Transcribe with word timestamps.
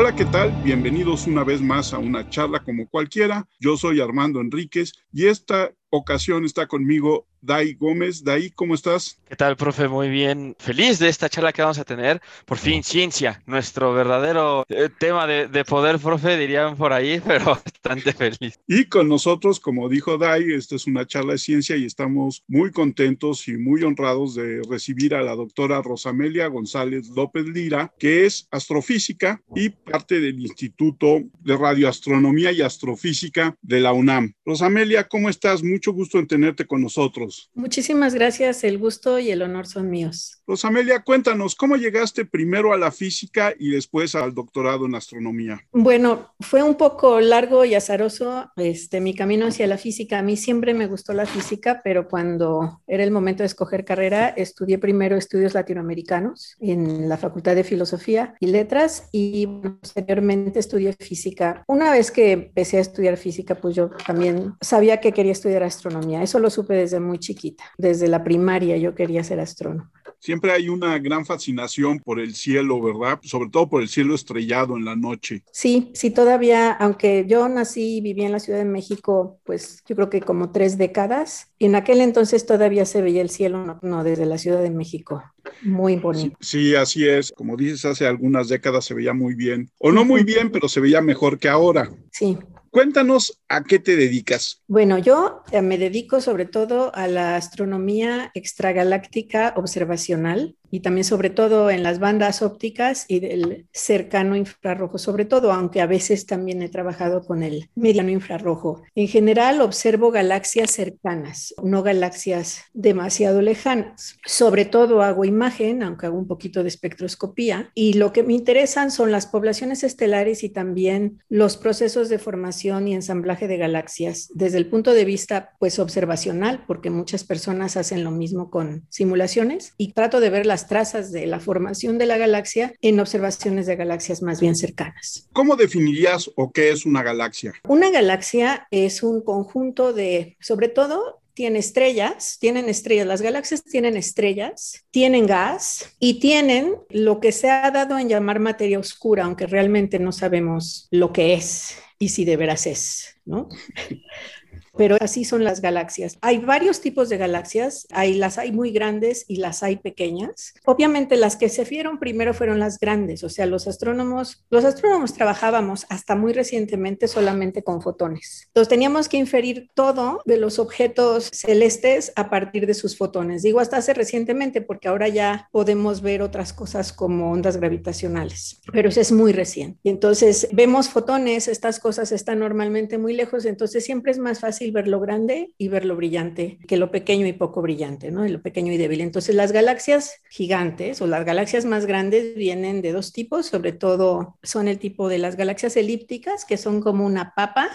Hola, 0.00 0.14
¿qué 0.14 0.26
tal? 0.26 0.52
Bienvenidos 0.62 1.26
una 1.26 1.42
vez 1.42 1.60
más 1.60 1.92
a 1.92 1.98
una 1.98 2.30
charla 2.30 2.60
como 2.60 2.88
cualquiera. 2.88 3.48
Yo 3.58 3.76
soy 3.76 4.00
Armando 4.00 4.40
Enríquez 4.40 4.92
y 5.12 5.26
esta 5.26 5.72
ocasión 5.90 6.44
está 6.44 6.68
conmigo 6.68 7.26
Dai 7.40 7.74
Gómez. 7.74 8.22
Dai, 8.22 8.50
¿cómo 8.50 8.74
estás? 8.74 9.18
¿Qué 9.28 9.36
tal, 9.36 9.56
profe? 9.56 9.88
Muy 9.88 10.08
bien. 10.08 10.56
Feliz 10.58 10.98
de 10.98 11.08
esta 11.08 11.28
charla 11.28 11.52
que 11.52 11.62
vamos 11.62 11.78
a 11.78 11.84
tener. 11.84 12.20
Por 12.46 12.58
fin, 12.58 12.82
ciencia, 12.82 13.42
nuestro 13.46 13.92
verdadero 13.92 14.64
eh, 14.68 14.88
tema 14.98 15.26
de, 15.26 15.64
poder, 15.64 15.98
profe, 15.98 16.36
dirían 16.36 16.76
por 16.76 16.92
ahí, 16.92 17.20
pero 17.26 17.44
bastante 17.46 18.12
feliz. 18.12 18.58
Y 18.66 18.86
con 18.86 19.08
nosotros, 19.08 19.60
como 19.60 19.88
dijo 19.88 20.16
Dai, 20.18 20.52
esta 20.52 20.76
es 20.76 20.86
una 20.86 21.06
charla 21.06 21.32
de 21.32 21.38
ciencia 21.38 21.76
y 21.76 21.84
estamos 21.84 22.42
muy 22.48 22.70
contentos 22.70 23.46
y 23.48 23.56
muy 23.56 23.82
honrados 23.82 24.34
de 24.34 24.62
recibir 24.68 25.14
a 25.14 25.22
la 25.22 25.34
doctora 25.34 25.82
Rosamelia 25.82 26.46
González 26.46 27.08
López 27.08 27.44
Lira, 27.46 27.92
que 27.98 28.26
es 28.26 28.48
astrofísica 28.50 29.42
y 29.54 29.68
parte 29.70 30.20
del 30.20 30.40
Instituto 30.40 31.20
de 31.40 31.56
Radioastronomía 31.56 32.52
y 32.52 32.62
Astrofísica 32.62 33.56
de 33.62 33.80
la 33.80 33.92
UNAM. 33.92 34.32
Rosamelia, 34.44 35.06
¿cómo 35.06 35.28
estás? 35.28 35.62
Mucho 35.62 35.92
gusto 35.92 36.18
en 36.18 36.26
tenerte 36.26 36.66
con 36.66 36.80
nosotros. 36.80 37.27
Muchísimas 37.54 38.14
gracias, 38.14 38.64
el 38.64 38.78
gusto 38.78 39.18
y 39.18 39.30
el 39.30 39.42
honor 39.42 39.66
son 39.66 39.90
míos. 39.90 40.37
Rosamelia, 40.48 41.02
cuéntanos, 41.02 41.54
¿cómo 41.54 41.76
llegaste 41.76 42.24
primero 42.24 42.72
a 42.72 42.78
la 42.78 42.90
física 42.90 43.52
y 43.58 43.72
después 43.72 44.14
al 44.14 44.32
doctorado 44.32 44.86
en 44.86 44.94
astronomía? 44.94 45.60
Bueno, 45.72 46.32
fue 46.40 46.62
un 46.62 46.76
poco 46.76 47.20
largo 47.20 47.66
y 47.66 47.74
azaroso 47.74 48.50
este, 48.56 49.02
mi 49.02 49.14
camino 49.14 49.46
hacia 49.46 49.66
la 49.66 49.76
física. 49.76 50.18
A 50.18 50.22
mí 50.22 50.38
siempre 50.38 50.72
me 50.72 50.86
gustó 50.86 51.12
la 51.12 51.26
física, 51.26 51.82
pero 51.84 52.08
cuando 52.08 52.80
era 52.86 53.04
el 53.04 53.10
momento 53.10 53.42
de 53.42 53.48
escoger 53.48 53.84
carrera, 53.84 54.28
estudié 54.28 54.78
primero 54.78 55.16
estudios 55.16 55.52
latinoamericanos 55.52 56.56
en 56.60 57.10
la 57.10 57.18
Facultad 57.18 57.54
de 57.54 57.62
Filosofía 57.62 58.34
y 58.40 58.46
Letras 58.46 59.10
y 59.12 59.46
posteriormente 59.46 60.60
estudié 60.60 60.94
física. 60.94 61.62
Una 61.68 61.90
vez 61.90 62.10
que 62.10 62.32
empecé 62.32 62.78
a 62.78 62.80
estudiar 62.80 63.18
física, 63.18 63.54
pues 63.54 63.76
yo 63.76 63.90
también 64.06 64.54
sabía 64.62 64.98
que 64.98 65.12
quería 65.12 65.32
estudiar 65.32 65.62
astronomía. 65.62 66.22
Eso 66.22 66.38
lo 66.38 66.48
supe 66.48 66.72
desde 66.72 67.00
muy 67.00 67.18
chiquita. 67.18 67.64
Desde 67.76 68.08
la 68.08 68.24
primaria 68.24 68.78
yo 68.78 68.94
quería 68.94 69.22
ser 69.22 69.40
astrónomo. 69.40 69.90
Siempre 70.20 70.52
hay 70.52 70.68
una 70.68 70.98
gran 70.98 71.24
fascinación 71.24 72.00
por 72.00 72.18
el 72.18 72.34
cielo, 72.34 72.80
¿verdad? 72.80 73.20
Sobre 73.22 73.50
todo 73.50 73.68
por 73.68 73.82
el 73.82 73.88
cielo 73.88 74.14
estrellado 74.14 74.76
en 74.76 74.84
la 74.84 74.96
noche. 74.96 75.44
Sí, 75.52 75.90
sí, 75.94 76.10
todavía, 76.10 76.72
aunque 76.72 77.24
yo 77.28 77.48
nací 77.48 77.98
y 77.98 78.00
viví 78.00 78.24
en 78.24 78.32
la 78.32 78.40
Ciudad 78.40 78.58
de 78.58 78.64
México, 78.64 79.38
pues 79.44 79.82
yo 79.86 79.94
creo 79.94 80.10
que 80.10 80.20
como 80.20 80.50
tres 80.50 80.76
décadas, 80.76 81.52
y 81.58 81.66
en 81.66 81.76
aquel 81.76 82.00
entonces 82.00 82.46
todavía 82.46 82.84
se 82.84 83.02
veía 83.02 83.22
el 83.22 83.30
cielo, 83.30 83.78
no, 83.82 84.04
desde 84.04 84.26
la 84.26 84.38
Ciudad 84.38 84.62
de 84.62 84.70
México. 84.70 85.22
Muy 85.62 85.96
bonito. 85.96 86.36
Sí, 86.40 86.70
sí, 86.70 86.74
así 86.74 87.08
es. 87.08 87.32
Como 87.32 87.56
dices, 87.56 87.84
hace 87.84 88.06
algunas 88.06 88.48
décadas 88.48 88.84
se 88.84 88.94
veía 88.94 89.14
muy 89.14 89.34
bien. 89.34 89.70
O 89.78 89.92
no 89.92 90.04
muy 90.04 90.24
bien, 90.24 90.50
pero 90.50 90.68
se 90.68 90.80
veía 90.80 91.00
mejor 91.00 91.38
que 91.38 91.48
ahora. 91.48 91.90
Sí, 92.10 92.36
Cuéntanos 92.78 93.42
a 93.48 93.64
qué 93.64 93.80
te 93.80 93.96
dedicas. 93.96 94.62
Bueno, 94.68 94.98
yo 94.98 95.42
eh, 95.50 95.62
me 95.62 95.78
dedico 95.78 96.20
sobre 96.20 96.46
todo 96.46 96.94
a 96.94 97.08
la 97.08 97.34
astronomía 97.34 98.30
extragaláctica 98.34 99.52
observacional 99.56 100.54
y 100.70 100.80
también 100.80 101.04
sobre 101.04 101.30
todo 101.30 101.70
en 101.70 101.82
las 101.82 101.98
bandas 101.98 102.42
ópticas 102.42 103.04
y 103.08 103.20
del 103.20 103.66
cercano 103.72 104.36
infrarrojo, 104.36 104.98
sobre 104.98 105.24
todo, 105.24 105.52
aunque 105.52 105.80
a 105.80 105.86
veces 105.86 106.26
también 106.26 106.62
he 106.62 106.68
trabajado 106.68 107.24
con 107.24 107.42
el 107.42 107.70
mediano 107.74 108.10
infrarrojo. 108.10 108.82
En 108.94 109.08
general 109.08 109.60
observo 109.60 110.10
galaxias 110.10 110.70
cercanas, 110.70 111.54
no 111.62 111.82
galaxias 111.82 112.62
demasiado 112.72 113.42
lejanas. 113.42 114.18
Sobre 114.24 114.64
todo 114.64 115.02
hago 115.02 115.24
imagen, 115.24 115.82
aunque 115.82 116.06
hago 116.06 116.18
un 116.18 116.26
poquito 116.26 116.62
de 116.62 116.68
espectroscopía, 116.68 117.70
y 117.74 117.94
lo 117.94 118.12
que 118.12 118.22
me 118.22 118.34
interesan 118.34 118.90
son 118.90 119.12
las 119.12 119.26
poblaciones 119.26 119.84
estelares 119.84 120.44
y 120.44 120.48
también 120.48 121.22
los 121.28 121.56
procesos 121.56 122.08
de 122.08 122.18
formación 122.18 122.88
y 122.88 122.94
ensamblaje 122.94 123.48
de 123.48 123.56
galaxias 123.56 124.30
desde 124.34 124.58
el 124.58 124.66
punto 124.66 124.92
de 124.92 125.04
vista 125.04 125.54
pues 125.58 125.78
observacional, 125.78 126.64
porque 126.66 126.90
muchas 126.90 127.24
personas 127.24 127.76
hacen 127.76 128.04
lo 128.04 128.10
mismo 128.10 128.50
con 128.50 128.86
simulaciones 128.88 129.74
y 129.76 129.92
trato 129.92 130.20
de 130.20 130.30
ver 130.30 130.46
las 130.46 130.57
trazas 130.66 131.12
de 131.12 131.26
la 131.26 131.40
formación 131.40 131.98
de 131.98 132.06
la 132.06 132.16
galaxia 132.16 132.74
en 132.80 132.98
observaciones 132.98 133.66
de 133.66 133.76
galaxias 133.76 134.22
más 134.22 134.40
bien 134.40 134.56
cercanas. 134.56 135.28
¿Cómo 135.32 135.56
definirías 135.56 136.30
o 136.36 136.50
qué 136.50 136.70
es 136.70 136.86
una 136.86 137.02
galaxia? 137.02 137.52
Una 137.68 137.90
galaxia 137.90 138.66
es 138.70 139.02
un 139.02 139.20
conjunto 139.20 139.92
de, 139.92 140.36
sobre 140.40 140.68
todo, 140.68 141.20
tiene 141.34 141.60
estrellas, 141.60 142.38
tienen 142.40 142.68
estrellas, 142.68 143.06
las 143.06 143.22
galaxias 143.22 143.62
tienen 143.62 143.96
estrellas, 143.96 144.84
tienen 144.90 145.26
gas 145.26 145.94
y 146.00 146.18
tienen 146.18 146.74
lo 146.90 147.20
que 147.20 147.30
se 147.30 147.48
ha 147.48 147.70
dado 147.70 147.96
en 147.96 148.08
llamar 148.08 148.40
materia 148.40 148.78
oscura, 148.78 149.24
aunque 149.24 149.46
realmente 149.46 150.00
no 150.00 150.10
sabemos 150.10 150.88
lo 150.90 151.12
que 151.12 151.34
es 151.34 151.76
y 151.96 152.08
si 152.08 152.24
de 152.24 152.36
veras 152.36 152.66
es, 152.66 153.20
¿no? 153.24 153.48
pero 154.78 154.96
así 155.00 155.24
son 155.24 155.42
las 155.42 155.60
galaxias. 155.60 156.16
Hay 156.22 156.38
varios 156.38 156.80
tipos 156.80 157.08
de 157.08 157.18
galaxias, 157.18 157.86
hay, 157.90 158.14
las 158.14 158.38
hay 158.38 158.52
muy 158.52 158.70
grandes 158.70 159.24
y 159.26 159.36
las 159.36 159.64
hay 159.64 159.76
pequeñas. 159.76 160.54
Obviamente 160.64 161.16
las 161.16 161.36
que 161.36 161.48
se 161.48 161.64
vieron 161.64 161.98
primero 161.98 162.32
fueron 162.32 162.60
las 162.60 162.78
grandes, 162.78 163.24
o 163.24 163.28
sea, 163.28 163.44
los 163.46 163.66
astrónomos, 163.66 164.44
los 164.50 164.64
astrónomos 164.64 165.14
trabajábamos 165.14 165.84
hasta 165.88 166.14
muy 166.14 166.32
recientemente 166.32 167.08
solamente 167.08 167.64
con 167.64 167.82
fotones. 167.82 168.44
Entonces 168.46 168.68
teníamos 168.68 169.08
que 169.08 169.16
inferir 169.16 169.68
todo 169.74 170.22
de 170.24 170.36
los 170.36 170.60
objetos 170.60 171.28
celestes 171.32 172.12
a 172.14 172.30
partir 172.30 172.66
de 172.66 172.74
sus 172.74 172.96
fotones. 172.96 173.42
Digo 173.42 173.58
hasta 173.58 173.78
hace 173.78 173.94
recientemente 173.94 174.62
porque 174.62 174.86
ahora 174.86 175.08
ya 175.08 175.48
podemos 175.50 176.02
ver 176.02 176.22
otras 176.22 176.52
cosas 176.52 176.92
como 176.92 177.32
ondas 177.32 177.56
gravitacionales, 177.56 178.60
pero 178.72 178.90
eso 178.90 179.00
es 179.00 179.10
muy 179.10 179.32
reciente. 179.32 179.80
Y 179.82 179.88
entonces 179.88 180.46
vemos 180.52 180.88
fotones, 180.88 181.48
estas 181.48 181.80
cosas 181.80 182.12
están 182.12 182.38
normalmente 182.38 182.96
muy 182.96 183.12
lejos, 183.12 183.44
entonces 183.44 183.84
siempre 183.84 184.12
es 184.12 184.18
más 184.18 184.38
fácil 184.38 184.67
ver 184.70 184.88
lo 184.88 185.00
grande 185.00 185.52
y 185.58 185.68
ver 185.68 185.84
lo 185.84 185.96
brillante 185.96 186.58
que 186.66 186.76
lo 186.76 186.90
pequeño 186.90 187.26
y 187.26 187.32
poco 187.32 187.62
brillante, 187.62 188.10
¿no? 188.10 188.26
Lo 188.26 188.42
pequeño 188.42 188.72
y 188.72 188.76
débil. 188.76 189.00
Entonces, 189.00 189.34
las 189.34 189.52
galaxias 189.52 190.20
gigantes 190.30 191.00
o 191.00 191.06
las 191.06 191.24
galaxias 191.24 191.64
más 191.64 191.86
grandes 191.86 192.34
vienen 192.34 192.82
de 192.82 192.92
dos 192.92 193.12
tipos, 193.12 193.46
sobre 193.46 193.72
todo 193.72 194.38
son 194.42 194.68
el 194.68 194.78
tipo 194.78 195.08
de 195.08 195.18
las 195.18 195.36
galaxias 195.36 195.76
elípticas, 195.76 196.44
que 196.44 196.56
son 196.56 196.80
como 196.80 197.04
una 197.06 197.34
papa, 197.34 197.70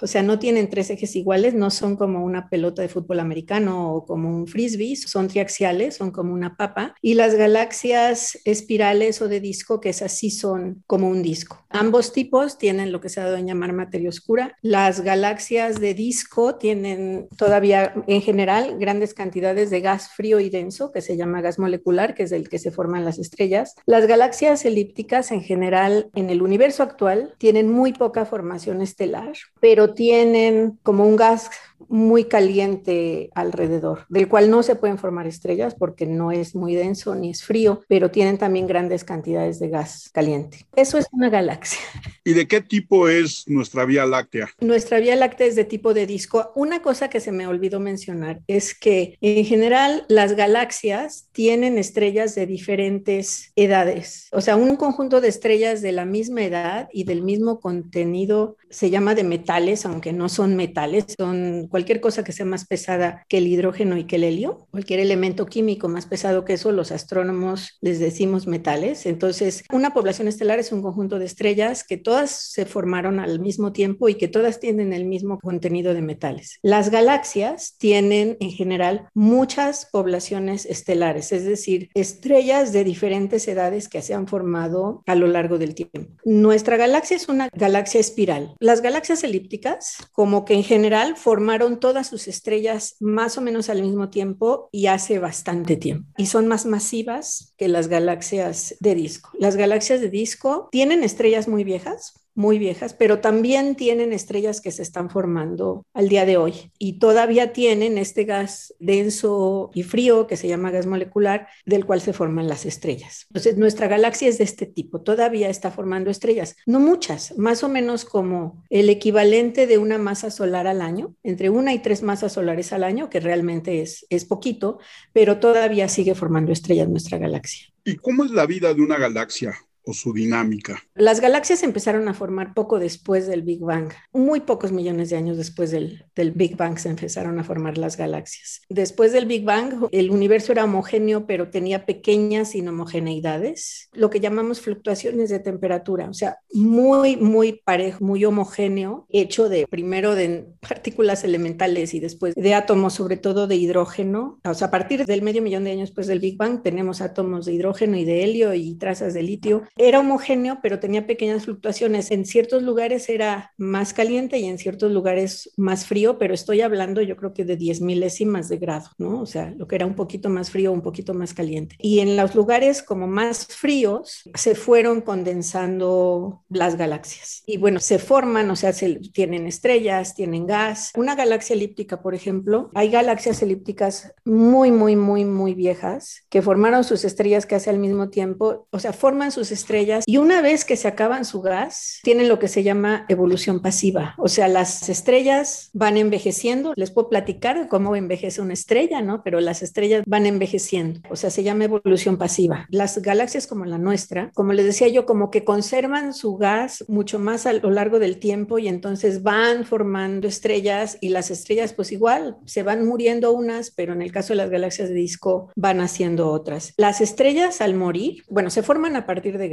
o 0.00 0.06
sea, 0.06 0.22
no 0.22 0.38
tienen 0.38 0.70
tres 0.70 0.90
ejes 0.90 1.16
iguales, 1.16 1.54
no 1.54 1.70
son 1.70 1.96
como 1.96 2.24
una 2.24 2.48
pelota 2.48 2.82
de 2.82 2.88
fútbol 2.88 3.20
americano 3.20 3.94
o 3.94 4.04
como 4.04 4.28
un 4.28 4.46
frisbee, 4.46 4.96
son 4.96 5.28
triaxiales, 5.28 5.96
son 5.96 6.10
como 6.10 6.32
una 6.32 6.56
papa. 6.56 6.94
Y 7.02 7.14
las 7.14 7.34
galaxias 7.34 8.38
espirales 8.44 9.20
o 9.22 9.28
de 9.28 9.40
disco, 9.40 9.80
que 9.80 9.90
esas 9.90 10.12
sí 10.12 10.30
son 10.30 10.82
como 10.86 11.08
un 11.08 11.22
disco. 11.22 11.64
Ambos 11.70 12.12
tipos 12.12 12.58
tienen 12.58 12.92
lo 12.92 13.00
que 13.00 13.08
se 13.08 13.20
ha 13.20 13.24
dado 13.24 13.36
en 13.36 13.46
llamar 13.46 13.72
materia 13.72 14.08
oscura. 14.08 14.56
Las 14.62 15.02
galaxias 15.02 15.80
de 15.80 15.94
disco 15.94 16.56
tienen 16.56 17.28
todavía 17.36 17.94
en 18.06 18.22
general 18.22 18.78
grandes 18.78 19.14
cantidades 19.14 19.70
de 19.70 19.80
gas 19.80 20.08
frío 20.08 20.40
y 20.40 20.50
denso, 20.50 20.92
que 20.92 21.00
se 21.00 21.16
llama 21.16 21.40
gas 21.40 21.58
molecular, 21.58 22.14
que 22.14 22.22
es 22.24 22.32
el 22.32 22.48
que 22.48 22.58
se 22.58 22.70
forman 22.70 23.04
las 23.04 23.18
estrellas. 23.18 23.74
Las 23.86 24.06
galaxias 24.06 24.64
elípticas 24.64 25.30
en 25.30 25.42
general 25.42 26.10
en 26.14 26.30
el 26.30 26.42
universo 26.42 26.82
actual 26.82 27.34
tienen 27.38 27.70
muy 27.70 27.92
poca 27.92 28.24
formación 28.24 28.80
estelar, 28.80 29.32
pero 29.60 29.87
tienen 29.94 30.78
como 30.82 31.06
un 31.06 31.16
gas 31.16 31.50
muy 31.88 32.24
caliente 32.24 33.30
alrededor, 33.34 34.06
del 34.08 34.28
cual 34.28 34.50
no 34.50 34.62
se 34.62 34.76
pueden 34.76 34.98
formar 34.98 35.26
estrellas 35.26 35.74
porque 35.74 36.06
no 36.06 36.30
es 36.30 36.54
muy 36.54 36.74
denso 36.74 37.14
ni 37.14 37.30
es 37.30 37.42
frío, 37.42 37.82
pero 37.88 38.10
tienen 38.10 38.38
también 38.38 38.66
grandes 38.66 39.04
cantidades 39.04 39.58
de 39.58 39.68
gas 39.68 40.10
caliente. 40.12 40.66
Eso 40.76 40.98
es 40.98 41.06
una 41.12 41.30
galaxia. 41.30 41.80
¿Y 42.24 42.34
de 42.34 42.46
qué 42.46 42.60
tipo 42.60 43.08
es 43.08 43.44
nuestra 43.46 43.86
Vía 43.86 44.04
Láctea? 44.04 44.50
Nuestra 44.60 45.00
Vía 45.00 45.16
Láctea 45.16 45.46
es 45.46 45.56
de 45.56 45.64
tipo 45.64 45.94
de 45.94 46.06
disco. 46.06 46.52
Una 46.54 46.82
cosa 46.82 47.08
que 47.08 47.20
se 47.20 47.32
me 47.32 47.46
olvidó 47.46 47.80
mencionar 47.80 48.42
es 48.46 48.78
que 48.78 49.16
en 49.22 49.44
general 49.44 50.04
las 50.08 50.34
galaxias 50.34 51.28
tienen 51.32 51.78
estrellas 51.78 52.34
de 52.34 52.46
diferentes 52.46 53.52
edades. 53.56 54.28
O 54.32 54.42
sea, 54.42 54.56
un 54.56 54.76
conjunto 54.76 55.22
de 55.22 55.28
estrellas 55.28 55.80
de 55.80 55.92
la 55.92 56.04
misma 56.04 56.42
edad 56.42 56.88
y 56.92 57.04
del 57.04 57.22
mismo 57.22 57.60
contenido 57.60 58.57
se 58.70 58.90
llama 58.90 59.14
de 59.14 59.24
metales, 59.24 59.86
aunque 59.86 60.12
no 60.12 60.28
son 60.28 60.56
metales, 60.56 61.06
son 61.16 61.68
cualquier 61.68 62.00
cosa 62.00 62.24
que 62.24 62.32
sea 62.32 62.46
más 62.46 62.66
pesada 62.66 63.24
que 63.28 63.38
el 63.38 63.46
hidrógeno 63.46 63.96
y 63.96 64.04
que 64.04 64.16
el 64.16 64.24
helio, 64.24 64.66
cualquier 64.70 65.00
elemento 65.00 65.46
químico 65.46 65.88
más 65.88 66.06
pesado 66.06 66.44
que 66.44 66.54
eso, 66.54 66.72
los 66.72 66.92
astrónomos 66.92 67.78
les 67.80 67.98
decimos 67.98 68.46
metales. 68.46 69.06
Entonces, 69.06 69.64
una 69.72 69.94
población 69.94 70.28
estelar 70.28 70.58
es 70.58 70.72
un 70.72 70.82
conjunto 70.82 71.18
de 71.18 71.26
estrellas 71.26 71.84
que 71.84 71.96
todas 71.96 72.30
se 72.30 72.66
formaron 72.66 73.20
al 73.20 73.40
mismo 73.40 73.72
tiempo 73.72 74.08
y 74.08 74.14
que 74.14 74.28
todas 74.28 74.60
tienen 74.60 74.92
el 74.92 75.04
mismo 75.04 75.38
contenido 75.38 75.94
de 75.94 76.02
metales. 76.02 76.58
Las 76.62 76.90
galaxias 76.90 77.76
tienen 77.78 78.36
en 78.40 78.50
general 78.50 79.08
muchas 79.14 79.88
poblaciones 79.90 80.66
estelares, 80.66 81.32
es 81.32 81.44
decir, 81.44 81.90
estrellas 81.94 82.72
de 82.72 82.84
diferentes 82.84 83.46
edades 83.48 83.88
que 83.88 84.02
se 84.02 84.14
han 84.14 84.26
formado 84.26 85.02
a 85.06 85.14
lo 85.14 85.26
largo 85.26 85.58
del 85.58 85.74
tiempo. 85.74 86.00
Nuestra 86.24 86.76
galaxia 86.76 87.16
es 87.16 87.28
una 87.28 87.48
galaxia 87.52 88.00
espiral, 88.00 88.54
Las 88.60 88.82
galaxias 88.82 89.22
elípticas, 89.22 89.96
como 90.12 90.44
que 90.44 90.54
en 90.54 90.64
general 90.64 91.16
formaron 91.16 91.78
todas 91.78 92.08
sus 92.08 92.26
estrellas 92.26 92.96
más 92.98 93.38
o 93.38 93.40
menos 93.40 93.68
al 93.68 93.82
mismo 93.82 94.10
tiempo 94.10 94.68
y 94.72 94.86
hace 94.86 95.20
bastante 95.20 95.76
tiempo. 95.76 96.10
Y 96.16 96.26
son 96.26 96.48
más 96.48 96.66
masivas 96.66 97.54
que 97.56 97.68
las 97.68 97.86
galaxias 97.86 98.74
de 98.80 98.96
disco. 98.96 99.30
Las 99.38 99.54
galaxias 99.54 100.00
de 100.00 100.10
disco 100.10 100.68
tienen 100.72 101.04
estrellas 101.04 101.46
muy 101.46 101.62
viejas, 101.62 102.14
muy 102.38 102.60
viejas, 102.60 102.94
pero 102.94 103.18
también 103.18 103.74
tienen 103.74 104.12
estrellas 104.12 104.60
que 104.60 104.70
se 104.70 104.82
están 104.82 105.10
formando 105.10 105.84
al 105.92 106.08
día 106.08 106.24
de 106.24 106.36
hoy 106.36 106.70
y 106.78 107.00
todavía 107.00 107.52
tienen 107.52 107.98
este 107.98 108.22
gas 108.22 108.74
denso 108.78 109.72
y 109.74 109.82
frío 109.82 110.28
que 110.28 110.36
se 110.36 110.46
llama 110.46 110.70
gas 110.70 110.86
molecular 110.86 111.48
del 111.66 111.84
cual 111.84 112.00
se 112.00 112.12
forman 112.12 112.46
las 112.46 112.64
estrellas. 112.64 113.26
Entonces, 113.30 113.56
nuestra 113.56 113.88
galaxia 113.88 114.28
es 114.28 114.38
de 114.38 114.44
este 114.44 114.66
tipo, 114.66 115.00
todavía 115.00 115.50
está 115.50 115.72
formando 115.72 116.10
estrellas, 116.10 116.54
no 116.64 116.78
muchas, 116.78 117.36
más 117.36 117.64
o 117.64 117.68
menos 117.68 118.04
como 118.04 118.62
el 118.70 118.88
equivalente 118.88 119.66
de 119.66 119.78
una 119.78 119.98
masa 119.98 120.30
solar 120.30 120.68
al 120.68 120.80
año, 120.80 121.16
entre 121.24 121.50
una 121.50 121.74
y 121.74 121.80
tres 121.80 122.04
masas 122.04 122.34
solares 122.34 122.72
al 122.72 122.84
año, 122.84 123.10
que 123.10 123.18
realmente 123.18 123.82
es, 123.82 124.06
es 124.10 124.24
poquito, 124.24 124.78
pero 125.12 125.40
todavía 125.40 125.88
sigue 125.88 126.14
formando 126.14 126.52
estrellas 126.52 126.88
nuestra 126.88 127.18
galaxia. 127.18 127.66
¿Y 127.84 127.96
cómo 127.96 128.24
es 128.24 128.30
la 128.30 128.46
vida 128.46 128.72
de 128.74 128.82
una 128.82 128.96
galaxia? 128.96 129.56
Su 129.92 130.12
dinámica. 130.12 130.82
Las 130.94 131.20
galaxias 131.20 131.62
empezaron 131.62 132.08
a 132.08 132.14
formar 132.14 132.54
poco 132.54 132.78
después 132.78 133.26
del 133.26 133.42
Big 133.42 133.60
Bang. 133.60 133.92
Muy 134.12 134.40
pocos 134.40 134.72
millones 134.72 135.10
de 135.10 135.16
años 135.16 135.36
después 135.36 135.70
del, 135.70 136.04
del, 136.14 136.32
Big 136.32 136.56
Bang 136.56 136.78
se 136.78 136.88
empezaron 136.88 137.38
a 137.38 137.44
formar 137.44 137.78
las 137.78 137.96
galaxias. 137.96 138.62
Después 138.68 139.12
del 139.12 139.26
Big 139.26 139.44
Bang, 139.44 139.88
el 139.92 140.10
universo 140.10 140.52
era 140.52 140.64
homogéneo, 140.64 141.26
pero 141.26 141.50
tenía 141.50 141.86
pequeñas 141.86 142.54
inhomogeneidades, 142.54 143.88
lo 143.92 144.10
que 144.10 144.20
llamamos 144.20 144.60
fluctuaciones 144.60 145.30
de 145.30 145.40
temperatura, 145.40 146.08
o 146.08 146.14
sea, 146.14 146.38
muy, 146.52 147.16
muy 147.16 147.60
parejo, 147.64 148.04
muy 148.04 148.24
homogéneo, 148.24 149.06
hecho 149.08 149.48
de 149.48 149.66
primero 149.66 150.14
de 150.14 150.46
partículas 150.60 151.24
elementales 151.24 151.94
y 151.94 152.00
después 152.00 152.34
de 152.34 152.54
átomos, 152.54 152.94
sobre 152.94 153.16
todo 153.16 153.46
de 153.46 153.56
hidrógeno. 153.56 154.40
O 154.44 154.54
sea, 154.54 154.68
a 154.68 154.70
partir 154.70 155.04
del 155.04 155.22
medio 155.22 155.42
millón 155.42 155.64
de 155.64 155.72
años 155.72 155.88
después 155.88 156.06
del 156.06 156.20
Big 156.20 156.36
Bang, 156.36 156.62
tenemos 156.62 157.00
átomos 157.00 157.46
de 157.46 157.54
hidrógeno 157.54 157.96
y 157.96 158.04
de 158.04 158.24
helio 158.24 158.54
y 158.54 158.74
trazas 158.74 159.14
de 159.14 159.22
litio 159.22 159.62
era 159.78 160.00
homogéneo, 160.00 160.58
pero 160.62 160.80
tenía 160.80 161.06
pequeñas 161.06 161.44
fluctuaciones. 161.44 162.10
En 162.10 162.24
ciertos 162.24 162.62
lugares 162.62 163.08
era 163.08 163.52
más 163.56 163.94
caliente 163.94 164.38
y 164.38 164.46
en 164.46 164.58
ciertos 164.58 164.92
lugares 164.92 165.50
más 165.56 165.86
frío, 165.86 166.18
pero 166.18 166.34
estoy 166.34 166.60
hablando 166.60 167.00
yo 167.00 167.16
creo 167.16 167.32
que 167.32 167.44
de 167.44 167.56
10 167.56 167.80
milésimas 167.80 168.48
de 168.48 168.58
grado, 168.58 168.88
¿no? 168.98 169.20
O 169.20 169.26
sea, 169.26 169.50
lo 169.56 169.66
que 169.66 169.76
era 169.76 169.86
un 169.86 169.94
poquito 169.94 170.28
más 170.28 170.50
frío, 170.50 170.72
un 170.72 170.82
poquito 170.82 171.14
más 171.14 171.34
caliente. 171.34 171.76
Y 171.78 172.00
en 172.00 172.16
los 172.16 172.34
lugares 172.34 172.82
como 172.82 173.06
más 173.06 173.46
fríos 173.46 174.28
se 174.34 174.54
fueron 174.54 175.00
condensando 175.00 176.42
las 176.48 176.76
galaxias. 176.76 177.42
Y 177.46 177.58
bueno, 177.58 177.80
se 177.80 177.98
forman, 177.98 178.50
o 178.50 178.56
sea, 178.56 178.72
se, 178.72 178.96
tienen 179.12 179.46
estrellas, 179.46 180.14
tienen 180.14 180.46
gas. 180.46 180.92
Una 180.96 181.14
galaxia 181.14 181.54
elíptica, 181.54 182.02
por 182.02 182.14
ejemplo, 182.14 182.70
hay 182.74 182.90
galaxias 182.90 183.42
elípticas 183.42 184.12
muy, 184.24 184.70
muy, 184.70 184.96
muy, 184.96 185.24
muy 185.24 185.54
viejas 185.54 186.24
que 186.28 186.42
formaron 186.42 186.84
sus 186.84 187.04
estrellas 187.04 187.46
casi 187.46 187.70
al 187.70 187.78
mismo 187.78 188.10
tiempo, 188.10 188.66
o 188.70 188.78
sea, 188.78 188.92
forman 188.92 189.30
sus 189.30 189.52
estrellas 189.52 189.57
estrellas 189.58 190.04
y 190.06 190.16
una 190.16 190.40
vez 190.42 190.64
que 190.64 190.76
se 190.76 190.88
acaban 190.88 191.24
su 191.24 191.40
gas, 191.40 192.00
tienen 192.02 192.28
lo 192.28 192.38
que 192.38 192.48
se 192.48 192.62
llama 192.62 193.04
evolución 193.08 193.60
pasiva. 193.60 194.14
O 194.18 194.28
sea, 194.28 194.48
las 194.48 194.88
estrellas 194.88 195.70
van 195.72 195.96
envejeciendo. 195.96 196.72
Les 196.76 196.90
puedo 196.90 197.08
platicar 197.08 197.68
cómo 197.68 197.96
envejece 197.96 198.40
una 198.40 198.54
estrella, 198.54 199.02
¿no? 199.02 199.22
Pero 199.22 199.40
las 199.40 199.62
estrellas 199.62 200.02
van 200.06 200.26
envejeciendo. 200.26 201.00
O 201.10 201.16
sea, 201.16 201.30
se 201.30 201.42
llama 201.42 201.64
evolución 201.64 202.16
pasiva. 202.16 202.66
Las 202.70 202.98
galaxias 203.02 203.46
como 203.46 203.64
la 203.64 203.78
nuestra, 203.78 204.30
como 204.34 204.52
les 204.52 204.66
decía 204.66 204.88
yo, 204.88 205.06
como 205.06 205.30
que 205.30 205.44
conservan 205.44 206.14
su 206.14 206.36
gas 206.36 206.84
mucho 206.88 207.18
más 207.18 207.46
a 207.46 207.52
lo 207.52 207.70
largo 207.70 207.98
del 207.98 208.18
tiempo 208.18 208.58
y 208.58 208.68
entonces 208.68 209.22
van 209.22 209.64
formando 209.64 210.28
estrellas 210.28 210.98
y 211.00 211.10
las 211.10 211.30
estrellas 211.30 211.72
pues 211.72 211.92
igual 211.92 212.36
se 212.44 212.62
van 212.62 212.86
muriendo 212.86 213.32
unas, 213.32 213.70
pero 213.70 213.92
en 213.92 214.02
el 214.02 214.12
caso 214.12 214.32
de 214.32 214.36
las 214.36 214.50
galaxias 214.50 214.88
de 214.88 214.94
disco 214.94 215.50
van 215.56 215.80
haciendo 215.80 216.30
otras. 216.30 216.74
Las 216.76 217.00
estrellas 217.00 217.60
al 217.60 217.74
morir, 217.74 218.24
bueno, 218.28 218.50
se 218.50 218.62
forman 218.62 218.96
a 218.96 219.06
partir 219.06 219.38
de 219.38 219.47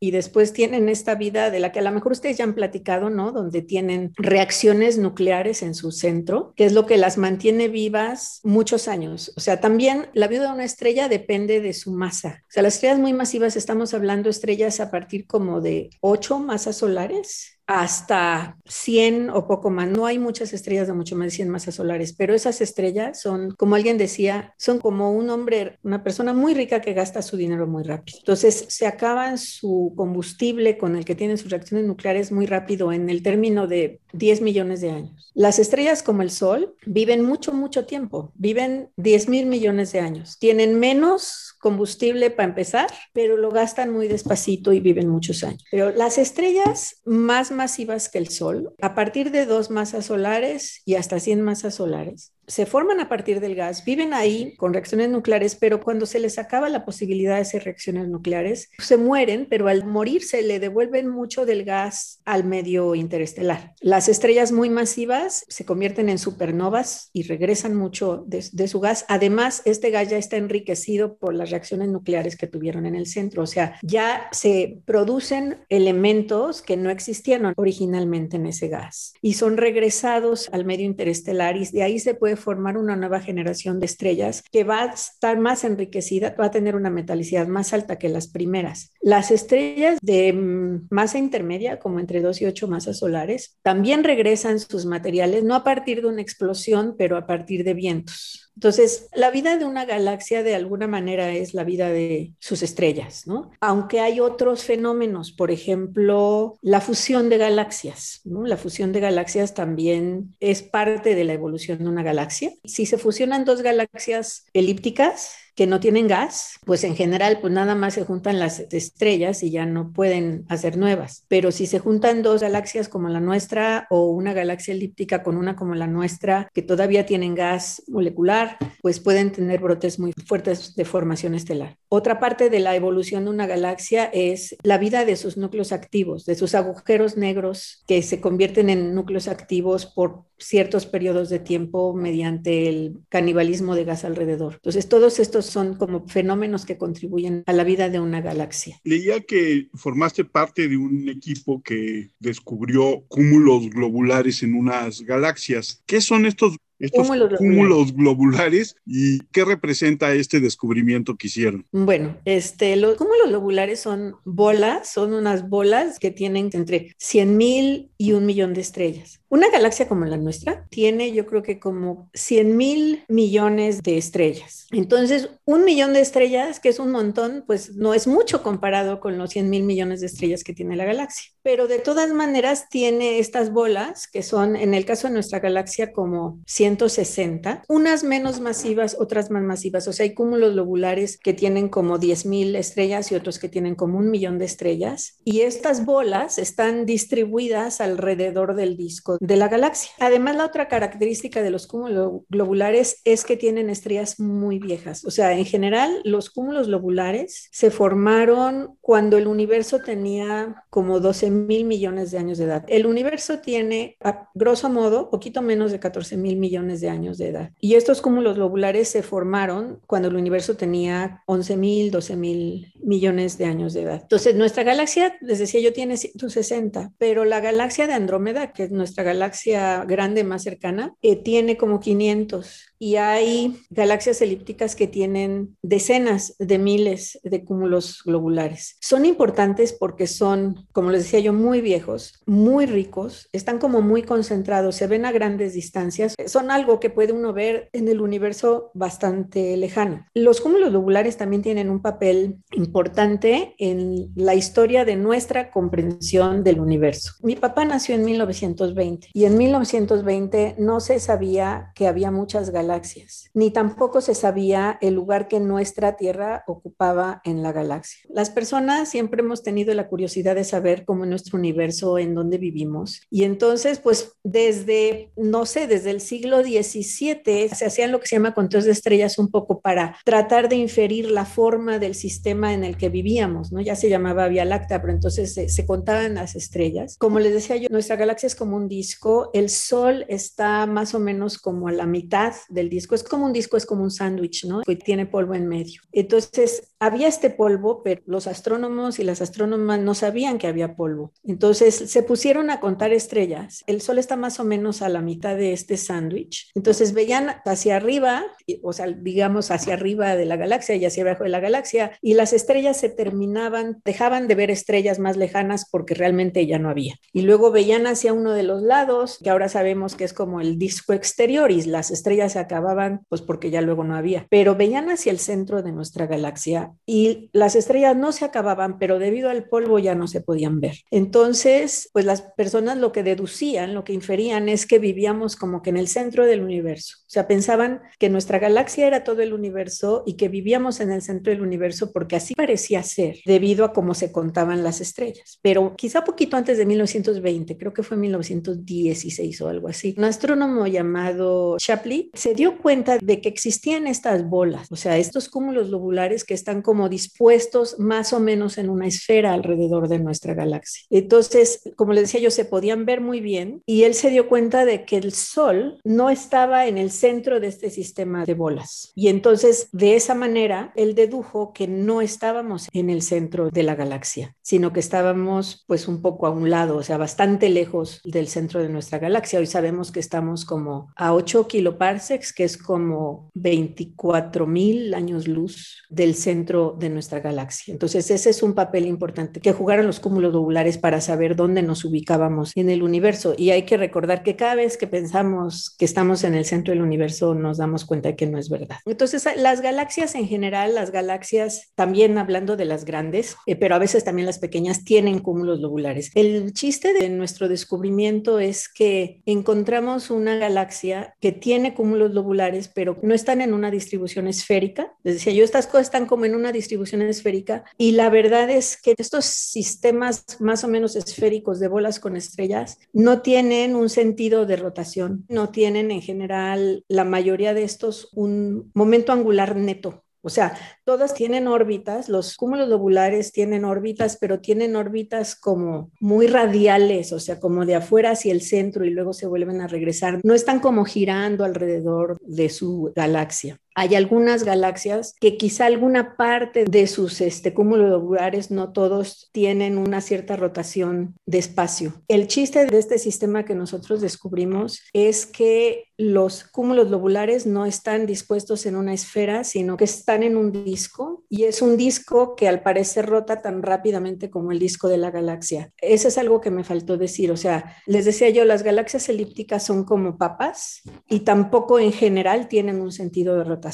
y 0.00 0.10
después 0.10 0.52
tienen 0.52 0.88
esta 0.88 1.14
vida 1.14 1.50
de 1.50 1.60
la 1.60 1.72
que 1.72 1.78
a 1.78 1.82
lo 1.82 1.92
mejor 1.92 2.12
ustedes 2.12 2.38
ya 2.38 2.44
han 2.44 2.54
platicado, 2.54 3.10
¿no? 3.10 3.32
Donde 3.32 3.62
tienen 3.62 4.12
reacciones 4.16 4.98
nucleares 4.98 5.62
en 5.62 5.74
su 5.74 5.92
centro, 5.92 6.52
que 6.56 6.64
es 6.64 6.72
lo 6.72 6.86
que 6.86 6.96
las 6.96 7.18
mantiene 7.18 7.68
vivas 7.68 8.40
muchos 8.42 8.88
años. 8.88 9.32
O 9.36 9.40
sea, 9.40 9.60
también 9.60 10.08
la 10.14 10.28
vida 10.28 10.46
de 10.46 10.54
una 10.54 10.64
estrella 10.64 11.08
depende 11.08 11.60
de 11.60 11.72
su 11.72 11.92
masa. 11.92 12.42
O 12.48 12.52
sea, 12.52 12.62
las 12.62 12.74
estrellas 12.74 12.98
muy 12.98 13.12
masivas, 13.12 13.56
estamos 13.56 13.94
hablando 13.94 14.30
estrellas 14.30 14.80
a 14.80 14.90
partir 14.90 15.26
como 15.26 15.60
de 15.60 15.90
ocho 16.00 16.38
masas 16.38 16.76
solares 16.76 17.55
hasta 17.66 18.58
100 18.66 19.30
o 19.30 19.46
poco 19.46 19.70
más. 19.70 19.88
No 19.88 20.06
hay 20.06 20.18
muchas 20.18 20.52
estrellas 20.52 20.86
de 20.86 20.92
mucho 20.92 21.16
más 21.16 21.26
de 21.26 21.30
100 21.32 21.48
masas 21.48 21.74
solares, 21.74 22.12
pero 22.12 22.34
esas 22.34 22.60
estrellas 22.60 23.20
son, 23.20 23.50
como 23.52 23.74
alguien 23.74 23.98
decía, 23.98 24.54
son 24.56 24.78
como 24.78 25.12
un 25.12 25.30
hombre, 25.30 25.78
una 25.82 26.02
persona 26.04 26.32
muy 26.32 26.54
rica 26.54 26.80
que 26.80 26.92
gasta 26.92 27.22
su 27.22 27.36
dinero 27.36 27.66
muy 27.66 27.82
rápido. 27.82 28.18
Entonces, 28.20 28.66
se 28.68 28.86
acaban 28.86 29.38
su 29.38 29.92
combustible 29.96 30.78
con 30.78 30.96
el 30.96 31.04
que 31.04 31.14
tienen 31.14 31.38
sus 31.38 31.50
reacciones 31.50 31.86
nucleares 31.86 32.30
muy 32.30 32.46
rápido 32.46 32.92
en 32.92 33.10
el 33.10 33.22
término 33.22 33.66
de 33.66 34.00
10 34.12 34.42
millones 34.42 34.80
de 34.80 34.90
años. 34.90 35.32
Las 35.34 35.58
estrellas 35.58 36.02
como 36.02 36.22
el 36.22 36.30
Sol 36.30 36.74
viven 36.86 37.22
mucho, 37.24 37.52
mucho 37.52 37.84
tiempo, 37.84 38.32
viven 38.36 38.90
10 38.96 39.28
mil 39.28 39.46
millones 39.46 39.92
de 39.92 40.00
años. 40.00 40.38
Tienen 40.38 40.78
menos 40.78 41.55
combustible 41.66 42.30
para 42.30 42.50
empezar, 42.50 42.86
pero 43.12 43.36
lo 43.36 43.50
gastan 43.50 43.92
muy 43.92 44.06
despacito 44.06 44.72
y 44.72 44.78
viven 44.78 45.08
muchos 45.08 45.42
años. 45.42 45.64
Pero 45.68 45.90
las 45.90 46.16
estrellas 46.16 47.00
más 47.04 47.50
masivas 47.50 48.08
que 48.08 48.18
el 48.18 48.28
Sol, 48.28 48.72
a 48.80 48.94
partir 48.94 49.32
de 49.32 49.46
dos 49.46 49.68
masas 49.68 50.06
solares 50.06 50.80
y 50.84 50.94
hasta 50.94 51.18
100 51.18 51.42
masas 51.42 51.74
solares, 51.74 52.35
se 52.46 52.66
forman 52.66 53.00
a 53.00 53.08
partir 53.08 53.40
del 53.40 53.54
gas, 53.54 53.84
viven 53.84 54.14
ahí 54.14 54.54
con 54.56 54.72
reacciones 54.72 55.08
nucleares, 55.08 55.56
pero 55.56 55.80
cuando 55.80 56.06
se 56.06 56.20
les 56.20 56.38
acaba 56.38 56.68
la 56.68 56.84
posibilidad 56.84 57.34
de 57.34 57.42
hacer 57.42 57.64
reacciones 57.64 58.08
nucleares, 58.08 58.70
se 58.78 58.96
mueren, 58.96 59.46
pero 59.48 59.68
al 59.68 59.84
morir 59.84 60.22
se 60.22 60.42
le 60.42 60.60
devuelven 60.60 61.08
mucho 61.08 61.46
del 61.46 61.64
gas 61.64 62.20
al 62.24 62.44
medio 62.44 62.94
interestelar. 62.94 63.74
Las 63.80 64.08
estrellas 64.08 64.52
muy 64.52 64.70
masivas 64.70 65.44
se 65.48 65.64
convierten 65.64 66.08
en 66.08 66.18
supernovas 66.18 67.10
y 67.12 67.24
regresan 67.24 67.74
mucho 67.74 68.24
de, 68.26 68.44
de 68.52 68.68
su 68.68 68.80
gas. 68.80 69.04
Además, 69.08 69.62
este 69.64 69.90
gas 69.90 70.08
ya 70.08 70.18
está 70.18 70.36
enriquecido 70.36 71.16
por 71.16 71.34
las 71.34 71.50
reacciones 71.50 71.88
nucleares 71.88 72.36
que 72.36 72.46
tuvieron 72.46 72.86
en 72.86 72.94
el 72.94 73.06
centro, 73.06 73.42
o 73.42 73.46
sea, 73.46 73.78
ya 73.82 74.28
se 74.32 74.80
producen 74.84 75.64
elementos 75.68 76.62
que 76.62 76.76
no 76.76 76.90
existían 76.90 77.52
originalmente 77.56 78.36
en 78.36 78.46
ese 78.46 78.68
gas 78.68 79.14
y 79.20 79.34
son 79.34 79.56
regresados 79.56 80.48
al 80.52 80.64
medio 80.64 80.86
interestelar 80.86 81.56
y 81.56 81.66
de 81.66 81.82
ahí 81.82 81.98
se 81.98 82.14
puede 82.14 82.35
formar 82.36 82.78
una 82.78 82.96
nueva 82.96 83.20
generación 83.20 83.80
de 83.80 83.86
estrellas 83.86 84.42
que 84.50 84.64
va 84.64 84.82
a 84.82 84.92
estar 84.92 85.38
más 85.38 85.64
enriquecida, 85.64 86.34
va 86.38 86.46
a 86.46 86.50
tener 86.50 86.76
una 86.76 86.90
metalicidad 86.90 87.46
más 87.46 87.72
alta 87.72 87.98
que 87.98 88.08
las 88.08 88.28
primeras. 88.28 88.92
Las 89.00 89.30
estrellas 89.30 89.98
de 90.02 90.32
mm, 90.32 90.88
masa 90.90 91.18
intermedia, 91.18 91.78
como 91.78 92.00
entre 92.00 92.20
2 92.20 92.42
y 92.42 92.46
8 92.46 92.68
masas 92.68 92.98
solares, 92.98 93.58
también 93.62 94.04
regresan 94.04 94.60
sus 94.60 94.86
materiales, 94.86 95.44
no 95.44 95.54
a 95.54 95.64
partir 95.64 96.02
de 96.02 96.08
una 96.08 96.22
explosión, 96.22 96.94
pero 96.98 97.16
a 97.16 97.26
partir 97.26 97.64
de 97.64 97.74
vientos. 97.74 98.45
Entonces, 98.56 99.08
la 99.14 99.30
vida 99.30 99.58
de 99.58 99.66
una 99.66 99.84
galaxia 99.84 100.42
de 100.42 100.54
alguna 100.54 100.86
manera 100.86 101.30
es 101.30 101.52
la 101.52 101.62
vida 101.62 101.90
de 101.90 102.32
sus 102.38 102.62
estrellas, 102.62 103.26
¿no? 103.26 103.50
Aunque 103.60 104.00
hay 104.00 104.18
otros 104.18 104.64
fenómenos, 104.64 105.30
por 105.30 105.50
ejemplo, 105.50 106.58
la 106.62 106.80
fusión 106.80 107.28
de 107.28 107.36
galaxias, 107.36 108.22
¿no? 108.24 108.46
La 108.46 108.56
fusión 108.56 108.92
de 108.92 109.00
galaxias 109.00 109.52
también 109.52 110.34
es 110.40 110.62
parte 110.62 111.14
de 111.14 111.24
la 111.24 111.34
evolución 111.34 111.78
de 111.78 111.88
una 111.88 112.02
galaxia. 112.02 112.50
Si 112.64 112.86
se 112.86 112.96
fusionan 112.96 113.44
dos 113.44 113.60
galaxias 113.60 114.46
elípticas, 114.54 115.34
que 115.56 115.66
no 115.66 115.80
tienen 115.80 116.06
gas, 116.06 116.60
pues 116.66 116.84
en 116.84 116.94
general, 116.94 117.38
pues 117.40 117.52
nada 117.52 117.74
más 117.74 117.94
se 117.94 118.04
juntan 118.04 118.38
las 118.38 118.60
estrellas 118.60 119.42
y 119.42 119.50
ya 119.50 119.64
no 119.64 119.90
pueden 119.92 120.44
hacer 120.48 120.76
nuevas. 120.76 121.24
Pero 121.28 121.50
si 121.50 121.66
se 121.66 121.78
juntan 121.78 122.22
dos 122.22 122.42
galaxias 122.42 122.88
como 122.88 123.08
la 123.08 123.20
nuestra 123.20 123.86
o 123.88 124.10
una 124.10 124.34
galaxia 124.34 124.74
elíptica 124.74 125.22
con 125.22 125.38
una 125.38 125.56
como 125.56 125.74
la 125.74 125.86
nuestra, 125.86 126.50
que 126.52 126.60
todavía 126.60 127.06
tienen 127.06 127.34
gas 127.34 127.82
molecular, 127.88 128.58
pues 128.82 129.00
pueden 129.00 129.32
tener 129.32 129.60
brotes 129.60 129.98
muy 129.98 130.12
fuertes 130.26 130.76
de 130.76 130.84
formación 130.84 131.34
estelar. 131.34 131.78
Otra 131.88 132.18
parte 132.18 132.50
de 132.50 132.60
la 132.60 132.74
evolución 132.74 133.24
de 133.24 133.30
una 133.30 133.46
galaxia 133.46 134.06
es 134.06 134.56
la 134.62 134.78
vida 134.78 135.04
de 135.04 135.14
sus 135.16 135.36
núcleos 135.36 135.70
activos, 135.70 136.24
de 136.24 136.34
sus 136.34 136.54
agujeros 136.54 137.16
negros 137.16 137.84
que 137.86 138.02
se 138.02 138.20
convierten 138.20 138.70
en 138.70 138.94
núcleos 138.94 139.28
activos 139.28 139.86
por 139.86 140.24
ciertos 140.38 140.84
periodos 140.84 141.28
de 141.30 141.38
tiempo 141.38 141.94
mediante 141.94 142.68
el 142.68 142.98
canibalismo 143.08 143.74
de 143.74 143.84
gas 143.84 144.04
alrededor. 144.04 144.54
Entonces, 144.54 144.88
todos 144.88 145.18
estos 145.18 145.46
son 145.46 145.76
como 145.76 146.06
fenómenos 146.08 146.66
que 146.66 146.76
contribuyen 146.76 147.42
a 147.46 147.52
la 147.52 147.64
vida 147.64 147.88
de 147.88 148.00
una 148.00 148.20
galaxia. 148.20 148.80
Leía 148.84 149.20
que 149.20 149.68
formaste 149.74 150.24
parte 150.24 150.68
de 150.68 150.76
un 150.76 151.08
equipo 151.08 151.62
que 151.62 152.10
descubrió 152.18 153.04
cúmulos 153.08 153.70
globulares 153.70 154.42
en 154.42 154.54
unas 154.54 155.02
galaxias. 155.02 155.82
¿Qué 155.86 156.00
son 156.00 156.26
estos 156.26 156.56
estos 156.78 157.08
cúmulos, 157.38 157.94
globulares 157.94 158.76
y 158.84 159.20
qué 159.32 159.44
representa 159.44 160.12
este 160.12 160.40
descubrimiento 160.40 161.16
que 161.16 161.28
hicieron. 161.28 161.66
Bueno, 161.72 162.16
este, 162.24 162.76
los 162.76 162.96
cúmulos 162.96 163.28
globulares 163.28 163.80
son 163.80 164.16
bolas, 164.24 164.92
son 164.92 165.14
unas 165.14 165.48
bolas 165.48 165.98
que 165.98 166.10
tienen 166.10 166.50
entre 166.52 166.94
100 166.98 167.36
mil 167.36 167.90
y 167.98 168.12
un 168.12 168.26
millón 168.26 168.54
de 168.54 168.60
estrellas. 168.60 169.20
Una 169.28 169.50
galaxia 169.50 169.88
como 169.88 170.04
la 170.04 170.16
nuestra 170.16 170.66
tiene 170.70 171.10
yo 171.12 171.26
creo 171.26 171.42
que 171.42 171.58
como 171.58 172.08
100 172.14 172.56
mil 172.56 173.04
millones 173.08 173.82
de 173.82 173.98
estrellas. 173.98 174.68
Entonces, 174.70 175.30
un 175.44 175.64
millón 175.64 175.92
de 175.92 176.00
estrellas, 176.00 176.60
que 176.60 176.68
es 176.68 176.78
un 176.78 176.92
montón, 176.92 177.42
pues 177.44 177.74
no 177.74 177.92
es 177.92 178.06
mucho 178.06 178.44
comparado 178.44 179.00
con 179.00 179.18
los 179.18 179.30
100 179.30 179.50
mil 179.50 179.64
millones 179.64 180.00
de 180.00 180.06
estrellas 180.06 180.44
que 180.44 180.52
tiene 180.52 180.76
la 180.76 180.84
galaxia. 180.84 181.32
Pero 181.42 181.66
de 181.66 181.80
todas 181.80 182.12
maneras 182.12 182.68
tiene 182.68 183.18
estas 183.18 183.52
bolas 183.52 184.06
que 184.06 184.22
son, 184.22 184.54
en 184.54 184.74
el 184.74 184.84
caso 184.84 185.08
de 185.08 185.14
nuestra 185.14 185.40
galaxia, 185.40 185.92
como 185.92 186.38
160, 186.46 187.64
unas 187.68 188.04
menos 188.04 188.40
masivas, 188.40 188.96
otras 188.98 189.30
más 189.30 189.42
masivas. 189.42 189.88
O 189.88 189.92
sea, 189.92 190.04
hay 190.04 190.14
cúmulos 190.14 190.54
lobulares 190.54 191.18
que 191.18 191.34
tienen 191.34 191.68
como 191.68 191.98
10 191.98 192.26
mil 192.26 192.54
estrellas 192.54 193.10
y 193.10 193.16
otros 193.16 193.40
que 193.40 193.48
tienen 193.48 193.74
como 193.74 193.98
un 193.98 194.10
millón 194.10 194.38
de 194.38 194.44
estrellas. 194.44 195.18
Y 195.24 195.40
estas 195.40 195.84
bolas 195.84 196.38
están 196.38 196.86
distribuidas 196.86 197.80
alrededor 197.80 198.54
del 198.54 198.76
disco 198.76 199.15
de 199.20 199.36
la 199.36 199.48
galaxia. 199.48 199.90
Además, 199.98 200.36
la 200.36 200.46
otra 200.46 200.68
característica 200.68 201.42
de 201.42 201.50
los 201.50 201.66
cúmulos 201.66 202.22
globulares 202.28 203.00
es 203.04 203.24
que 203.24 203.36
tienen 203.36 203.70
estrellas 203.70 204.18
muy 204.20 204.58
viejas. 204.58 205.04
O 205.04 205.10
sea, 205.10 205.32
en 205.32 205.44
general, 205.44 206.00
los 206.04 206.30
cúmulos 206.30 206.68
globulares 206.68 207.48
se 207.52 207.70
formaron 207.70 208.76
cuando 208.80 209.16
el 209.18 209.26
universo 209.26 209.80
tenía 209.80 210.64
como 210.70 211.00
12 211.00 211.30
mil 211.30 211.64
millones 211.64 212.10
de 212.10 212.18
años 212.18 212.38
de 212.38 212.44
edad. 212.44 212.64
El 212.68 212.86
universo 212.86 213.38
tiene, 213.38 213.96
a 214.02 214.28
grosso 214.34 214.68
modo, 214.68 215.10
poquito 215.10 215.42
menos 215.42 215.72
de 215.72 215.80
14 215.80 216.16
mil 216.16 216.36
millones 216.36 216.80
de 216.80 216.88
años 216.88 217.18
de 217.18 217.28
edad. 217.28 217.52
Y 217.60 217.74
estos 217.74 218.00
cúmulos 218.00 218.36
globulares 218.36 218.88
se 218.88 219.02
formaron 219.02 219.80
cuando 219.86 220.08
el 220.08 220.16
universo 220.16 220.56
tenía 220.56 221.22
11 221.26 221.56
mil, 221.56 221.90
12 221.90 222.16
mil 222.16 222.72
millones 222.82 223.38
de 223.38 223.46
años 223.46 223.74
de 223.74 223.82
edad. 223.82 224.00
Entonces, 224.02 224.34
nuestra 224.34 224.62
galaxia, 224.62 225.16
les 225.20 225.38
decía 225.38 225.60
yo, 225.60 225.72
tiene 225.72 225.96
160, 225.96 226.92
pero 226.98 227.24
la 227.24 227.40
galaxia 227.40 227.86
de 227.86 227.94
Andrómeda, 227.94 228.52
que 228.52 228.64
es 228.64 228.70
nuestra 228.70 229.02
galaxia 229.06 229.84
grande 229.86 230.24
más 230.24 230.42
cercana, 230.42 230.94
eh, 231.02 231.16
tiene 231.22 231.56
como 231.56 231.80
500 231.80 232.75
y 232.78 232.96
hay 232.96 233.62
galaxias 233.70 234.20
elípticas 234.20 234.76
que 234.76 234.86
tienen 234.86 235.56
decenas 235.62 236.34
de 236.38 236.58
miles 236.58 237.18
de 237.22 237.44
cúmulos 237.44 238.02
globulares. 238.04 238.76
Son 238.80 239.04
importantes 239.04 239.72
porque 239.72 240.06
son, 240.06 240.66
como 240.72 240.90
les 240.90 241.04
decía 241.04 241.20
yo, 241.20 241.32
muy 241.32 241.60
viejos, 241.60 242.22
muy 242.26 242.66
ricos, 242.66 243.28
están 243.32 243.58
como 243.58 243.80
muy 243.80 244.02
concentrados, 244.02 244.76
se 244.76 244.86
ven 244.86 245.06
a 245.06 245.12
grandes 245.12 245.54
distancias, 245.54 246.14
son 246.26 246.50
algo 246.50 246.80
que 246.80 246.90
puede 246.90 247.12
uno 247.12 247.32
ver 247.32 247.70
en 247.72 247.88
el 247.88 248.00
universo 248.00 248.70
bastante 248.74 249.56
lejano. 249.56 250.06
Los 250.14 250.40
cúmulos 250.40 250.70
globulares 250.70 251.16
también 251.16 251.42
tienen 251.42 251.70
un 251.70 251.80
papel 251.80 252.38
importante 252.52 253.54
en 253.58 254.12
la 254.14 254.34
historia 254.34 254.84
de 254.84 254.96
nuestra 254.96 255.50
comprensión 255.50 256.44
del 256.44 256.60
universo. 256.60 257.12
Mi 257.22 257.36
papá 257.36 257.64
nació 257.64 257.94
en 257.94 258.04
1920 258.04 259.08
y 259.12 259.24
en 259.24 259.38
1920 259.38 260.56
no 260.58 260.80
se 260.80 261.00
sabía 261.00 261.72
que 261.74 261.86
había 261.86 262.10
muchas 262.10 262.50
galaxias 262.50 262.65
galaxias, 262.66 263.30
ni 263.34 263.50
tampoco 263.50 264.00
se 264.00 264.14
sabía 264.14 264.78
el 264.80 264.94
lugar 264.94 265.28
que 265.28 265.40
nuestra 265.40 265.96
Tierra 265.96 266.44
ocupaba 266.46 267.20
en 267.24 267.42
la 267.42 267.52
galaxia. 267.52 268.00
Las 268.08 268.30
personas 268.30 268.88
siempre 268.88 269.22
hemos 269.22 269.42
tenido 269.42 269.72
la 269.74 269.88
curiosidad 269.88 270.34
de 270.34 270.44
saber 270.44 270.84
cómo 270.84 271.04
es 271.04 271.10
nuestro 271.10 271.38
universo, 271.38 271.98
en 271.98 272.14
dónde 272.14 272.38
vivimos. 272.38 273.02
Y 273.10 273.24
entonces, 273.24 273.78
pues 273.78 274.12
desde, 274.24 275.12
no 275.16 275.46
sé, 275.46 275.66
desde 275.66 275.90
el 275.90 276.00
siglo 276.00 276.42
XVII 276.42 277.48
se 277.54 277.66
hacían 277.66 277.92
lo 277.92 278.00
que 278.00 278.06
se 278.06 278.16
llama 278.16 278.34
conteos 278.34 278.64
de 278.64 278.72
estrellas 278.72 279.18
un 279.18 279.30
poco 279.30 279.60
para 279.60 279.96
tratar 280.04 280.48
de 280.48 280.56
inferir 280.56 281.10
la 281.10 281.24
forma 281.24 281.78
del 281.78 281.94
sistema 281.94 282.52
en 282.52 282.64
el 282.64 282.76
que 282.76 282.88
vivíamos, 282.88 283.52
¿no? 283.52 283.60
Ya 283.60 283.76
se 283.76 283.88
llamaba 283.88 284.28
Vía 284.28 284.44
Láctea, 284.44 284.80
pero 284.80 284.92
entonces 284.92 285.32
se, 285.34 285.48
se 285.48 285.66
contaban 285.66 286.14
las 286.14 286.34
estrellas. 286.34 286.96
Como 286.98 287.20
les 287.20 287.32
decía 287.32 287.56
yo, 287.56 287.68
nuestra 287.70 287.96
galaxia 287.96 288.26
es 288.26 288.34
como 288.34 288.56
un 288.56 288.68
disco, 288.68 289.30
el 289.32 289.50
Sol 289.50 290.04
está 290.08 290.66
más 290.66 290.94
o 290.94 290.98
menos 290.98 291.38
como 291.38 291.68
a 291.68 291.72
la 291.72 291.86
mitad 291.86 292.32
del 292.56 292.68
disco. 292.68 292.96
Es 292.96 293.04
como 293.04 293.24
un 293.26 293.32
disco, 293.32 293.56
es 293.56 293.66
como 293.66 293.84
un 293.84 293.92
sándwich, 293.92 294.44
¿no? 294.46 294.62
Y 294.66 294.74
tiene 294.74 295.06
polvo 295.06 295.34
en 295.34 295.46
medio. 295.46 295.80
Entonces, 295.92 296.74
había 296.80 297.06
este 297.06 297.30
polvo, 297.30 297.82
pero 297.84 298.02
los 298.06 298.26
astrónomos 298.26 298.98
y 298.98 299.04
las 299.04 299.22
astrónomas 299.22 299.78
no 299.78 299.94
sabían 299.94 300.38
que 300.38 300.48
había 300.48 300.74
polvo. 300.74 301.12
Entonces, 301.22 301.74
se 301.74 302.02
pusieron 302.02 302.50
a 302.50 302.58
contar 302.58 302.92
estrellas. 302.92 303.62
El 303.68 303.80
Sol 303.80 303.98
está 303.98 304.16
más 304.16 304.40
o 304.40 304.44
menos 304.44 304.82
a 304.82 304.88
la 304.88 305.00
mitad 305.00 305.36
de 305.36 305.52
este 305.52 305.76
sándwich. 305.76 306.50
Entonces, 306.56 306.92
veían 306.92 307.36
hacia 307.44 307.76
arriba, 307.76 308.24
o 308.62 308.72
sea, 308.72 308.88
digamos 308.88 309.52
hacia 309.52 309.74
arriba 309.74 310.16
de 310.16 310.24
la 310.24 310.36
galaxia 310.36 310.74
y 310.74 310.84
hacia 310.84 311.04
abajo 311.04 311.22
de 311.22 311.30
la 311.30 311.40
galaxia, 311.40 311.92
y 312.02 312.14
las 312.14 312.32
estrellas 312.32 312.76
se 312.76 312.88
terminaban, 312.88 313.80
dejaban 313.84 314.26
de 314.26 314.34
ver 314.34 314.50
estrellas 314.50 314.98
más 314.98 315.16
lejanas 315.16 315.66
porque 315.70 315.94
realmente 315.94 316.46
ya 316.46 316.58
no 316.58 316.70
había. 316.70 316.96
Y 317.12 317.22
luego 317.22 317.50
veían 317.50 317.86
hacia 317.86 318.12
uno 318.12 318.32
de 318.32 318.42
los 318.42 318.62
lados, 318.62 319.18
que 319.22 319.30
ahora 319.30 319.48
sabemos 319.48 319.94
que 319.94 320.04
es 320.04 320.12
como 320.12 320.40
el 320.40 320.58
disco 320.58 320.92
exterior 320.92 321.50
y 321.50 321.62
las 321.62 321.90
estrellas 321.90 322.32
se 322.32 322.38
acababan, 322.46 323.04
pues 323.08 323.22
porque 323.22 323.50
ya 323.50 323.60
luego 323.60 323.84
no 323.84 323.94
había, 323.94 324.26
pero 324.30 324.54
veían 324.54 324.88
hacia 324.88 325.12
el 325.12 325.18
centro 325.18 325.62
de 325.62 325.72
nuestra 325.72 326.06
galaxia 326.06 326.72
y 326.86 327.30
las 327.32 327.56
estrellas 327.56 327.96
no 327.96 328.12
se 328.12 328.24
acababan, 328.24 328.78
pero 328.78 328.98
debido 328.98 329.28
al 329.28 329.44
polvo 329.44 329.78
ya 329.78 329.94
no 329.94 330.08
se 330.08 330.20
podían 330.20 330.60
ver. 330.60 330.76
Entonces, 330.90 331.90
pues 331.92 332.04
las 332.04 332.22
personas 332.22 332.78
lo 332.78 332.92
que 332.92 333.02
deducían, 333.02 333.74
lo 333.74 333.84
que 333.84 333.92
inferían 333.92 334.48
es 334.48 334.66
que 334.66 334.78
vivíamos 334.78 335.36
como 335.36 335.62
que 335.62 335.70
en 335.70 335.76
el 335.76 335.88
centro 335.88 336.26
del 336.26 336.42
universo. 336.42 336.96
O 337.00 337.10
sea, 337.10 337.26
pensaban 337.26 337.82
que 337.98 338.08
nuestra 338.08 338.38
galaxia 338.38 338.86
era 338.86 339.04
todo 339.04 339.22
el 339.22 339.32
universo 339.32 340.02
y 340.06 340.14
que 340.14 340.28
vivíamos 340.28 340.80
en 340.80 340.90
el 340.90 341.02
centro 341.02 341.32
del 341.32 341.42
universo 341.42 341.92
porque 341.92 342.16
así 342.16 342.34
parecía 342.34 342.82
ser 342.82 343.18
debido 343.24 343.64
a 343.64 343.72
cómo 343.72 343.94
se 343.94 344.12
contaban 344.12 344.62
las 344.62 344.80
estrellas. 344.80 345.38
Pero 345.42 345.74
quizá 345.76 346.04
poquito 346.04 346.36
antes 346.36 346.58
de 346.58 346.66
1920, 346.66 347.56
creo 347.56 347.72
que 347.72 347.82
fue 347.82 347.96
1916 347.96 349.40
o 349.40 349.48
algo 349.48 349.68
así, 349.68 349.94
un 349.96 350.04
astrónomo 350.04 350.66
llamado 350.66 351.56
Shapley 351.58 352.10
se 352.14 352.34
dio 352.36 352.58
cuenta 352.58 352.98
de 352.98 353.20
que 353.20 353.28
existían 353.28 353.86
estas 353.86 354.28
bolas, 354.28 354.70
o 354.70 354.76
sea, 354.76 354.96
estos 354.98 355.28
cúmulos 355.28 355.70
lobulares 355.70 356.24
que 356.24 356.34
están 356.34 356.62
como 356.62 356.88
dispuestos 356.88 357.78
más 357.78 358.12
o 358.12 358.20
menos 358.20 358.58
en 358.58 358.70
una 358.70 358.86
esfera 358.86 359.32
alrededor 359.32 359.88
de 359.88 359.98
nuestra 359.98 360.34
galaxia. 360.34 360.84
Entonces, 360.90 361.62
como 361.76 361.92
le 361.92 362.02
decía 362.02 362.20
yo, 362.20 362.30
se 362.30 362.44
podían 362.44 362.86
ver 362.86 363.00
muy 363.00 363.20
bien 363.20 363.62
y 363.66 363.82
él 363.82 363.94
se 363.94 364.10
dio 364.10 364.28
cuenta 364.28 364.64
de 364.64 364.84
que 364.84 364.96
el 364.96 365.12
Sol 365.12 365.80
no 365.84 366.10
estaba 366.10 366.66
en 366.66 366.78
el 366.78 366.90
centro 366.90 367.40
de 367.40 367.48
este 367.48 367.70
sistema 367.70 368.24
de 368.24 368.34
bolas. 368.34 368.92
Y 368.94 369.08
entonces, 369.08 369.68
de 369.72 369.96
esa 369.96 370.14
manera, 370.14 370.72
él 370.76 370.94
dedujo 370.94 371.52
que 371.52 371.66
no 371.66 372.00
estábamos 372.00 372.68
en 372.72 372.90
el 372.90 373.02
centro 373.02 373.50
de 373.50 373.62
la 373.62 373.74
galaxia, 373.74 374.36
sino 374.42 374.72
que 374.72 374.80
estábamos 374.80 375.64
pues 375.66 375.88
un 375.88 376.02
poco 376.02 376.26
a 376.26 376.30
un 376.30 376.50
lado, 376.50 376.76
o 376.76 376.82
sea, 376.82 376.98
bastante 376.98 377.48
lejos 377.48 378.00
del 378.04 378.28
centro 378.28 378.62
de 378.62 378.68
nuestra 378.68 378.98
galaxia. 378.98 379.38
Hoy 379.38 379.46
sabemos 379.46 379.90
que 379.90 380.00
estamos 380.00 380.44
como 380.44 380.92
a 380.96 381.14
8 381.14 381.48
kiloparsecs 381.48 382.25
que 382.32 382.44
es 382.44 382.56
como 382.56 383.30
24 383.34 384.46
mil 384.46 384.94
años 384.94 385.28
luz 385.28 385.82
del 385.88 386.14
centro 386.14 386.76
de 386.78 386.88
nuestra 386.88 387.20
galaxia. 387.20 387.72
Entonces, 387.72 388.10
ese 388.10 388.30
es 388.30 388.42
un 388.42 388.54
papel 388.54 388.86
importante 388.86 389.40
que 389.40 389.52
jugaron 389.52 389.86
los 389.86 390.00
cúmulos 390.00 390.32
globulares 390.32 390.78
para 390.78 391.00
saber 391.00 391.36
dónde 391.36 391.62
nos 391.62 391.84
ubicábamos 391.84 392.52
en 392.54 392.70
el 392.70 392.82
universo. 392.82 393.34
Y 393.36 393.50
hay 393.50 393.62
que 393.62 393.76
recordar 393.76 394.22
que 394.22 394.36
cada 394.36 394.54
vez 394.54 394.76
que 394.76 394.86
pensamos 394.86 395.74
que 395.78 395.84
estamos 395.84 396.24
en 396.24 396.34
el 396.34 396.44
centro 396.44 396.72
del 396.72 396.82
universo, 396.82 397.34
nos 397.34 397.58
damos 397.58 397.84
cuenta 397.84 398.10
de 398.10 398.16
que 398.16 398.26
no 398.26 398.38
es 398.38 398.48
verdad. 398.48 398.78
Entonces, 398.84 399.26
las 399.36 399.60
galaxias 399.60 400.14
en 400.14 400.26
general, 400.26 400.74
las 400.74 400.90
galaxias, 400.90 401.72
también 401.74 402.18
hablando 402.18 402.56
de 402.56 402.64
las 402.64 402.84
grandes, 402.84 403.36
eh, 403.46 403.56
pero 403.56 403.74
a 403.74 403.78
veces 403.78 404.04
también 404.04 404.26
las 404.26 404.38
pequeñas, 404.38 404.84
tienen 404.84 405.20
cúmulos 405.20 405.58
globulares. 405.58 406.10
El 406.14 406.52
chiste 406.52 406.92
de 406.92 407.08
nuestro 407.08 407.48
descubrimiento 407.48 408.38
es 408.38 408.68
que 408.68 409.20
encontramos 409.26 410.10
una 410.10 410.36
galaxia 410.36 411.14
que 411.20 411.32
tiene 411.32 411.74
cúmulos 411.74 412.10
globulares, 412.16 412.68
pero 412.68 412.96
no 413.02 413.14
están 413.14 413.42
en 413.42 413.52
una 413.52 413.70
distribución 413.70 414.26
esférica. 414.26 414.94
Les 415.04 415.16
decía 415.16 415.34
yo, 415.34 415.44
estas 415.44 415.66
cosas 415.66 415.88
están 415.88 416.06
como 416.06 416.24
en 416.24 416.34
una 416.34 416.50
distribución 416.50 417.02
esférica 417.02 417.64
y 417.76 417.92
la 417.92 418.08
verdad 418.08 418.48
es 418.48 418.80
que 418.80 418.94
estos 418.96 419.26
sistemas 419.26 420.24
más 420.40 420.64
o 420.64 420.68
menos 420.68 420.96
esféricos 420.96 421.60
de 421.60 421.68
bolas 421.68 422.00
con 422.00 422.16
estrellas 422.16 422.78
no 422.94 423.20
tienen 423.20 423.76
un 423.76 423.90
sentido 423.90 424.46
de 424.46 424.56
rotación, 424.56 425.26
no 425.28 425.50
tienen 425.50 425.90
en 425.90 426.00
general 426.00 426.84
la 426.88 427.04
mayoría 427.04 427.52
de 427.52 427.64
estos 427.64 428.08
un 428.14 428.70
momento 428.72 429.12
angular 429.12 429.56
neto. 429.56 430.05
O 430.26 430.28
sea, 430.28 430.58
todas 430.82 431.14
tienen 431.14 431.46
órbitas, 431.46 432.08
los 432.08 432.34
cúmulos 432.34 432.68
lobulares 432.68 433.30
tienen 433.30 433.64
órbitas, 433.64 434.16
pero 434.20 434.40
tienen 434.40 434.74
órbitas 434.74 435.36
como 435.36 435.92
muy 436.00 436.26
radiales, 436.26 437.12
o 437.12 437.20
sea, 437.20 437.38
como 437.38 437.64
de 437.64 437.76
afuera 437.76 438.10
hacia 438.10 438.32
el 438.32 438.40
centro 438.40 438.84
y 438.84 438.90
luego 438.90 439.12
se 439.12 439.28
vuelven 439.28 439.60
a 439.60 439.68
regresar. 439.68 440.18
No 440.24 440.34
están 440.34 440.58
como 440.58 440.84
girando 440.84 441.44
alrededor 441.44 442.18
de 442.22 442.48
su 442.48 442.92
galaxia. 442.96 443.60
Hay 443.76 443.94
algunas 443.94 444.42
galaxias 444.42 445.14
que 445.20 445.36
quizá 445.36 445.66
alguna 445.66 446.16
parte 446.16 446.64
de 446.64 446.86
sus 446.86 447.20
este, 447.20 447.52
cúmulos 447.52 447.90
lobulares, 447.90 448.50
no 448.50 448.72
todos, 448.72 449.28
tienen 449.32 449.76
una 449.76 450.00
cierta 450.00 450.34
rotación 450.34 451.14
de 451.26 451.38
espacio. 451.38 451.92
El 452.08 452.26
chiste 452.26 452.64
de 452.64 452.78
este 452.78 452.98
sistema 452.98 453.44
que 453.44 453.54
nosotros 453.54 454.00
descubrimos 454.00 454.82
es 454.94 455.26
que 455.26 455.90
los 455.98 456.44
cúmulos 456.44 456.90
lobulares 456.90 457.46
no 457.46 457.64
están 457.64 458.06
dispuestos 458.06 458.66
en 458.66 458.76
una 458.76 458.92
esfera, 458.92 459.44
sino 459.44 459.76
que 459.76 459.84
están 459.84 460.22
en 460.22 460.36
un 460.36 460.52
disco 460.52 461.24
y 461.28 461.44
es 461.44 461.62
un 461.62 461.76
disco 461.76 462.36
que 462.36 462.48
al 462.48 462.62
parecer 462.62 463.06
rota 463.06 463.40
tan 463.40 463.62
rápidamente 463.62 464.30
como 464.30 464.52
el 464.52 464.58
disco 464.58 464.88
de 464.88 464.98
la 464.98 465.10
galaxia. 465.10 465.72
Eso 465.78 466.08
es 466.08 466.18
algo 466.18 466.40
que 466.40 466.50
me 466.50 466.64
faltó 466.64 466.96
decir, 466.96 467.30
o 467.30 467.36
sea, 467.36 467.76
les 467.86 468.04
decía 468.04 468.28
yo, 468.28 468.44
las 468.44 468.62
galaxias 468.62 469.08
elípticas 469.08 469.64
son 469.64 469.84
como 469.84 470.18
papas 470.18 470.82
y 471.08 471.20
tampoco 471.20 471.78
en 471.78 471.92
general 471.92 472.48
tienen 472.48 472.80
un 472.80 472.92
sentido 472.92 473.36
de 473.36 473.44
rotación, 473.44 473.65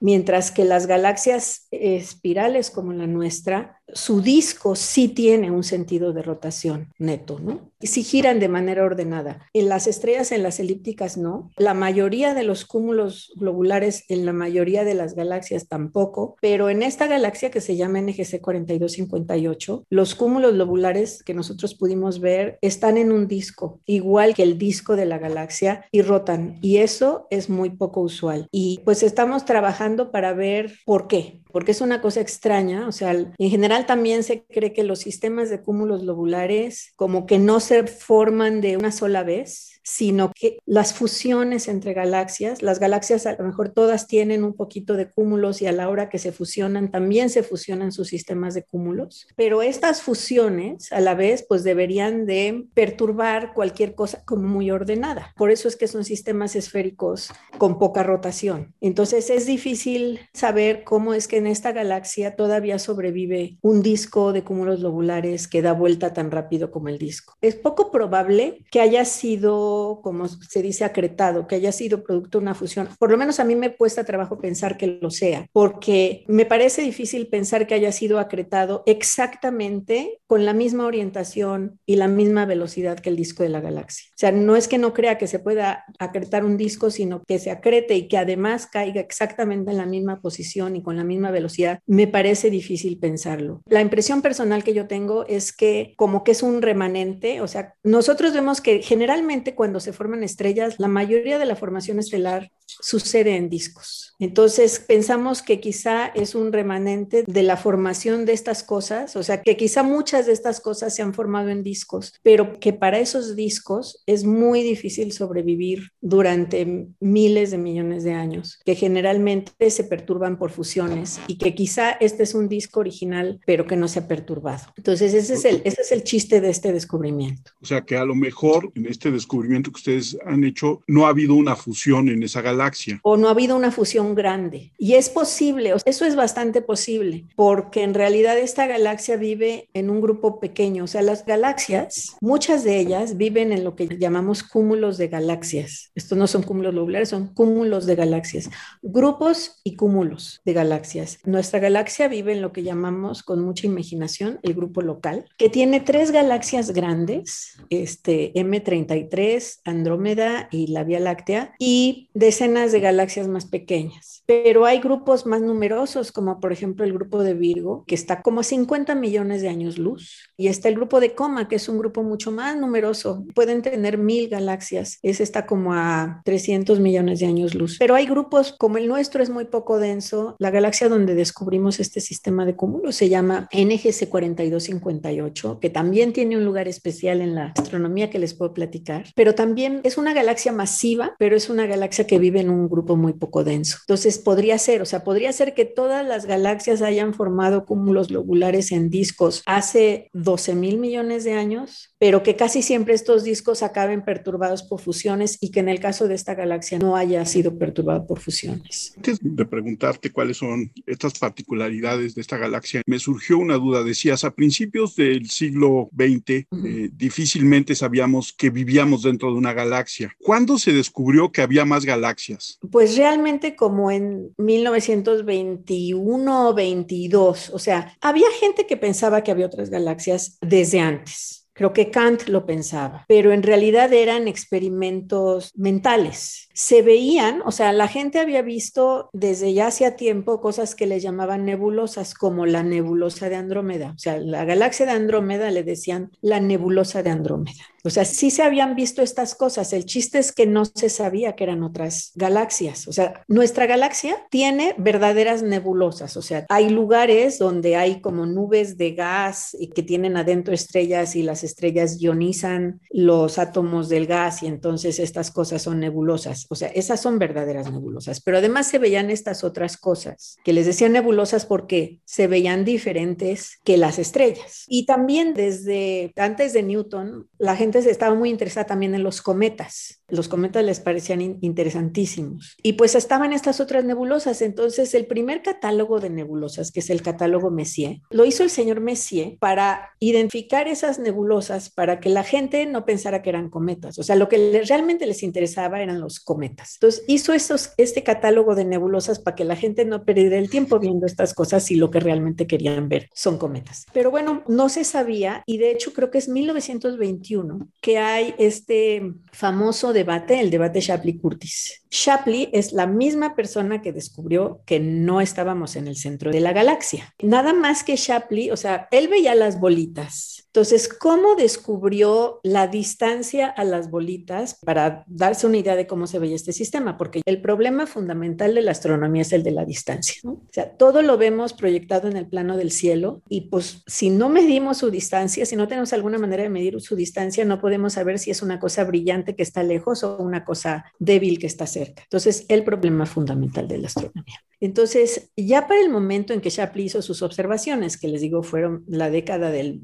mientras 0.00 0.50
que 0.50 0.64
las 0.64 0.86
galaxias 0.86 1.66
espirales 1.70 2.70
como 2.70 2.92
la 2.92 3.06
nuestra 3.06 3.77
su 3.92 4.20
disco 4.20 4.76
sí 4.76 5.08
tiene 5.08 5.50
un 5.50 5.64
sentido 5.64 6.12
de 6.12 6.22
rotación 6.22 6.92
neto, 6.98 7.38
¿no? 7.38 7.72
Y 7.80 7.86
sí 7.86 8.02
giran 8.02 8.40
de 8.40 8.48
manera 8.48 8.84
ordenada. 8.84 9.46
En 9.52 9.68
las 9.68 9.86
estrellas, 9.86 10.32
en 10.32 10.42
las 10.42 10.58
elípticas, 10.58 11.16
no. 11.16 11.50
La 11.56 11.74
mayoría 11.74 12.34
de 12.34 12.42
los 12.42 12.64
cúmulos 12.64 13.32
globulares, 13.36 14.04
en 14.08 14.26
la 14.26 14.32
mayoría 14.32 14.84
de 14.84 14.94
las 14.94 15.14
galaxias 15.14 15.68
tampoco, 15.68 16.36
pero 16.40 16.70
en 16.70 16.82
esta 16.82 17.06
galaxia 17.06 17.50
que 17.50 17.60
se 17.60 17.76
llama 17.76 18.00
NGC 18.00 18.40
4258, 18.40 19.86
los 19.90 20.14
cúmulos 20.14 20.54
globulares 20.54 21.22
que 21.22 21.34
nosotros 21.34 21.74
pudimos 21.74 22.20
ver 22.20 22.58
están 22.62 22.98
en 22.98 23.12
un 23.12 23.28
disco, 23.28 23.80
igual 23.86 24.34
que 24.34 24.42
el 24.42 24.58
disco 24.58 24.96
de 24.96 25.06
la 25.06 25.18
galaxia, 25.18 25.84
y 25.92 26.02
rotan. 26.02 26.58
Y 26.62 26.78
eso 26.78 27.26
es 27.30 27.48
muy 27.48 27.70
poco 27.70 28.00
usual. 28.00 28.48
Y 28.50 28.80
pues 28.84 29.02
estamos 29.02 29.44
trabajando 29.44 30.10
para 30.10 30.32
ver 30.32 30.74
por 30.84 31.06
qué 31.06 31.40
porque 31.58 31.72
es 31.72 31.80
una 31.80 32.00
cosa 32.00 32.20
extraña, 32.20 32.86
o 32.86 32.92
sea, 32.92 33.10
en 33.10 33.50
general 33.50 33.84
también 33.84 34.22
se 34.22 34.44
cree 34.44 34.72
que 34.72 34.84
los 34.84 35.00
sistemas 35.00 35.50
de 35.50 35.60
cúmulos 35.60 36.04
lobulares 36.04 36.92
como 36.94 37.26
que 37.26 37.40
no 37.40 37.58
se 37.58 37.84
forman 37.88 38.60
de 38.60 38.76
una 38.76 38.92
sola 38.92 39.24
vez, 39.24 39.77
sino 39.88 40.32
que 40.34 40.58
las 40.66 40.92
fusiones 40.92 41.66
entre 41.66 41.94
galaxias, 41.94 42.62
las 42.62 42.78
galaxias 42.78 43.24
a 43.24 43.32
lo 43.32 43.44
mejor 43.44 43.70
todas 43.70 44.06
tienen 44.06 44.44
un 44.44 44.52
poquito 44.52 44.96
de 44.96 45.10
cúmulos 45.10 45.62
y 45.62 45.66
a 45.66 45.72
la 45.72 45.88
hora 45.88 46.10
que 46.10 46.18
se 46.18 46.30
fusionan 46.30 46.90
también 46.90 47.30
se 47.30 47.42
fusionan 47.42 47.90
sus 47.90 48.08
sistemas 48.08 48.52
de 48.52 48.64
cúmulos, 48.64 49.26
pero 49.34 49.62
estas 49.62 50.02
fusiones 50.02 50.92
a 50.92 51.00
la 51.00 51.14
vez 51.14 51.42
pues 51.48 51.64
deberían 51.64 52.26
de 52.26 52.66
perturbar 52.74 53.54
cualquier 53.54 53.94
cosa 53.94 54.22
como 54.26 54.46
muy 54.46 54.70
ordenada. 54.70 55.32
Por 55.38 55.50
eso 55.50 55.68
es 55.68 55.76
que 55.76 55.88
son 55.88 56.04
sistemas 56.04 56.54
esféricos 56.54 57.30
con 57.56 57.78
poca 57.78 58.02
rotación. 58.02 58.74
Entonces 58.82 59.30
es 59.30 59.46
difícil 59.46 60.20
saber 60.34 60.84
cómo 60.84 61.14
es 61.14 61.28
que 61.28 61.38
en 61.38 61.46
esta 61.46 61.72
galaxia 61.72 62.36
todavía 62.36 62.78
sobrevive 62.78 63.56
un 63.62 63.80
disco 63.82 64.34
de 64.34 64.44
cúmulos 64.44 64.80
lobulares 64.80 65.48
que 65.48 65.62
da 65.62 65.72
vuelta 65.72 66.12
tan 66.12 66.30
rápido 66.30 66.70
como 66.70 66.90
el 66.90 66.98
disco. 66.98 67.38
Es 67.40 67.54
poco 67.54 67.90
probable 67.90 68.64
que 68.70 68.82
haya 68.82 69.06
sido 69.06 69.77
como 70.02 70.28
se 70.28 70.62
dice, 70.62 70.84
acretado, 70.84 71.46
que 71.46 71.56
haya 71.56 71.72
sido 71.72 72.02
producto 72.02 72.38
de 72.38 72.42
una 72.42 72.54
fusión. 72.54 72.88
Por 72.98 73.10
lo 73.10 73.16
menos 73.16 73.40
a 73.40 73.44
mí 73.44 73.54
me 73.54 73.76
cuesta 73.76 74.04
trabajo 74.04 74.38
pensar 74.38 74.76
que 74.76 74.98
lo 75.00 75.10
sea, 75.10 75.46
porque 75.52 76.24
me 76.28 76.46
parece 76.46 76.82
difícil 76.82 77.28
pensar 77.28 77.66
que 77.66 77.74
haya 77.74 77.92
sido 77.92 78.18
acretado 78.18 78.82
exactamente 78.86 80.20
con 80.26 80.44
la 80.44 80.52
misma 80.52 80.86
orientación 80.86 81.78
y 81.86 81.96
la 81.96 82.08
misma 82.08 82.44
velocidad 82.44 82.98
que 82.98 83.08
el 83.08 83.16
disco 83.16 83.42
de 83.42 83.48
la 83.48 83.60
galaxia. 83.60 84.08
O 84.10 84.18
sea, 84.18 84.32
no 84.32 84.56
es 84.56 84.68
que 84.68 84.78
no 84.78 84.92
crea 84.92 85.18
que 85.18 85.26
se 85.26 85.38
pueda 85.38 85.84
acretar 85.98 86.44
un 86.44 86.56
disco, 86.56 86.90
sino 86.90 87.22
que 87.24 87.38
se 87.38 87.50
acrete 87.50 87.94
y 87.94 88.08
que 88.08 88.18
además 88.18 88.66
caiga 88.66 89.00
exactamente 89.00 89.70
en 89.70 89.76
la 89.76 89.86
misma 89.86 90.20
posición 90.20 90.76
y 90.76 90.82
con 90.82 90.96
la 90.96 91.04
misma 91.04 91.30
velocidad. 91.30 91.80
Me 91.86 92.06
parece 92.06 92.50
difícil 92.50 92.98
pensarlo. 92.98 93.62
La 93.66 93.80
impresión 93.80 94.22
personal 94.22 94.64
que 94.64 94.74
yo 94.74 94.86
tengo 94.86 95.26
es 95.26 95.52
que 95.52 95.94
como 95.96 96.24
que 96.24 96.32
es 96.32 96.42
un 96.42 96.62
remanente, 96.62 97.40
o 97.40 97.48
sea, 97.48 97.74
nosotros 97.82 98.32
vemos 98.32 98.60
que 98.60 98.82
generalmente 98.82 99.54
cuando 99.54 99.67
cuando 99.68 99.80
se 99.80 99.92
forman 99.92 100.24
estrellas, 100.24 100.76
la 100.78 100.88
mayoría 100.88 101.38
de 101.38 101.44
la 101.44 101.54
formación 101.54 101.98
estelar 101.98 102.50
sucede 102.80 103.36
en 103.36 103.48
discos. 103.48 104.14
Entonces, 104.18 104.80
pensamos 104.80 105.42
que 105.42 105.60
quizá 105.60 106.06
es 106.06 106.34
un 106.34 106.52
remanente 106.52 107.24
de 107.26 107.42
la 107.42 107.56
formación 107.56 108.24
de 108.24 108.32
estas 108.32 108.62
cosas, 108.62 109.14
o 109.16 109.22
sea, 109.22 109.42
que 109.42 109.56
quizá 109.56 109.82
muchas 109.82 110.26
de 110.26 110.32
estas 110.32 110.60
cosas 110.60 110.94
se 110.94 111.02
han 111.02 111.14
formado 111.14 111.48
en 111.50 111.62
discos, 111.62 112.14
pero 112.22 112.58
que 112.58 112.72
para 112.72 112.98
esos 112.98 113.36
discos 113.36 114.02
es 114.06 114.24
muy 114.24 114.62
difícil 114.62 115.12
sobrevivir 115.12 115.92
durante 116.00 116.88
miles 117.00 117.50
de 117.50 117.58
millones 117.58 118.04
de 118.04 118.14
años, 118.14 118.58
que 118.64 118.74
generalmente 118.74 119.70
se 119.70 119.84
perturban 119.84 120.38
por 120.38 120.50
fusiones 120.50 121.20
y 121.28 121.38
que 121.38 121.54
quizá 121.54 121.92
este 121.92 122.24
es 122.24 122.34
un 122.34 122.48
disco 122.48 122.80
original, 122.80 123.40
pero 123.46 123.66
que 123.66 123.76
no 123.76 123.88
se 123.88 124.00
ha 124.00 124.08
perturbado. 124.08 124.72
Entonces, 124.76 125.14
ese 125.14 125.34
es 125.34 125.44
el, 125.44 125.62
ese 125.64 125.82
es 125.82 125.92
el 125.92 126.02
chiste 126.02 126.40
de 126.40 126.50
este 126.50 126.72
descubrimiento. 126.72 127.52
O 127.62 127.66
sea, 127.66 127.82
que 127.82 127.96
a 127.96 128.04
lo 128.04 128.14
mejor 128.14 128.72
en 128.74 128.86
este 128.86 129.10
descubrimiento 129.10 129.70
que 129.70 129.78
ustedes 129.78 130.18
han 130.26 130.44
hecho, 130.44 130.80
no 130.86 131.06
ha 131.06 131.10
habido 131.10 131.34
una 131.34 131.56
fusión 131.56 132.08
en 132.08 132.22
esa 132.22 132.42
galaxia. 132.42 132.57
O 133.02 133.16
no 133.16 133.28
ha 133.28 133.32
habido 133.32 133.56
una 133.56 133.70
fusión 133.70 134.14
grande. 134.14 134.72
Y 134.78 134.94
es 134.94 135.08
posible, 135.08 135.74
eso 135.84 136.04
es 136.04 136.16
bastante 136.16 136.62
posible, 136.62 137.24
porque 137.36 137.82
en 137.82 137.94
realidad 137.94 138.38
esta 138.38 138.66
galaxia 138.66 139.16
vive 139.16 139.68
en 139.74 139.90
un 139.90 140.00
grupo 140.00 140.40
pequeño. 140.40 140.84
O 140.84 140.86
sea, 140.86 141.02
las 141.02 141.24
galaxias, 141.24 142.16
muchas 142.20 142.64
de 142.64 142.78
ellas 142.78 143.16
viven 143.16 143.52
en 143.52 143.64
lo 143.64 143.76
que 143.76 143.88
llamamos 143.98 144.42
cúmulos 144.42 144.98
de 144.98 145.08
galaxias. 145.08 145.90
Estos 145.94 146.18
no 146.18 146.26
son 146.26 146.42
cúmulos 146.42 146.72
globulares, 146.72 147.08
son 147.08 147.28
cúmulos 147.34 147.86
de 147.86 147.94
galaxias. 147.94 148.50
Grupos 148.82 149.60
y 149.64 149.76
cúmulos 149.76 150.40
de 150.44 150.52
galaxias. 150.52 151.18
Nuestra 151.24 151.60
galaxia 151.60 152.08
vive 152.08 152.32
en 152.32 152.42
lo 152.42 152.52
que 152.52 152.62
llamamos 152.62 153.22
con 153.22 153.40
mucha 153.40 153.66
imaginación 153.66 154.38
el 154.42 154.54
grupo 154.54 154.82
local, 154.82 155.26
que 155.36 155.48
tiene 155.48 155.80
tres 155.80 156.10
galaxias 156.10 156.72
grandes, 156.72 157.58
este 157.70 158.32
M33, 158.34 159.60
Andrómeda 159.64 160.48
y 160.50 160.68
la 160.68 160.84
Vía 160.84 161.00
Láctea, 161.00 161.54
y 161.58 162.08
decenas 162.48 162.72
de 162.72 162.80
galaxias 162.80 163.28
más 163.28 163.44
pequeñas. 163.44 164.22
Pero 164.26 164.66
hay 164.66 164.80
grupos 164.80 165.26
más 165.26 165.40
numerosos, 165.40 166.12
como 166.12 166.40
por 166.40 166.52
ejemplo 166.52 166.84
el 166.84 166.92
grupo 166.92 167.22
de 167.22 167.34
Virgo, 167.34 167.84
que 167.86 167.94
está 167.94 168.22
como 168.22 168.40
a 168.40 168.44
50 168.44 168.94
millones 168.94 169.42
de 169.42 169.48
años 169.48 169.78
luz, 169.78 170.30
y 170.36 170.48
está 170.48 170.68
el 170.68 170.74
grupo 170.74 171.00
de 171.00 171.14
Coma, 171.14 171.48
que 171.48 171.56
es 171.56 171.68
un 171.68 171.78
grupo 171.78 172.02
mucho 172.02 172.30
más 172.30 172.56
numeroso. 172.56 173.24
Pueden 173.34 173.62
tener 173.62 173.98
mil 173.98 174.28
galaxias, 174.28 174.98
ese 175.02 175.22
está 175.22 175.46
como 175.46 175.72
a 175.74 176.20
300 176.24 176.80
millones 176.80 177.20
de 177.20 177.26
años 177.26 177.54
luz. 177.54 177.76
Pero 177.78 177.94
hay 177.94 178.06
grupos 178.06 178.54
como 178.58 178.78
el 178.78 178.88
nuestro, 178.88 179.22
es 179.22 179.30
muy 179.30 179.46
poco 179.46 179.78
denso. 179.78 180.36
La 180.38 180.50
galaxia 180.50 180.88
donde 180.88 181.14
descubrimos 181.14 181.80
este 181.80 182.00
sistema 182.00 182.44
de 182.44 182.56
cúmulos 182.56 182.96
se 182.96 183.08
llama 183.08 183.48
NGC 183.52 184.08
4258, 184.08 185.58
que 185.60 185.70
también 185.70 186.12
tiene 186.12 186.36
un 186.36 186.44
lugar 186.44 186.68
especial 186.68 187.20
en 187.20 187.34
la 187.34 187.52
astronomía 187.56 188.10
que 188.10 188.18
les 188.18 188.34
puedo 188.34 188.52
platicar, 188.52 189.06
pero 189.14 189.34
también 189.34 189.80
es 189.84 189.98
una 189.98 190.14
galaxia 190.14 190.52
masiva, 190.52 191.14
pero 191.18 191.36
es 191.36 191.48
una 191.48 191.66
galaxia 191.66 192.06
que 192.06 192.18
vive 192.18 192.37
en 192.38 192.50
un 192.50 192.68
grupo 192.68 192.96
muy 192.96 193.12
poco 193.12 193.44
denso. 193.44 193.78
Entonces 193.82 194.18
podría 194.18 194.58
ser, 194.58 194.82
o 194.82 194.86
sea, 194.86 195.04
podría 195.04 195.32
ser 195.32 195.54
que 195.54 195.64
todas 195.64 196.06
las 196.06 196.26
galaxias 196.26 196.82
hayan 196.82 197.14
formado 197.14 197.64
cúmulos 197.64 198.08
globulares 198.08 198.72
en 198.72 198.90
discos 198.90 199.42
hace 199.46 200.10
12 200.12 200.54
mil 200.54 200.78
millones 200.78 201.24
de 201.24 201.34
años, 201.34 201.94
pero 201.98 202.22
que 202.22 202.36
casi 202.36 202.62
siempre 202.62 202.94
estos 202.94 203.24
discos 203.24 203.62
acaben 203.62 204.04
perturbados 204.04 204.62
por 204.62 204.80
fusiones 204.80 205.38
y 205.40 205.50
que 205.50 205.60
en 205.60 205.68
el 205.68 205.80
caso 205.80 206.08
de 206.08 206.14
esta 206.14 206.34
galaxia 206.34 206.78
no 206.78 206.96
haya 206.96 207.24
sido 207.24 207.58
perturbado 207.58 208.06
por 208.06 208.20
fusiones. 208.20 208.92
Antes 208.96 209.18
de 209.20 209.44
preguntarte 209.46 210.10
cuáles 210.10 210.36
son 210.36 210.72
estas 210.86 211.18
particularidades 211.18 212.14
de 212.14 212.20
esta 212.20 212.36
galaxia, 212.36 212.82
me 212.86 212.98
surgió 212.98 213.38
una 213.38 213.54
duda. 213.54 213.82
Decías, 213.82 214.24
a 214.24 214.34
principios 214.34 214.94
del 214.96 215.28
siglo 215.30 215.90
XX, 215.96 216.30
eh, 216.30 216.46
difícilmente 216.92 217.74
sabíamos 217.74 218.32
que 218.32 218.50
vivíamos 218.50 219.02
dentro 219.02 219.30
de 219.32 219.38
una 219.38 219.52
galaxia. 219.52 220.12
¿Cuándo 220.18 220.58
se 220.58 220.72
descubrió 220.72 221.32
que 221.32 221.42
había 221.42 221.64
más 221.64 221.84
galaxias? 221.84 222.27
Pues 222.70 222.96
realmente 222.96 223.56
como 223.56 223.90
en 223.90 224.34
1921 224.36 226.48
o 226.48 226.54
22, 226.54 227.50
o 227.50 227.58
sea, 227.58 227.96
había 228.00 228.30
gente 228.38 228.66
que 228.66 228.76
pensaba 228.76 229.22
que 229.22 229.30
había 229.30 229.46
otras 229.46 229.70
galaxias 229.70 230.38
desde 230.40 230.80
antes. 230.80 231.48
Creo 231.52 231.72
que 231.72 231.90
Kant 231.90 232.28
lo 232.28 232.46
pensaba, 232.46 233.04
pero 233.08 233.32
en 233.32 233.42
realidad 233.42 233.92
eran 233.92 234.28
experimentos 234.28 235.50
mentales 235.56 236.47
se 236.58 236.82
veían, 236.82 237.40
o 237.44 237.52
sea, 237.52 237.72
la 237.72 237.86
gente 237.86 238.18
había 238.18 238.42
visto 238.42 239.10
desde 239.12 239.54
ya 239.54 239.68
hacía 239.68 239.94
tiempo 239.94 240.40
cosas 240.40 240.74
que 240.74 240.88
le 240.88 240.98
llamaban 240.98 241.44
nebulosas, 241.44 242.14
como 242.14 242.46
la 242.46 242.64
nebulosa 242.64 243.28
de 243.28 243.36
Andrómeda. 243.36 243.92
O 243.94 243.98
sea, 243.98 244.18
la 244.18 244.44
galaxia 244.44 244.84
de 244.84 244.90
Andrómeda 244.90 245.52
le 245.52 245.62
decían 245.62 246.10
la 246.20 246.40
nebulosa 246.40 247.04
de 247.04 247.10
Andrómeda. 247.10 247.62
O 247.84 247.90
sea, 247.90 248.04
sí 248.04 248.32
se 248.32 248.42
habían 248.42 248.74
visto 248.74 249.02
estas 249.02 249.36
cosas. 249.36 249.72
El 249.72 249.84
chiste 249.84 250.18
es 250.18 250.32
que 250.32 250.46
no 250.46 250.64
se 250.64 250.88
sabía 250.88 251.36
que 251.36 251.44
eran 251.44 251.62
otras 251.62 252.10
galaxias. 252.16 252.88
O 252.88 252.92
sea, 252.92 253.22
nuestra 253.28 253.66
galaxia 253.66 254.16
tiene 254.28 254.74
verdaderas 254.78 255.44
nebulosas. 255.44 256.16
O 256.16 256.22
sea, 256.22 256.44
hay 256.48 256.70
lugares 256.70 257.38
donde 257.38 257.76
hay 257.76 258.00
como 258.00 258.26
nubes 258.26 258.76
de 258.78 258.94
gas 258.94 259.56
y 259.58 259.68
que 259.68 259.84
tienen 259.84 260.16
adentro 260.16 260.52
estrellas 260.52 261.14
y 261.14 261.22
las 261.22 261.44
estrellas 261.44 262.00
ionizan 262.00 262.80
los 262.90 263.38
átomos 263.38 263.88
del 263.88 264.08
gas 264.08 264.42
y 264.42 264.48
entonces 264.48 264.98
estas 264.98 265.30
cosas 265.30 265.62
son 265.62 265.78
nebulosas 265.78 266.47
O 266.48 266.54
sea, 266.54 266.68
esas 266.68 267.00
son 267.00 267.18
verdaderas 267.18 267.70
nebulosas. 267.70 268.20
Pero 268.20 268.38
además 268.38 268.66
se 268.66 268.78
veían 268.78 269.10
estas 269.10 269.44
otras 269.44 269.76
cosas, 269.76 270.36
que 270.44 270.52
les 270.52 270.66
decían 270.66 270.92
nebulosas 270.92 271.46
porque 271.46 272.00
se 272.04 272.26
veían 272.26 272.64
diferentes 272.64 273.60
que 273.64 273.76
las 273.76 273.98
estrellas. 273.98 274.64
Y 274.66 274.86
también 274.86 275.34
desde 275.34 276.12
antes 276.16 276.52
de 276.52 276.62
Newton, 276.62 277.28
la 277.38 277.56
gente 277.56 277.78
estaba 277.78 278.14
muy 278.14 278.30
interesada 278.30 278.66
también 278.66 278.94
en 278.94 279.02
los 279.02 279.22
cometas. 279.22 280.02
Los 280.08 280.28
cometas 280.28 280.64
les 280.64 280.80
parecían 280.80 281.20
interesantísimos. 281.20 282.56
Y 282.62 282.74
pues 282.74 282.94
estaban 282.94 283.32
estas 283.32 283.60
otras 283.60 283.84
nebulosas. 283.84 284.40
Entonces, 284.40 284.94
el 284.94 285.06
primer 285.06 285.42
catálogo 285.42 286.00
de 286.00 286.10
nebulosas, 286.10 286.72
que 286.72 286.80
es 286.80 286.88
el 286.88 287.02
catálogo 287.02 287.50
Messier, 287.50 288.00
lo 288.10 288.24
hizo 288.24 288.42
el 288.42 288.50
señor 288.50 288.80
Messier 288.80 289.36
para 289.38 289.90
identificar 289.98 290.66
esas 290.66 290.98
nebulosas, 290.98 291.70
para 291.70 292.00
que 292.00 292.08
la 292.08 292.24
gente 292.24 292.64
no 292.66 292.86
pensara 292.86 293.20
que 293.22 293.30
eran 293.30 293.50
cometas. 293.50 293.98
O 293.98 294.02
sea, 294.02 294.16
lo 294.16 294.28
que 294.28 294.62
realmente 294.66 295.06
les 295.06 295.22
interesaba 295.22 295.82
eran 295.82 296.00
los 296.00 296.20
cometas. 296.20 296.37
Entonces, 296.42 297.04
hizo 297.06 297.32
este 297.76 298.02
catálogo 298.02 298.54
de 298.54 298.64
nebulosas 298.64 299.18
para 299.18 299.34
que 299.34 299.44
la 299.44 299.56
gente 299.56 299.84
no 299.84 300.04
perdiera 300.04 300.38
el 300.38 300.50
tiempo 300.50 300.78
viendo 300.78 301.06
estas 301.06 301.34
cosas 301.34 301.70
y 301.70 301.76
lo 301.76 301.90
que 301.90 302.00
realmente 302.00 302.46
querían 302.46 302.88
ver 302.88 303.08
son 303.14 303.38
cometas. 303.38 303.86
Pero 303.92 304.10
bueno, 304.10 304.42
no 304.48 304.68
se 304.68 304.84
sabía 304.84 305.42
y 305.46 305.58
de 305.58 305.70
hecho 305.70 305.92
creo 305.92 306.10
que 306.10 306.18
es 306.18 306.28
1921 306.28 307.68
que 307.80 307.98
hay 307.98 308.34
este 308.38 309.14
famoso 309.32 309.92
debate, 309.92 310.40
el 310.40 310.50
debate 310.50 310.80
Shapley-Curtis. 310.80 311.82
Shapley 311.90 312.50
es 312.52 312.72
la 312.72 312.86
misma 312.86 313.34
persona 313.34 313.80
que 313.80 313.92
descubrió 313.92 314.60
que 314.66 314.80
no 314.80 315.20
estábamos 315.20 315.76
en 315.76 315.88
el 315.88 315.96
centro 315.96 316.30
de 316.30 316.40
la 316.40 316.52
galaxia. 316.52 317.14
Nada 317.22 317.52
más 317.52 317.82
que 317.82 317.96
Shapley, 317.96 318.50
o 318.50 318.56
sea, 318.56 318.88
él 318.90 319.08
veía 319.08 319.34
las 319.34 319.58
bolitas. 319.58 320.47
Entonces, 320.48 320.88
¿cómo 320.88 321.36
descubrió 321.36 322.40
la 322.42 322.66
distancia 322.66 323.48
a 323.48 323.64
las 323.64 323.90
bolitas 323.90 324.58
para 324.64 325.04
darse 325.06 325.46
una 325.46 325.58
idea 325.58 325.76
de 325.76 325.86
cómo 325.86 326.06
se 326.06 326.18
veía 326.18 326.36
este 326.36 326.52
sistema? 326.52 326.96
Porque 326.96 327.20
el 327.26 327.42
problema 327.42 327.86
fundamental 327.86 328.54
de 328.54 328.62
la 328.62 328.70
astronomía 328.70 329.22
es 329.22 329.32
el 329.32 329.42
de 329.42 329.50
la 329.50 329.64
distancia. 329.64 330.20
O 330.24 330.40
sea, 330.50 330.76
todo 330.76 331.02
lo 331.02 331.18
vemos 331.18 331.52
proyectado 331.52 332.08
en 332.08 332.16
el 332.16 332.26
plano 332.26 332.56
del 332.56 332.70
cielo 332.70 333.22
y 333.28 333.42
pues 333.42 333.82
si 333.86 334.10
no 334.10 334.30
medimos 334.30 334.78
su 334.78 334.90
distancia, 334.90 335.44
si 335.44 335.54
no 335.54 335.68
tenemos 335.68 335.92
alguna 335.92 336.18
manera 336.18 336.42
de 336.42 336.48
medir 336.48 336.80
su 336.80 336.96
distancia, 336.96 337.44
no 337.44 337.60
podemos 337.60 337.92
saber 337.92 338.18
si 338.18 338.30
es 338.30 338.42
una 338.42 338.58
cosa 338.58 338.84
brillante 338.84 339.36
que 339.36 339.42
está 339.42 339.62
lejos 339.62 340.02
o 340.02 340.16
una 340.18 340.44
cosa 340.44 340.86
débil 340.98 341.38
que 341.38 341.46
está 341.46 341.66
cerca. 341.66 342.02
Entonces, 342.04 342.46
el 342.48 342.64
problema 342.64 343.06
fundamental 343.06 343.68
de 343.68 343.78
la 343.78 343.88
astronomía. 343.88 344.40
Entonces, 344.60 345.30
ya 345.36 345.68
para 345.68 345.80
el 345.80 345.88
momento 345.88 346.32
en 346.32 346.40
que 346.40 346.50
Shapley 346.50 346.86
hizo 346.86 347.00
sus 347.00 347.22
observaciones, 347.22 347.96
que 347.96 348.08
les 348.08 348.20
digo 348.20 348.42
fueron 348.42 348.84
la 348.88 349.08
década 349.08 349.50
del 349.50 349.82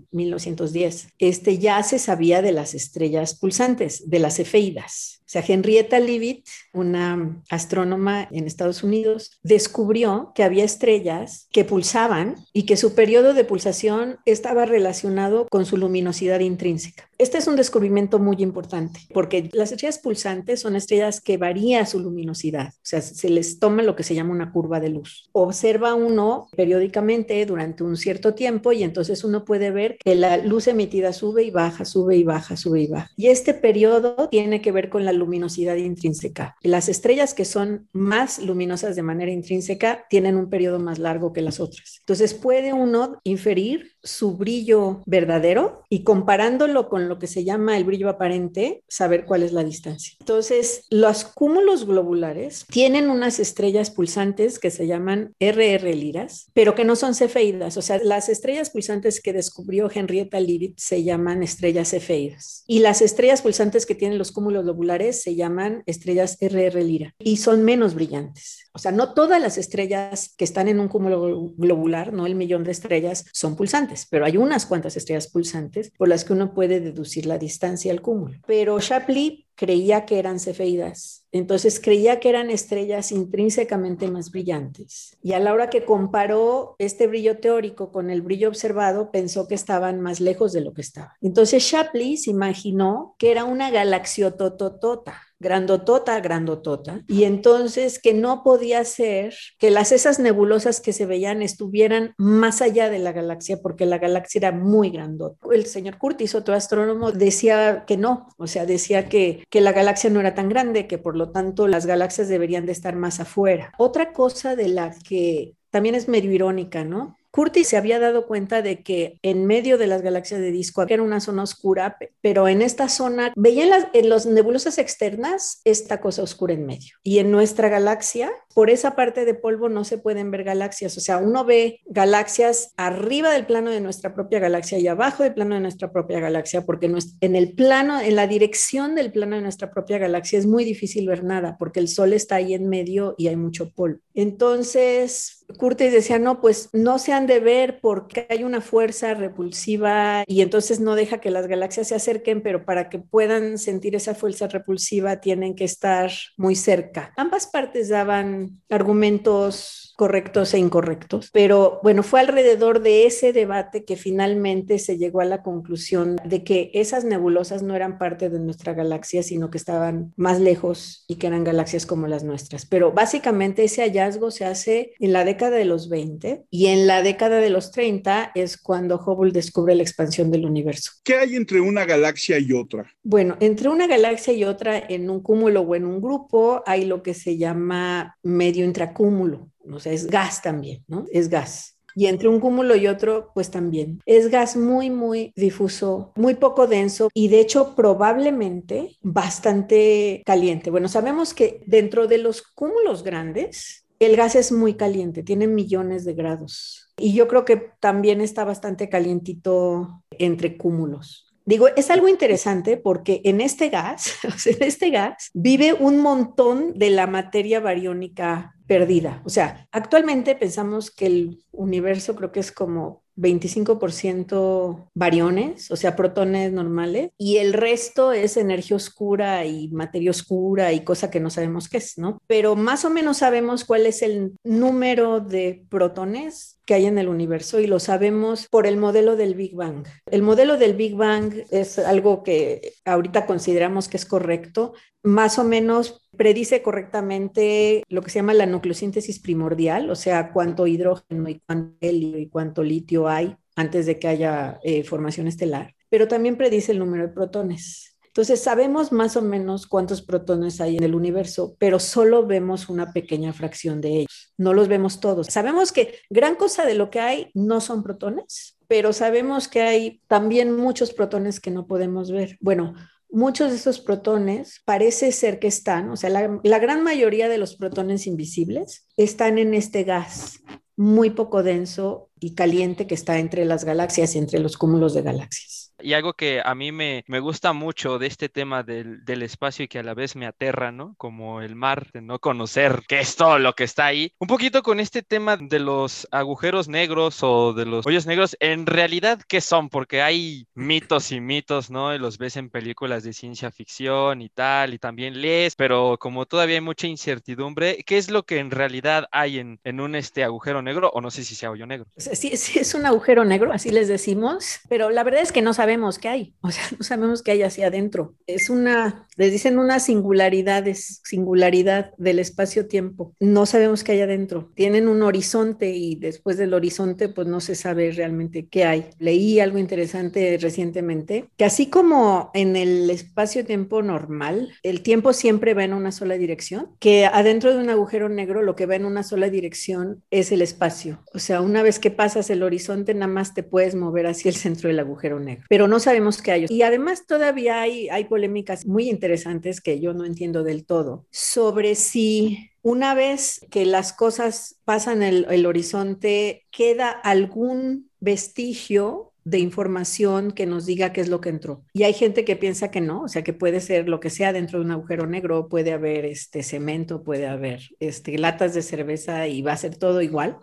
1910, 0.72 1.08
este, 1.18 1.58
ya 1.58 1.82
se 1.82 1.98
sabía 1.98 2.42
de 2.42 2.52
las 2.52 2.74
estrellas 2.74 3.34
pulsantes, 3.34 4.08
de 4.08 4.18
las 4.18 4.38
efeidas. 4.38 5.20
O 5.26 5.30
sea, 5.34 5.42
Henrietta 5.46 5.98
Leavitt, 5.98 6.46
una 6.72 7.42
astrónoma 7.50 8.28
en 8.30 8.46
Estados 8.46 8.82
Unidos, 8.82 9.32
descubrió 9.42 10.32
que 10.34 10.44
había 10.44 10.64
estrellas 10.64 11.48
que 11.50 11.64
pulsaban 11.64 12.36
y 12.52 12.64
que 12.64 12.76
su 12.76 12.94
periodo 12.94 13.32
de 13.34 13.44
pulsación 13.44 14.18
estaba 14.26 14.66
relacionado 14.66 15.48
con 15.50 15.66
su 15.66 15.76
luminosidad 15.76 16.40
intrínseca. 16.40 17.08
Este 17.18 17.38
es 17.38 17.46
un 17.46 17.56
descubrimiento 17.56 18.18
muy 18.18 18.36
importante 18.40 19.00
porque 19.12 19.48
las 19.52 19.72
estrellas 19.72 19.98
pulsantes 19.98 20.60
son 20.60 20.76
estrellas 20.76 21.20
que 21.20 21.36
varía 21.36 21.86
su 21.86 22.00
luminosidad, 22.00 22.68
o 22.68 22.80
sea, 22.82 23.00
se 23.00 23.28
les 23.28 23.58
toma 23.58 23.82
lo 23.82 23.94
que 23.94 24.02
se 24.02 24.14
llama 24.14 24.32
una 24.32 24.52
curva 24.52 24.80
de 24.80 24.88
luz. 24.88 25.28
Observa 25.32 25.94
uno 25.94 26.48
periódicamente 26.56 27.44
durante 27.46 27.84
un 27.84 27.96
cierto 27.96 28.34
tiempo 28.34 28.72
y 28.72 28.82
entonces 28.82 29.24
uno 29.24 29.44
puede 29.44 29.70
ver 29.70 29.96
que 30.02 30.14
la 30.14 30.38
luz 30.38 30.66
emitida 30.66 31.12
sube 31.12 31.44
y 31.44 31.50
baja, 31.50 31.84
sube 31.84 32.16
y 32.16 32.24
baja, 32.24 32.56
sube 32.56 32.82
y 32.82 32.86
baja. 32.88 33.10
Y 33.16 33.28
este 33.28 33.54
periodo 33.54 34.28
tiene 34.28 34.60
que 34.60 34.72
ver 34.72 34.88
con 34.88 35.04
la 35.04 35.12
luminosidad 35.12 35.76
intrínseca. 35.76 36.56
Las 36.62 36.88
estrellas 36.88 37.34
que 37.34 37.44
son 37.44 37.88
más 37.92 38.38
luminosas 38.38 38.96
de 38.96 39.02
manera 39.02 39.30
intrínseca 39.30 40.06
tienen 40.10 40.36
un 40.36 40.50
periodo 40.50 40.78
más 40.78 40.98
largo 40.98 41.32
que 41.32 41.42
las 41.42 41.60
otras. 41.60 41.98
Entonces 42.00 42.34
puede 42.34 42.72
uno 42.72 43.20
inferir 43.24 43.93
su 44.04 44.36
brillo 44.36 45.02
verdadero 45.06 45.82
y 45.88 46.04
comparándolo 46.04 46.88
con 46.88 47.08
lo 47.08 47.18
que 47.18 47.26
se 47.26 47.44
llama 47.44 47.76
el 47.76 47.84
brillo 47.84 48.08
aparente, 48.08 48.84
saber 48.88 49.24
cuál 49.24 49.42
es 49.42 49.52
la 49.52 49.64
distancia. 49.64 50.14
Entonces, 50.20 50.86
los 50.90 51.24
cúmulos 51.24 51.86
globulares 51.86 52.66
tienen 52.70 53.10
unas 53.10 53.40
estrellas 53.40 53.90
pulsantes 53.90 54.58
que 54.58 54.70
se 54.70 54.86
llaman 54.86 55.34
RR 55.40 55.94
liras, 55.94 56.50
pero 56.52 56.74
que 56.74 56.84
no 56.84 56.96
son 56.96 57.14
cefeidas. 57.14 57.76
O 57.76 57.82
sea, 57.82 57.98
las 58.02 58.28
estrellas 58.28 58.70
pulsantes 58.70 59.20
que 59.20 59.32
descubrió 59.32 59.90
Henrietta 59.92 60.38
Leavitt 60.38 60.78
se 60.78 61.02
llaman 61.02 61.42
estrellas 61.42 61.90
cefeidas. 61.90 62.64
Y 62.66 62.80
las 62.80 63.00
estrellas 63.00 63.42
pulsantes 63.42 63.86
que 63.86 63.94
tienen 63.94 64.18
los 64.18 64.32
cúmulos 64.32 64.64
globulares 64.64 65.22
se 65.22 65.34
llaman 65.34 65.82
estrellas 65.86 66.36
RR 66.40 66.82
lira 66.82 67.14
y 67.18 67.38
son 67.38 67.64
menos 67.64 67.94
brillantes. 67.94 68.63
O 68.76 68.80
sea, 68.80 68.90
no 68.90 69.14
todas 69.14 69.40
las 69.40 69.56
estrellas 69.56 70.34
que 70.36 70.44
están 70.44 70.66
en 70.66 70.80
un 70.80 70.88
cúmulo 70.88 71.52
globular, 71.56 72.12
no 72.12 72.26
el 72.26 72.34
millón 72.34 72.64
de 72.64 72.72
estrellas, 72.72 73.24
son 73.32 73.54
pulsantes, 73.54 74.08
pero 74.10 74.24
hay 74.24 74.36
unas 74.36 74.66
cuantas 74.66 74.96
estrellas 74.96 75.28
pulsantes 75.28 75.92
por 75.96 76.08
las 76.08 76.24
que 76.24 76.32
uno 76.32 76.54
puede 76.54 76.80
deducir 76.80 77.26
la 77.26 77.38
distancia 77.38 77.92
al 77.92 78.02
cúmulo. 78.02 78.40
Pero 78.48 78.80
Shapley 78.80 79.46
creía 79.54 80.04
que 80.06 80.18
eran 80.18 80.40
cefeidas, 80.40 81.24
entonces 81.30 81.78
creía 81.78 82.18
que 82.18 82.28
eran 82.28 82.50
estrellas 82.50 83.12
intrínsecamente 83.12 84.10
más 84.10 84.32
brillantes. 84.32 85.16
Y 85.22 85.34
a 85.34 85.38
la 85.38 85.52
hora 85.52 85.70
que 85.70 85.84
comparó 85.84 86.74
este 86.80 87.06
brillo 87.06 87.38
teórico 87.38 87.92
con 87.92 88.10
el 88.10 88.22
brillo 88.22 88.48
observado, 88.48 89.12
pensó 89.12 89.46
que 89.46 89.54
estaban 89.54 90.00
más 90.00 90.18
lejos 90.18 90.52
de 90.52 90.62
lo 90.62 90.72
que 90.72 90.80
estaban. 90.80 91.12
Entonces 91.20 91.62
Shapley 91.62 92.16
se 92.16 92.30
imaginó 92.30 93.14
que 93.18 93.30
era 93.30 93.44
una 93.44 93.70
galaxiotototota 93.70 95.22
grandotota, 95.44 96.18
grandotota, 96.18 97.02
y 97.06 97.22
entonces 97.22 98.00
que 98.00 98.14
no 98.14 98.42
podía 98.42 98.84
ser 98.84 99.34
que 99.58 99.70
las 99.70 99.92
esas 99.92 100.18
nebulosas 100.18 100.80
que 100.80 100.92
se 100.92 101.06
veían 101.06 101.42
estuvieran 101.42 102.14
más 102.18 102.62
allá 102.62 102.90
de 102.90 102.98
la 102.98 103.12
galaxia, 103.12 103.58
porque 103.62 103.86
la 103.86 103.98
galaxia 103.98 104.38
era 104.40 104.52
muy 104.52 104.90
grandota. 104.90 105.46
El 105.52 105.66
señor 105.66 105.98
Curtis, 105.98 106.34
otro 106.34 106.54
astrónomo, 106.54 107.12
decía 107.12 107.84
que 107.86 107.96
no, 107.96 108.26
o 108.38 108.46
sea, 108.46 108.66
decía 108.66 109.08
que, 109.08 109.44
que 109.50 109.60
la 109.60 109.72
galaxia 109.72 110.10
no 110.10 110.18
era 110.18 110.34
tan 110.34 110.48
grande, 110.48 110.88
que 110.88 110.98
por 110.98 111.16
lo 111.16 111.30
tanto 111.30 111.68
las 111.68 111.86
galaxias 111.86 112.28
deberían 112.28 112.66
de 112.66 112.72
estar 112.72 112.96
más 112.96 113.20
afuera. 113.20 113.72
Otra 113.78 114.12
cosa 114.12 114.56
de 114.56 114.68
la 114.68 114.94
que 115.06 115.54
también 115.70 115.94
es 115.94 116.08
medio 116.08 116.32
irónica, 116.32 116.84
¿no? 116.84 117.16
Curtis 117.34 117.66
se 117.66 117.76
había 117.76 117.98
dado 117.98 118.28
cuenta 118.28 118.62
de 118.62 118.84
que 118.84 119.18
en 119.22 119.44
medio 119.44 119.76
de 119.76 119.88
las 119.88 120.02
galaxias 120.02 120.40
de 120.40 120.52
disco 120.52 120.84
era 120.88 121.02
una 121.02 121.18
zona 121.18 121.42
oscura, 121.42 121.98
pero 122.20 122.46
en 122.46 122.62
esta 122.62 122.88
zona 122.88 123.32
veían 123.34 123.70
las, 123.70 123.88
en 123.92 124.08
las 124.08 124.24
nebulosas 124.24 124.78
externas 124.78 125.60
esta 125.64 126.00
cosa 126.00 126.22
oscura 126.22 126.54
en 126.54 126.64
medio. 126.64 126.94
Y 127.02 127.18
en 127.18 127.32
nuestra 127.32 127.68
galaxia, 127.68 128.30
por 128.54 128.70
esa 128.70 128.94
parte 128.94 129.24
de 129.24 129.34
polvo 129.34 129.68
no 129.68 129.82
se 129.82 129.98
pueden 129.98 130.30
ver 130.30 130.44
galaxias. 130.44 130.96
O 130.96 131.00
sea, 131.00 131.18
uno 131.18 131.44
ve 131.44 131.80
galaxias 131.86 132.72
arriba 132.76 133.32
del 133.32 133.46
plano 133.46 133.72
de 133.72 133.80
nuestra 133.80 134.14
propia 134.14 134.38
galaxia 134.38 134.78
y 134.78 134.86
abajo 134.86 135.24
del 135.24 135.34
plano 135.34 135.56
de 135.56 135.60
nuestra 135.60 135.90
propia 135.90 136.20
galaxia, 136.20 136.64
porque 136.64 136.88
en 137.20 137.34
el 137.34 137.52
plano, 137.54 138.00
en 138.00 138.14
la 138.14 138.28
dirección 138.28 138.94
del 138.94 139.10
plano 139.10 139.34
de 139.34 139.42
nuestra 139.42 139.72
propia 139.72 139.98
galaxia 139.98 140.38
es 140.38 140.46
muy 140.46 140.62
difícil 140.62 141.08
ver 141.08 141.24
nada, 141.24 141.56
porque 141.58 141.80
el 141.80 141.88
Sol 141.88 142.12
está 142.12 142.36
ahí 142.36 142.54
en 142.54 142.68
medio 142.68 143.16
y 143.18 143.26
hay 143.26 143.34
mucho 143.34 143.72
polvo. 143.72 143.98
Entonces, 144.14 145.43
Curtis 145.58 145.92
decía, 145.92 146.18
no, 146.18 146.40
pues 146.40 146.68
no 146.72 146.98
se 146.98 147.12
han 147.12 147.26
de 147.26 147.40
ver 147.40 147.80
porque 147.80 148.26
hay 148.30 148.44
una 148.44 148.60
fuerza 148.60 149.14
repulsiva 149.14 150.24
y 150.26 150.40
entonces 150.42 150.80
no 150.80 150.94
deja 150.94 151.20
que 151.20 151.30
las 151.30 151.46
galaxias 151.46 151.88
se 151.88 151.94
acerquen, 151.94 152.42
pero 152.42 152.64
para 152.64 152.88
que 152.88 152.98
puedan 152.98 153.58
sentir 153.58 153.94
esa 153.94 154.14
fuerza 154.14 154.48
repulsiva 154.48 155.20
tienen 155.20 155.54
que 155.54 155.64
estar 155.64 156.10
muy 156.36 156.56
cerca. 156.56 157.12
Ambas 157.16 157.46
partes 157.46 157.88
daban 157.88 158.62
argumentos 158.70 159.93
correctos 159.96 160.54
e 160.54 160.58
incorrectos. 160.58 161.30
Pero 161.32 161.80
bueno, 161.82 162.02
fue 162.02 162.20
alrededor 162.20 162.82
de 162.82 163.06
ese 163.06 163.32
debate 163.32 163.84
que 163.84 163.96
finalmente 163.96 164.78
se 164.78 164.98
llegó 164.98 165.20
a 165.20 165.24
la 165.24 165.42
conclusión 165.42 166.16
de 166.24 166.44
que 166.44 166.70
esas 166.74 167.04
nebulosas 167.04 167.62
no 167.62 167.74
eran 167.74 167.98
parte 167.98 168.30
de 168.30 168.40
nuestra 168.40 168.74
galaxia, 168.74 169.22
sino 169.22 169.50
que 169.50 169.58
estaban 169.58 170.12
más 170.16 170.40
lejos 170.40 171.04
y 171.08 171.16
que 171.16 171.26
eran 171.26 171.44
galaxias 171.44 171.86
como 171.86 172.06
las 172.06 172.24
nuestras. 172.24 172.66
Pero 172.66 172.92
básicamente 172.92 173.64
ese 173.64 173.82
hallazgo 173.82 174.30
se 174.30 174.44
hace 174.44 174.94
en 174.98 175.12
la 175.12 175.24
década 175.24 175.56
de 175.56 175.64
los 175.64 175.88
20 175.88 176.44
y 176.50 176.66
en 176.66 176.86
la 176.86 177.02
década 177.02 177.38
de 177.38 177.50
los 177.50 177.70
30 177.70 178.32
es 178.34 178.56
cuando 178.56 178.96
Hubble 178.96 179.32
descubre 179.32 179.74
la 179.74 179.82
expansión 179.82 180.30
del 180.30 180.44
universo. 180.44 180.92
¿Qué 181.02 181.16
hay 181.16 181.36
entre 181.36 181.60
una 181.60 181.84
galaxia 181.84 182.38
y 182.38 182.52
otra? 182.52 182.90
Bueno, 183.02 183.36
entre 183.40 183.68
una 183.68 183.86
galaxia 183.86 184.32
y 184.32 184.44
otra 184.44 184.78
en 184.78 185.10
un 185.10 185.20
cúmulo 185.20 185.60
o 185.60 185.74
en 185.74 185.84
un 185.84 186.00
grupo 186.00 186.62
hay 186.66 186.84
lo 186.84 187.02
que 187.02 187.14
se 187.14 187.36
llama 187.36 188.16
medio 188.22 188.64
intracúmulo 188.64 189.50
o 189.70 189.78
sea, 189.80 189.92
es 189.92 190.06
gas 190.06 190.42
también, 190.42 190.84
¿no? 190.86 191.06
Es 191.12 191.28
gas. 191.28 191.74
Y 191.96 192.06
entre 192.06 192.28
un 192.28 192.40
cúmulo 192.40 192.74
y 192.74 192.88
otro, 192.88 193.30
pues 193.34 193.50
también. 193.50 194.00
Es 194.04 194.28
gas 194.28 194.56
muy, 194.56 194.90
muy 194.90 195.32
difuso, 195.36 196.12
muy 196.16 196.34
poco 196.34 196.66
denso 196.66 197.08
y 197.14 197.28
de 197.28 197.40
hecho 197.40 197.74
probablemente 197.76 198.96
bastante 199.00 200.22
caliente. 200.26 200.70
Bueno, 200.70 200.88
sabemos 200.88 201.34
que 201.34 201.62
dentro 201.66 202.08
de 202.08 202.18
los 202.18 202.42
cúmulos 202.42 203.04
grandes, 203.04 203.86
el 204.00 204.16
gas 204.16 204.34
es 204.34 204.50
muy 204.50 204.74
caliente, 204.74 205.22
tiene 205.22 205.46
millones 205.46 206.04
de 206.04 206.14
grados. 206.14 206.90
Y 206.96 207.14
yo 207.14 207.28
creo 207.28 207.44
que 207.44 207.70
también 207.80 208.20
está 208.20 208.44
bastante 208.44 208.88
calientito 208.88 210.02
entre 210.10 210.56
cúmulos. 210.56 211.32
Digo, 211.46 211.68
es 211.68 211.90
algo 211.90 212.08
interesante 212.08 212.78
porque 212.78 213.20
en 213.24 213.40
este 213.40 213.68
gas, 213.68 214.14
en 214.46 214.62
este 214.62 214.90
gas 214.90 215.30
vive 215.34 215.74
un 215.74 215.98
montón 215.98 216.72
de 216.74 216.90
la 216.90 217.06
materia 217.06 217.60
bariónica 217.60 218.54
perdida. 218.66 219.22
O 219.24 219.28
sea, 219.28 219.68
actualmente 219.72 220.34
pensamos 220.34 220.90
que 220.90 221.06
el 221.06 221.44
universo 221.52 222.16
creo 222.16 222.32
que 222.32 222.40
es 222.40 222.52
como 222.52 223.04
25% 223.16 224.90
variones, 224.94 225.70
o 225.70 225.76
sea, 225.76 225.94
protones 225.94 226.52
normales, 226.52 227.10
y 227.16 227.36
el 227.36 227.52
resto 227.52 228.12
es 228.12 228.36
energía 228.36 228.76
oscura 228.76 229.44
y 229.46 229.68
materia 229.68 230.10
oscura 230.10 230.72
y 230.72 230.82
cosa 230.82 231.10
que 231.10 231.20
no 231.20 231.30
sabemos 231.30 231.68
qué 231.68 231.76
es, 231.76 231.96
¿no? 231.96 232.18
Pero 232.26 232.56
más 232.56 232.84
o 232.84 232.90
menos 232.90 233.18
sabemos 233.18 233.64
cuál 233.64 233.86
es 233.86 234.02
el 234.02 234.32
número 234.42 235.20
de 235.20 235.64
protones 235.68 236.58
que 236.64 236.74
hay 236.74 236.86
en 236.86 236.98
el 236.98 237.08
universo 237.08 237.60
y 237.60 237.66
lo 237.66 237.78
sabemos 237.78 238.48
por 238.48 238.66
el 238.66 238.78
modelo 238.78 239.16
del 239.16 239.34
Big 239.34 239.54
Bang. 239.54 239.86
El 240.10 240.22
modelo 240.22 240.56
del 240.56 240.74
Big 240.74 240.96
Bang 240.96 241.34
es 241.50 241.78
algo 241.78 242.22
que 242.22 242.72
ahorita 242.84 243.26
consideramos 243.26 243.88
que 243.88 243.98
es 243.98 244.06
correcto, 244.06 244.72
más 245.04 245.38
o 245.38 245.44
menos 245.44 246.08
predice 246.16 246.62
correctamente 246.62 247.84
lo 247.88 248.02
que 248.02 248.10
se 248.10 248.18
llama 248.18 248.34
la 248.34 248.46
nucleosíntesis 248.46 249.20
primordial, 249.20 249.90
o 249.90 249.94
sea, 249.94 250.32
cuánto 250.32 250.66
hidrógeno 250.66 251.28
y 251.28 251.40
cuánto 251.46 251.76
helio 251.80 252.18
y 252.18 252.28
cuánto 252.28 252.62
litio 252.62 253.08
hay 253.08 253.36
antes 253.54 253.86
de 253.86 253.98
que 253.98 254.08
haya 254.08 254.58
eh, 254.64 254.82
formación 254.82 255.28
estelar, 255.28 255.74
pero 255.90 256.08
también 256.08 256.36
predice 256.36 256.72
el 256.72 256.78
número 256.78 257.06
de 257.06 257.12
protones. 257.12 257.94
Entonces, 258.06 258.40
sabemos 258.40 258.92
más 258.92 259.16
o 259.16 259.22
menos 259.22 259.66
cuántos 259.66 260.00
protones 260.00 260.60
hay 260.60 260.76
en 260.76 260.84
el 260.84 260.94
universo, 260.94 261.56
pero 261.58 261.80
solo 261.80 262.24
vemos 262.24 262.68
una 262.68 262.92
pequeña 262.92 263.32
fracción 263.32 263.80
de 263.80 263.98
ellos. 263.98 264.32
No 264.38 264.54
los 264.54 264.68
vemos 264.68 265.00
todos. 265.00 265.26
Sabemos 265.26 265.72
que 265.72 265.98
gran 266.10 266.36
cosa 266.36 266.64
de 266.64 266.74
lo 266.74 266.90
que 266.90 267.00
hay 267.00 267.30
no 267.34 267.60
son 267.60 267.82
protones, 267.82 268.56
pero 268.68 268.92
sabemos 268.92 269.48
que 269.48 269.62
hay 269.62 270.00
también 270.06 270.56
muchos 270.56 270.92
protones 270.92 271.40
que 271.40 271.50
no 271.50 271.66
podemos 271.66 272.12
ver. 272.12 272.36
Bueno, 272.40 272.74
muchos 273.14 273.50
de 273.50 273.56
esos 273.56 273.80
protones 273.80 274.60
parece 274.64 275.12
ser 275.12 275.38
que 275.38 275.46
están, 275.46 275.88
o 275.90 275.96
sea, 275.96 276.10
la, 276.10 276.40
la, 276.42 276.58
gran 276.58 276.82
mayoría 276.82 277.28
de 277.28 277.38
los 277.38 277.56
protones 277.56 278.06
invisibles 278.06 278.86
están 278.96 279.38
en 279.38 279.54
este 279.54 279.84
gas 279.84 280.40
muy 280.76 281.10
poco 281.10 281.42
denso 281.42 282.10
y 282.18 282.34
caliente 282.34 282.86
que 282.86 282.94
está 282.94 283.18
entre 283.18 283.44
las 283.44 283.64
galaxias 283.64 284.14
y 284.14 284.18
entre 284.18 284.40
los 284.40 284.58
cúmulos 284.58 284.92
de 284.94 285.02
galaxias. 285.02 285.63
Y 285.84 285.92
algo 285.92 286.14
que 286.14 286.40
a 286.42 286.54
mí 286.54 286.72
me, 286.72 287.04
me 287.08 287.20
gusta 287.20 287.52
mucho 287.52 287.98
de 287.98 288.06
este 288.06 288.30
tema 288.30 288.62
del, 288.62 289.04
del, 289.04 289.22
espacio 289.22 289.66
y 289.66 289.68
que 289.68 289.80
a 289.80 289.82
la 289.82 289.92
vez 289.92 290.16
me 290.16 290.24
aterra, 290.24 290.72
¿no? 290.72 290.94
Como 290.96 291.42
el 291.42 291.56
mar, 291.56 291.90
de 291.92 292.00
no 292.00 292.18
conocer 292.18 292.84
qué 292.88 293.00
es 293.00 293.16
todo 293.16 293.38
lo 293.38 293.52
que 293.52 293.64
está 293.64 293.84
ahí. 293.84 294.10
Un 294.18 294.26
poquito 294.26 294.62
con 294.62 294.80
este 294.80 295.02
tema 295.02 295.36
de 295.36 295.58
los 295.58 296.08
agujeros 296.10 296.68
negros 296.68 297.22
o 297.22 297.52
de 297.52 297.66
los 297.66 297.86
hoyos 297.86 298.06
negros, 298.06 298.34
en 298.40 298.64
realidad, 298.64 299.20
¿qué 299.28 299.42
son? 299.42 299.68
Porque 299.68 300.00
hay 300.00 300.46
mitos 300.54 301.12
y 301.12 301.20
mitos, 301.20 301.70
¿no? 301.70 301.94
Y 301.94 301.98
los 301.98 302.16
ves 302.16 302.38
en 302.38 302.48
películas 302.48 303.02
de 303.02 303.12
ciencia 303.12 303.50
ficción 303.50 304.22
y 304.22 304.30
tal, 304.30 304.72
y 304.72 304.78
también 304.78 305.20
lees, 305.20 305.54
pero 305.54 305.98
como 306.00 306.24
todavía 306.24 306.54
hay 306.54 306.62
mucha 306.62 306.86
incertidumbre, 306.86 307.84
¿qué 307.84 307.98
es 307.98 308.10
lo 308.10 308.22
que 308.22 308.38
en 308.38 308.50
realidad 308.50 309.06
hay 309.12 309.38
en, 309.38 309.60
en 309.64 309.80
un 309.80 309.96
este 309.96 310.24
agujero 310.24 310.62
negro? 310.62 310.90
O 310.94 311.02
no 311.02 311.10
sé 311.10 311.24
si 311.24 311.34
sea 311.34 311.50
hoyo 311.50 311.66
negro. 311.66 311.86
Sí, 311.98 312.38
sí, 312.38 312.58
es 312.58 312.74
un 312.74 312.86
agujero 312.86 313.26
negro, 313.26 313.52
así 313.52 313.68
les 313.68 313.86
decimos, 313.86 314.60
pero 314.70 314.88
la 314.88 315.04
verdad 315.04 315.20
es 315.20 315.30
que 315.30 315.42
no 315.42 315.52
sabemos 315.52 315.73
sabemos 315.74 315.98
qué 315.98 316.08
hay, 316.08 316.34
o 316.40 316.50
sea, 316.50 316.64
no 316.78 316.84
sabemos 316.84 317.22
qué 317.22 317.32
hay 317.32 317.42
hacia 317.42 317.66
adentro. 317.66 318.14
Es 318.26 318.48
una, 318.48 319.06
les 319.16 319.32
dicen 319.32 319.58
una 319.58 319.80
singularidad, 319.80 320.66
es 320.68 321.00
singularidad 321.04 321.92
del 321.98 322.18
espacio-tiempo. 322.18 323.14
No 323.20 323.46
sabemos 323.46 323.82
qué 323.82 323.92
hay 323.92 324.00
adentro. 324.02 324.52
Tienen 324.54 324.88
un 324.88 325.02
horizonte 325.02 325.70
y 325.70 325.96
después 325.96 326.36
del 326.36 326.54
horizonte, 326.54 327.08
pues 327.08 327.26
no 327.26 327.40
se 327.40 327.54
sabe 327.54 327.90
realmente 327.90 328.46
qué 328.46 328.64
hay. 328.64 328.90
Leí 328.98 329.40
algo 329.40 329.58
interesante 329.58 330.38
recientemente, 330.40 331.28
que 331.36 331.44
así 331.44 331.66
como 331.66 332.30
en 332.34 332.56
el 332.56 332.88
espacio-tiempo 332.90 333.82
normal, 333.82 334.52
el 334.62 334.82
tiempo 334.82 335.12
siempre 335.12 335.54
va 335.54 335.64
en 335.64 335.74
una 335.74 335.92
sola 335.92 336.14
dirección, 336.14 336.68
que 336.78 337.06
adentro 337.06 337.52
de 337.52 337.60
un 337.60 337.70
agujero 337.70 338.08
negro 338.08 338.42
lo 338.42 338.54
que 338.54 338.66
va 338.66 338.76
en 338.76 338.84
una 338.84 339.02
sola 339.02 339.28
dirección 339.28 340.02
es 340.10 340.30
el 340.30 340.42
espacio. 340.42 341.02
O 341.12 341.18
sea, 341.18 341.40
una 341.40 341.62
vez 341.62 341.78
que 341.78 341.90
pasas 341.90 342.30
el 342.30 342.42
horizonte, 342.42 342.94
nada 342.94 343.12
más 343.12 343.34
te 343.34 343.42
puedes 343.42 343.74
mover 343.74 344.06
hacia 344.06 344.28
el 344.28 344.36
centro 344.36 344.68
del 344.68 344.78
agujero 344.78 345.18
negro 345.18 345.44
pero 345.54 345.68
no 345.68 345.78
sabemos 345.78 346.20
qué 346.20 346.32
hay. 346.32 346.46
Y 346.48 346.62
además 346.62 347.06
todavía 347.06 347.60
hay, 347.60 347.88
hay 347.88 348.06
polémicas 348.06 348.66
muy 348.66 348.90
interesantes 348.90 349.60
que 349.60 349.78
yo 349.78 349.94
no 349.94 350.04
entiendo 350.04 350.42
del 350.42 350.66
todo 350.66 351.06
sobre 351.12 351.76
si 351.76 352.50
una 352.62 352.92
vez 352.92 353.46
que 353.52 353.64
las 353.64 353.92
cosas 353.92 354.58
pasan 354.64 355.04
el, 355.04 355.46
horizonte, 355.46 356.44
queda 356.50 356.90
algún 356.90 357.88
vestigio 358.00 359.12
de 359.22 359.38
información 359.38 360.32
que 360.32 360.44
nos 360.44 360.66
diga 360.66 360.92
qué 360.92 361.00
es 361.02 361.08
lo 361.08 361.20
que 361.20 361.28
entró. 361.28 361.64
Y 361.72 361.84
hay 361.84 361.92
gente 361.92 362.24
que 362.24 362.34
piensa 362.34 362.72
que 362.72 362.80
no, 362.80 363.02
o 363.02 363.08
sea, 363.08 363.22
que 363.22 363.32
puede 363.32 363.60
ser 363.60 363.88
lo 363.88 364.00
que 364.00 364.10
sea 364.10 364.32
dentro 364.32 364.58
de 364.58 364.64
un 364.64 364.72
agujero 364.72 365.06
negro, 365.06 365.48
puede 365.48 365.72
haber 365.72 366.04
este 366.04 366.42
cemento, 366.42 367.04
puede 367.04 367.28
haber 367.28 367.62
este 367.78 368.18
latas 368.18 368.54
de 368.54 368.62
cerveza 368.62 369.28
y 369.28 369.40
va 369.40 369.52
a 369.52 369.56
ser 369.56 369.76
todo 369.76 370.02
igual. 370.02 370.38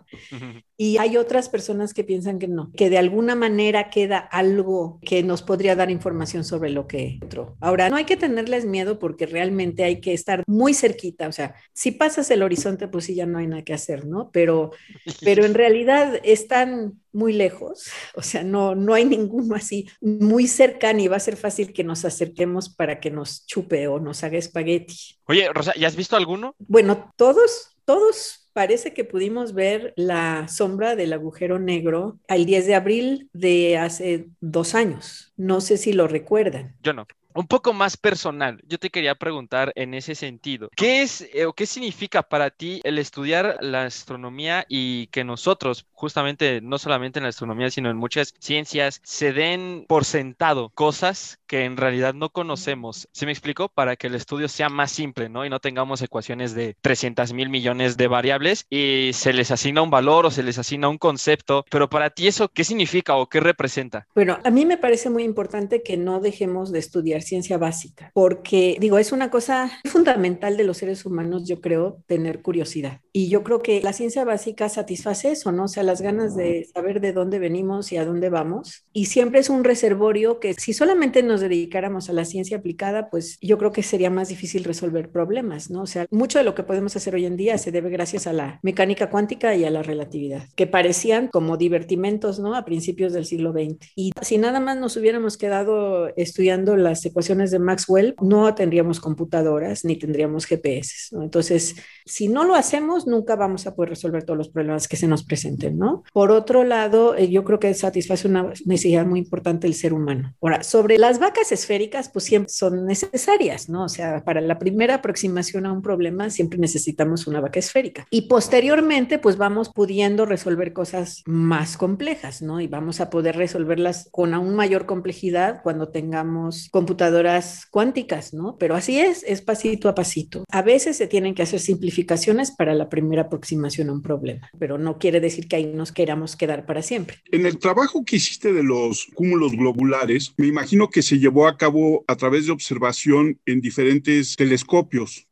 Y 0.84 0.98
hay 0.98 1.16
otras 1.16 1.48
personas 1.48 1.94
que 1.94 2.02
piensan 2.02 2.40
que 2.40 2.48
no, 2.48 2.72
que 2.72 2.90
de 2.90 2.98
alguna 2.98 3.36
manera 3.36 3.88
queda 3.88 4.18
algo 4.18 4.98
que 5.02 5.22
nos 5.22 5.40
podría 5.40 5.76
dar 5.76 5.92
información 5.92 6.42
sobre 6.42 6.70
lo 6.70 6.88
que 6.88 7.20
entró. 7.22 7.56
Ahora, 7.60 7.88
no 7.88 7.94
hay 7.94 8.04
que 8.04 8.16
tenerles 8.16 8.66
miedo 8.66 8.98
porque 8.98 9.26
realmente 9.26 9.84
hay 9.84 10.00
que 10.00 10.12
estar 10.12 10.42
muy 10.48 10.74
cerquita, 10.74 11.28
o 11.28 11.32
sea, 11.32 11.54
si 11.72 11.92
pasas 11.92 12.28
el 12.32 12.42
horizonte, 12.42 12.88
pues 12.88 13.04
sí, 13.04 13.14
ya 13.14 13.26
no 13.26 13.38
hay 13.38 13.46
nada 13.46 13.62
que 13.62 13.74
hacer, 13.74 14.06
¿no? 14.06 14.32
Pero, 14.32 14.72
pero 15.24 15.44
en 15.44 15.54
realidad 15.54 16.18
están 16.24 17.00
muy 17.12 17.32
lejos, 17.32 17.86
o 18.16 18.22
sea, 18.22 18.42
no, 18.42 18.74
no 18.74 18.94
hay 18.94 19.04
ninguno 19.04 19.54
así 19.54 19.88
muy 20.00 20.48
cercano 20.48 20.98
y 20.98 21.06
va 21.06 21.18
a 21.18 21.20
ser 21.20 21.36
fácil 21.36 21.72
que 21.72 21.84
nos 21.84 22.04
acerquemos 22.04 22.74
para 22.74 22.98
que 22.98 23.12
nos 23.12 23.46
chupe 23.46 23.86
o 23.86 24.00
nos 24.00 24.24
haga 24.24 24.36
espagueti. 24.36 24.96
Oye, 25.28 25.48
Rosa, 25.52 25.74
¿ya 25.78 25.86
has 25.86 25.94
visto 25.94 26.16
alguno? 26.16 26.56
Bueno, 26.58 27.12
todos, 27.16 27.76
todos 27.84 28.41
parece 28.52 28.92
que 28.92 29.04
pudimos 29.04 29.54
ver 29.54 29.92
la 29.96 30.48
sombra 30.48 30.96
del 30.96 31.12
agujero 31.12 31.58
negro 31.58 32.18
al 32.28 32.46
10 32.46 32.66
de 32.66 32.74
abril 32.74 33.30
de 33.32 33.78
hace 33.78 34.28
dos 34.40 34.74
años. 34.74 35.32
No 35.36 35.60
sé 35.60 35.76
si 35.76 35.92
lo 35.92 36.08
recuerdan. 36.08 36.76
Yo 36.82 36.92
no 36.92 37.06
un 37.34 37.46
poco 37.46 37.72
más 37.72 37.96
personal, 37.96 38.62
yo 38.66 38.78
te 38.78 38.90
quería 38.90 39.14
preguntar 39.14 39.72
en 39.74 39.94
ese 39.94 40.14
sentido, 40.14 40.68
¿qué 40.76 41.02
es 41.02 41.28
eh, 41.32 41.46
o 41.46 41.52
qué 41.52 41.66
significa 41.66 42.22
para 42.22 42.50
ti 42.50 42.80
el 42.84 42.98
estudiar 42.98 43.58
la 43.60 43.84
astronomía 43.84 44.64
y 44.68 45.06
que 45.08 45.24
nosotros, 45.24 45.86
justamente 45.92 46.60
no 46.60 46.78
solamente 46.78 47.18
en 47.18 47.24
la 47.24 47.28
astronomía, 47.30 47.70
sino 47.70 47.90
en 47.90 47.96
muchas 47.96 48.34
ciencias, 48.38 49.00
se 49.04 49.32
den 49.32 49.84
por 49.88 50.04
sentado 50.04 50.70
cosas 50.74 51.38
que 51.46 51.64
en 51.64 51.76
realidad 51.76 52.14
no 52.14 52.30
conocemos? 52.30 53.08
¿Sí 53.12 53.26
me 53.26 53.32
explico? 53.32 53.68
Para 53.68 53.96
que 53.96 54.06
el 54.06 54.14
estudio 54.14 54.48
sea 54.48 54.68
más 54.68 54.90
simple, 54.90 55.28
¿no? 55.28 55.44
Y 55.44 55.50
no 55.50 55.60
tengamos 55.60 56.02
ecuaciones 56.02 56.54
de 56.54 56.76
300 56.80 57.32
mil 57.32 57.48
millones 57.48 57.96
de 57.96 58.08
variables 58.08 58.66
y 58.70 59.10
se 59.12 59.32
les 59.32 59.50
asigna 59.50 59.82
un 59.82 59.90
valor 59.90 60.26
o 60.26 60.30
se 60.30 60.42
les 60.42 60.58
asigna 60.58 60.88
un 60.88 60.98
concepto, 60.98 61.64
pero 61.70 61.88
para 61.88 62.10
ti 62.10 62.26
eso, 62.26 62.48
¿qué 62.48 62.64
significa 62.64 63.16
o 63.16 63.28
qué 63.28 63.40
representa? 63.40 64.06
Bueno, 64.14 64.38
a 64.44 64.50
mí 64.50 64.66
me 64.66 64.78
parece 64.78 65.10
muy 65.10 65.24
importante 65.24 65.82
que 65.82 65.96
no 65.96 66.20
dejemos 66.20 66.72
de 66.72 66.78
estudiar 66.78 67.21
ciencia 67.22 67.58
básica, 67.58 68.10
porque 68.14 68.76
digo, 68.80 68.98
es 68.98 69.12
una 69.12 69.30
cosa 69.30 69.70
fundamental 69.84 70.56
de 70.56 70.64
los 70.64 70.78
seres 70.78 71.04
humanos, 71.06 71.46
yo 71.46 71.60
creo, 71.60 72.02
tener 72.06 72.42
curiosidad. 72.42 73.00
Y 73.12 73.28
yo 73.28 73.42
creo 73.42 73.62
que 73.62 73.82
la 73.82 73.92
ciencia 73.92 74.24
básica 74.24 74.68
satisface 74.68 75.32
eso, 75.32 75.52
¿no? 75.52 75.64
O 75.64 75.68
sea, 75.68 75.82
las 75.82 76.00
ganas 76.00 76.34
de 76.36 76.66
saber 76.72 77.00
de 77.00 77.12
dónde 77.12 77.38
venimos 77.38 77.92
y 77.92 77.96
a 77.96 78.04
dónde 78.04 78.30
vamos. 78.30 78.84
Y 78.92 79.06
siempre 79.06 79.40
es 79.40 79.50
un 79.50 79.64
reservorio 79.64 80.40
que 80.40 80.54
si 80.54 80.72
solamente 80.72 81.22
nos 81.22 81.40
dedicáramos 81.40 82.08
a 82.08 82.12
la 82.12 82.24
ciencia 82.24 82.58
aplicada, 82.58 83.10
pues 83.10 83.38
yo 83.40 83.58
creo 83.58 83.72
que 83.72 83.82
sería 83.82 84.10
más 84.10 84.28
difícil 84.28 84.64
resolver 84.64 85.10
problemas, 85.10 85.70
¿no? 85.70 85.82
O 85.82 85.86
sea, 85.86 86.06
mucho 86.10 86.38
de 86.38 86.44
lo 86.44 86.54
que 86.54 86.62
podemos 86.62 86.96
hacer 86.96 87.14
hoy 87.14 87.26
en 87.26 87.36
día 87.36 87.58
se 87.58 87.70
debe 87.72 87.90
gracias 87.90 88.26
a 88.26 88.32
la 88.32 88.60
mecánica 88.62 89.10
cuántica 89.10 89.54
y 89.54 89.64
a 89.64 89.70
la 89.70 89.82
relatividad, 89.82 90.48
que 90.56 90.66
parecían 90.66 91.28
como 91.28 91.56
divertimentos, 91.56 92.38
¿no? 92.38 92.54
A 92.54 92.64
principios 92.64 93.12
del 93.12 93.26
siglo 93.26 93.52
XX. 93.52 93.90
Y 93.94 94.12
si 94.22 94.38
nada 94.38 94.60
más 94.60 94.76
nos 94.76 94.96
hubiéramos 94.96 95.36
quedado 95.36 96.08
estudiando 96.16 96.76
las 96.76 97.04
ecuaciones 97.12 97.50
de 97.50 97.58
Maxwell, 97.58 98.14
no 98.20 98.54
tendríamos 98.54 99.00
computadoras 99.00 99.84
ni 99.84 99.96
tendríamos 99.96 100.46
GPS. 100.46 101.14
¿no? 101.14 101.22
Entonces, 101.22 101.76
si 102.04 102.28
no 102.28 102.44
lo 102.44 102.54
hacemos, 102.54 103.06
nunca 103.06 103.36
vamos 103.36 103.66
a 103.66 103.74
poder 103.74 103.90
resolver 103.90 104.24
todos 104.24 104.36
los 104.36 104.48
problemas 104.48 104.88
que 104.88 104.96
se 104.96 105.06
nos 105.06 105.24
presenten, 105.24 105.78
¿no? 105.78 106.02
Por 106.12 106.30
otro 106.30 106.64
lado, 106.64 107.14
eh, 107.14 107.30
yo 107.30 107.44
creo 107.44 107.58
que 107.58 107.72
satisface 107.74 108.26
una 108.26 108.52
necesidad 108.64 109.06
muy 109.06 109.20
importante 109.20 109.66
del 109.66 109.74
ser 109.74 109.92
humano. 109.92 110.34
Ahora, 110.42 110.62
sobre 110.62 110.98
las 110.98 111.18
vacas 111.18 111.52
esféricas, 111.52 112.08
pues 112.08 112.24
siempre 112.24 112.48
son 112.50 112.86
necesarias, 112.86 113.68
¿no? 113.68 113.84
O 113.84 113.88
sea, 113.88 114.24
para 114.24 114.40
la 114.40 114.58
primera 114.58 114.96
aproximación 114.96 115.66
a 115.66 115.72
un 115.72 115.82
problema 115.82 116.30
siempre 116.30 116.58
necesitamos 116.58 117.26
una 117.26 117.40
vaca 117.40 117.58
esférica. 117.58 118.06
Y 118.10 118.22
posteriormente, 118.22 119.18
pues 119.18 119.36
vamos 119.36 119.70
pudiendo 119.72 120.26
resolver 120.26 120.72
cosas 120.72 121.22
más 121.26 121.76
complejas, 121.76 122.42
¿no? 122.42 122.60
Y 122.60 122.66
vamos 122.66 123.00
a 123.00 123.10
poder 123.10 123.36
resolverlas 123.36 124.08
con 124.10 124.34
aún 124.34 124.54
mayor 124.54 124.86
complejidad 124.86 125.62
cuando 125.62 125.88
tengamos 125.88 126.68
computadoras 126.70 127.01
computadoras 127.02 127.66
cuánticas, 127.68 128.32
¿no? 128.32 128.56
Pero 128.58 128.76
así 128.76 129.00
es, 129.00 129.24
es 129.26 129.42
pasito 129.42 129.88
a 129.88 129.94
pasito. 129.94 130.44
A 130.50 130.62
veces 130.62 130.96
se 130.96 131.08
tienen 131.08 131.34
que 131.34 131.42
hacer 131.42 131.58
simplificaciones 131.58 132.52
para 132.52 132.74
la 132.74 132.88
primera 132.88 133.22
aproximación 133.22 133.88
a 133.88 133.92
un 133.92 134.02
problema, 134.02 134.48
pero 134.58 134.78
no 134.78 134.98
quiere 134.98 135.18
decir 135.18 135.48
que 135.48 135.56
ahí 135.56 135.66
nos 135.66 135.90
queramos 135.90 136.36
quedar 136.36 136.64
para 136.64 136.80
siempre. 136.80 137.16
En 137.32 137.44
el 137.44 137.58
trabajo 137.58 138.04
que 138.04 138.16
hiciste 138.16 138.52
de 138.52 138.62
los 138.62 139.06
cúmulos 139.14 139.52
globulares, 139.52 140.32
me 140.36 140.46
imagino 140.46 140.90
que 140.90 141.02
se 141.02 141.18
llevó 141.18 141.48
a 141.48 141.56
cabo 141.56 142.04
a 142.06 142.14
través 142.14 142.46
de 142.46 142.52
observación 142.52 143.40
en 143.46 143.60
diferentes 143.60 144.36
telescopios. 144.36 145.26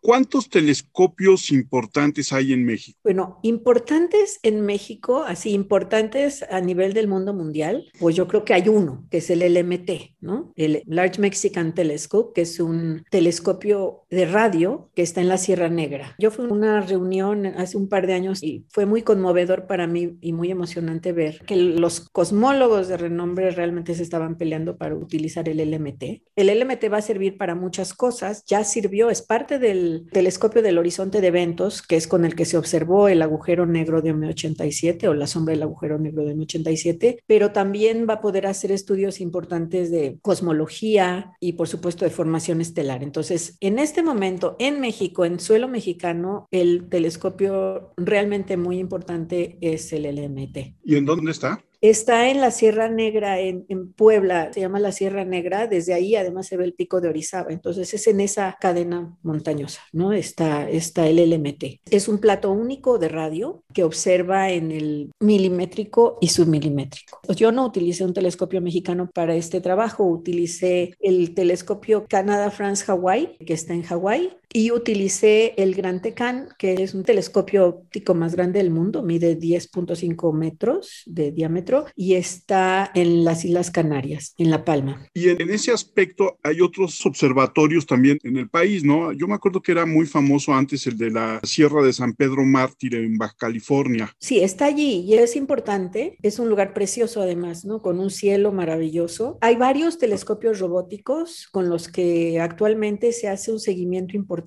¿Cuántos 0.00 0.48
telescopios 0.48 1.50
importantes 1.50 2.32
hay 2.32 2.52
en 2.52 2.64
México? 2.64 2.98
Bueno, 3.02 3.40
importantes 3.42 4.38
en 4.42 4.62
México, 4.62 5.24
así 5.24 5.50
importantes 5.50 6.44
a 6.50 6.60
nivel 6.60 6.92
del 6.92 7.08
mundo 7.08 7.34
mundial, 7.34 7.90
pues 7.98 8.14
yo 8.14 8.28
creo 8.28 8.44
que 8.44 8.54
hay 8.54 8.68
uno, 8.68 9.06
que 9.10 9.18
es 9.18 9.30
el 9.30 9.40
LMT, 9.40 10.16
¿no? 10.20 10.52
El 10.56 10.82
Large 10.86 11.20
Mexican 11.20 11.74
Telescope, 11.74 12.32
que 12.34 12.42
es 12.42 12.60
un 12.60 13.04
telescopio 13.10 14.04
de 14.10 14.26
radio 14.26 14.90
que 14.94 15.02
está 15.02 15.20
en 15.20 15.28
la 15.28 15.38
Sierra 15.38 15.68
Negra. 15.68 16.14
Yo 16.18 16.30
fui 16.30 16.46
a 16.46 16.48
una 16.48 16.80
reunión 16.80 17.46
hace 17.46 17.76
un 17.76 17.88
par 17.88 18.06
de 18.06 18.14
años 18.14 18.42
y 18.42 18.64
fue 18.70 18.86
muy 18.86 19.02
conmovedor 19.02 19.66
para 19.66 19.86
mí 19.86 20.16
y 20.20 20.32
muy 20.32 20.50
emocionante 20.50 21.12
ver 21.12 21.40
que 21.46 21.56
los 21.56 22.00
cosmólogos 22.10 22.88
de 22.88 22.96
renombre 22.96 23.50
realmente 23.50 23.94
se 23.94 24.02
estaban 24.02 24.36
peleando 24.36 24.76
para 24.76 24.94
utilizar 24.94 25.48
el 25.48 25.58
LMT. 25.58 26.22
El 26.36 26.58
LMT 26.58 26.92
va 26.92 26.98
a 26.98 27.02
servir 27.02 27.36
para 27.36 27.54
muchas 27.54 27.94
cosas, 27.94 28.44
ya 28.46 28.64
sirvió, 28.64 29.10
es 29.10 29.22
parte 29.22 29.58
del 29.58 30.06
telescopio 30.12 30.62
del 30.62 30.78
horizonte 30.78 31.20
de 31.20 31.26
eventos, 31.28 31.82
que 31.82 31.96
es 31.96 32.06
con 32.06 32.24
el 32.24 32.34
que 32.34 32.44
se 32.44 32.56
observó 32.56 33.08
el 33.08 33.22
agujero 33.22 33.66
negro 33.66 34.02
de 34.02 34.14
M87 34.14 35.08
o 35.08 35.14
la 35.14 35.26
sombra 35.26 35.52
del 35.52 35.62
agujero 35.62 35.98
negro 35.98 36.24
de 36.24 36.34
M87, 36.34 37.18
pero 37.26 37.52
también 37.52 38.06
va 38.08 38.14
a 38.14 38.20
poder 38.20 38.46
hacer 38.46 38.72
estudios 38.72 39.20
importantes 39.20 39.90
de 39.90 40.18
cosmología 40.22 41.32
y 41.40 41.52
por 41.52 41.68
supuesto 41.68 42.04
de 42.04 42.10
formación 42.10 42.60
estelar. 42.60 43.02
Entonces, 43.02 43.56
en 43.60 43.78
este 43.78 43.97
momento, 44.02 44.56
en 44.58 44.80
México, 44.80 45.24
en 45.24 45.40
suelo 45.40 45.68
mexicano, 45.68 46.46
el 46.50 46.88
telescopio 46.88 47.92
realmente 47.96 48.56
muy 48.56 48.78
importante 48.78 49.58
es 49.60 49.92
el 49.92 50.04
LMT. 50.04 50.76
¿Y 50.84 50.96
en 50.96 51.04
dónde 51.04 51.30
está? 51.30 51.62
Está 51.80 52.28
en 52.28 52.40
la 52.40 52.50
Sierra 52.50 52.88
Negra, 52.88 53.38
en, 53.40 53.66
Puebla, 53.92 54.52
se 54.52 54.60
llama 54.60 54.80
la 54.80 54.90
Sierra 54.90 55.24
Negra, 55.24 55.66
desde 55.68 55.94
ahí 55.94 56.16
además 56.16 56.46
se 56.46 56.56
ve 56.56 56.64
el 56.64 56.74
pico 56.74 57.00
de 57.00 57.08
Orizaba, 57.08 57.52
entonces 57.52 57.92
es 57.94 58.06
en 58.08 58.20
esa 58.20 58.56
cadena 58.60 59.16
montañosa, 59.22 59.80
¿no? 59.92 60.12
Está, 60.12 60.68
está 60.68 61.06
el 61.06 61.18
LMT. 61.30 61.80
Es 61.90 62.08
un 62.08 62.18
plato 62.18 62.50
único 62.50 62.98
de 62.98 63.08
radio 63.08 63.62
que 63.72 63.84
observa 63.84 64.50
en 64.50 64.72
el 64.72 65.12
milimétrico 65.20 66.18
y 66.20 66.28
submilimétrico. 66.28 67.20
Yo 67.34 67.52
no 67.52 67.64
utilicé 67.66 68.04
un 68.04 68.14
telescopio 68.14 68.60
mexicano 68.60 69.08
para 69.14 69.36
este 69.36 69.60
trabajo, 69.60 70.04
utilicé 70.04 70.94
el 71.00 71.34
telescopio 71.34 72.06
Canada 72.08 72.50
France 72.50 72.84
Hawaii, 72.90 73.36
que 73.44 73.54
está 73.54 73.74
en 73.74 73.82
Hawái, 73.82 74.36
y 74.52 74.70
utilicé 74.70 75.54
el 75.58 75.74
Gran 75.74 76.00
Tecan, 76.00 76.48
que 76.58 76.82
es 76.82 76.94
un 76.94 77.04
telescopio 77.04 77.66
óptico 77.66 78.14
más 78.14 78.34
grande 78.34 78.58
del 78.58 78.70
mundo, 78.70 79.02
mide 79.02 79.38
10.5 79.38 80.32
metros 80.32 81.02
de 81.06 81.32
diámetro 81.32 81.86
y 81.94 82.14
está 82.14 82.90
en 82.94 83.24
las 83.24 83.44
Islas 83.44 83.70
Canarias, 83.70 84.34
en 84.38 84.50
La 84.50 84.64
Palma. 84.64 85.06
Y 85.14 85.28
en, 85.28 85.50
ese 85.50 85.72
aspecto 85.72 86.38
hay 86.42 86.60
otros 86.60 87.04
observatorios 87.04 87.86
también 87.86 88.18
en 88.22 88.36
el 88.36 88.48
país, 88.48 88.84
¿no? 88.84 89.12
Yo 89.12 89.26
me 89.26 89.34
acuerdo 89.34 89.60
que 89.60 89.72
era 89.72 89.84
muy 89.84 90.06
famoso 90.06 90.54
antes 90.54 90.86
el 90.86 90.96
de 90.96 91.10
la 91.10 91.40
Sierra 91.42 91.82
de 91.82 91.92
San 91.92 92.14
Pedro 92.14 92.44
Mártir 92.44 92.94
en 92.94 93.18
Baja 93.18 93.34
California. 93.38 94.14
Sí, 94.18 94.40
está 94.40 94.66
allí 94.66 95.00
y 95.00 95.14
es 95.14 95.36
importante, 95.36 96.16
es 96.22 96.38
un 96.38 96.48
lugar 96.48 96.72
precioso 96.72 97.20
además, 97.20 97.64
¿no? 97.64 97.80
Con 97.80 98.00
un 98.00 98.10
cielo 98.10 98.52
maravilloso. 98.52 99.38
Hay 99.40 99.56
varios 99.56 99.98
telescopios 99.98 100.58
robóticos 100.58 101.48
con 101.50 101.68
los 101.68 101.88
que 101.88 102.40
actualmente 102.40 103.12
se 103.12 103.28
hace 103.28 103.52
un 103.52 103.60
seguimiento 103.60 104.16
importante 104.16 104.37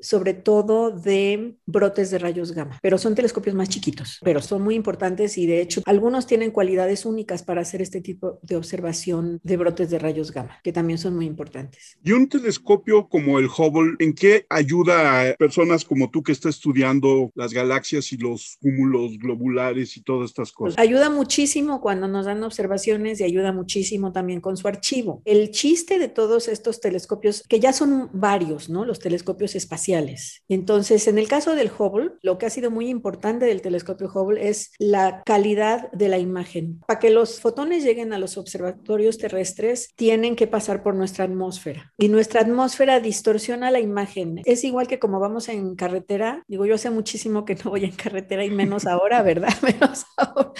sobre 0.00 0.34
todo 0.34 0.90
de 0.90 1.56
brotes 1.66 2.10
de 2.10 2.18
rayos 2.18 2.52
gamma, 2.52 2.78
pero 2.82 2.98
son 2.98 3.14
telescopios 3.14 3.54
más 3.54 3.68
chiquitos, 3.68 4.18
pero 4.22 4.40
son 4.40 4.62
muy 4.62 4.74
importantes 4.74 5.38
y 5.38 5.46
de 5.46 5.60
hecho 5.60 5.82
algunos 5.86 6.26
tienen 6.26 6.50
cualidades 6.50 7.04
únicas 7.04 7.42
para 7.42 7.62
hacer 7.62 7.82
este 7.82 8.00
tipo 8.00 8.38
de 8.42 8.56
observación 8.56 9.40
de 9.42 9.56
brotes 9.56 9.90
de 9.90 9.98
rayos 9.98 10.32
gamma, 10.32 10.58
que 10.62 10.72
también 10.72 10.98
son 10.98 11.16
muy 11.16 11.26
importantes. 11.26 11.98
Y 12.02 12.12
un 12.12 12.28
telescopio 12.28 13.08
como 13.08 13.38
el 13.38 13.46
Hubble, 13.46 13.96
¿en 13.98 14.14
qué 14.14 14.46
ayuda 14.48 15.30
a 15.30 15.34
personas 15.34 15.84
como 15.84 16.10
tú 16.10 16.22
que 16.22 16.32
está 16.32 16.48
estudiando 16.48 17.30
las 17.34 17.52
galaxias 17.52 18.12
y 18.12 18.16
los 18.16 18.58
cúmulos 18.60 19.18
globulares 19.18 19.96
y 19.96 20.02
todas 20.02 20.30
estas 20.30 20.52
cosas? 20.52 20.78
Ayuda 20.78 21.10
muchísimo 21.10 21.80
cuando 21.80 22.08
nos 22.08 22.26
dan 22.26 22.42
observaciones 22.42 23.20
y 23.20 23.24
ayuda 23.24 23.52
muchísimo 23.52 24.12
también 24.12 24.40
con 24.40 24.56
su 24.56 24.68
archivo. 24.68 25.22
El 25.24 25.50
chiste 25.50 25.98
de 25.98 26.08
todos 26.08 26.48
estos 26.48 26.80
telescopios, 26.80 27.42
que 27.48 27.60
ya 27.60 27.72
son 27.72 28.10
varios, 28.12 28.68
¿no? 28.68 28.84
Los 28.84 28.98
telescopios 28.98 29.21
telescopios 29.22 29.54
espaciales. 29.54 30.42
Entonces, 30.48 31.06
en 31.06 31.18
el 31.18 31.28
caso 31.28 31.54
del 31.54 31.70
Hubble, 31.70 32.12
lo 32.22 32.38
que 32.38 32.46
ha 32.46 32.50
sido 32.50 32.70
muy 32.70 32.88
importante 32.88 33.46
del 33.46 33.62
telescopio 33.62 34.10
Hubble 34.12 34.48
es 34.48 34.72
la 34.78 35.22
calidad 35.24 35.90
de 35.92 36.08
la 36.08 36.18
imagen. 36.18 36.80
Para 36.86 36.98
que 36.98 37.10
los 37.10 37.40
fotones 37.40 37.84
lleguen 37.84 38.12
a 38.12 38.18
los 38.18 38.36
observatorios 38.36 39.18
terrestres, 39.18 39.90
tienen 39.94 40.34
que 40.34 40.48
pasar 40.48 40.82
por 40.82 40.94
nuestra 40.94 41.24
atmósfera. 41.24 41.92
Y 41.98 42.08
nuestra 42.08 42.40
atmósfera 42.40 42.98
distorsiona 42.98 43.70
la 43.70 43.80
imagen. 43.80 44.40
Es 44.44 44.64
igual 44.64 44.88
que 44.88 44.98
como 44.98 45.20
vamos 45.20 45.48
en 45.48 45.76
carretera. 45.76 46.42
Digo, 46.48 46.66
yo 46.66 46.74
hace 46.74 46.90
muchísimo 46.90 47.44
que 47.44 47.54
no 47.54 47.70
voy 47.70 47.84
en 47.84 47.92
carretera 47.92 48.44
y 48.44 48.50
menos 48.50 48.86
ahora, 48.86 49.22
¿verdad? 49.22 49.52
Menos 49.62 50.04
ahora. 50.16 50.52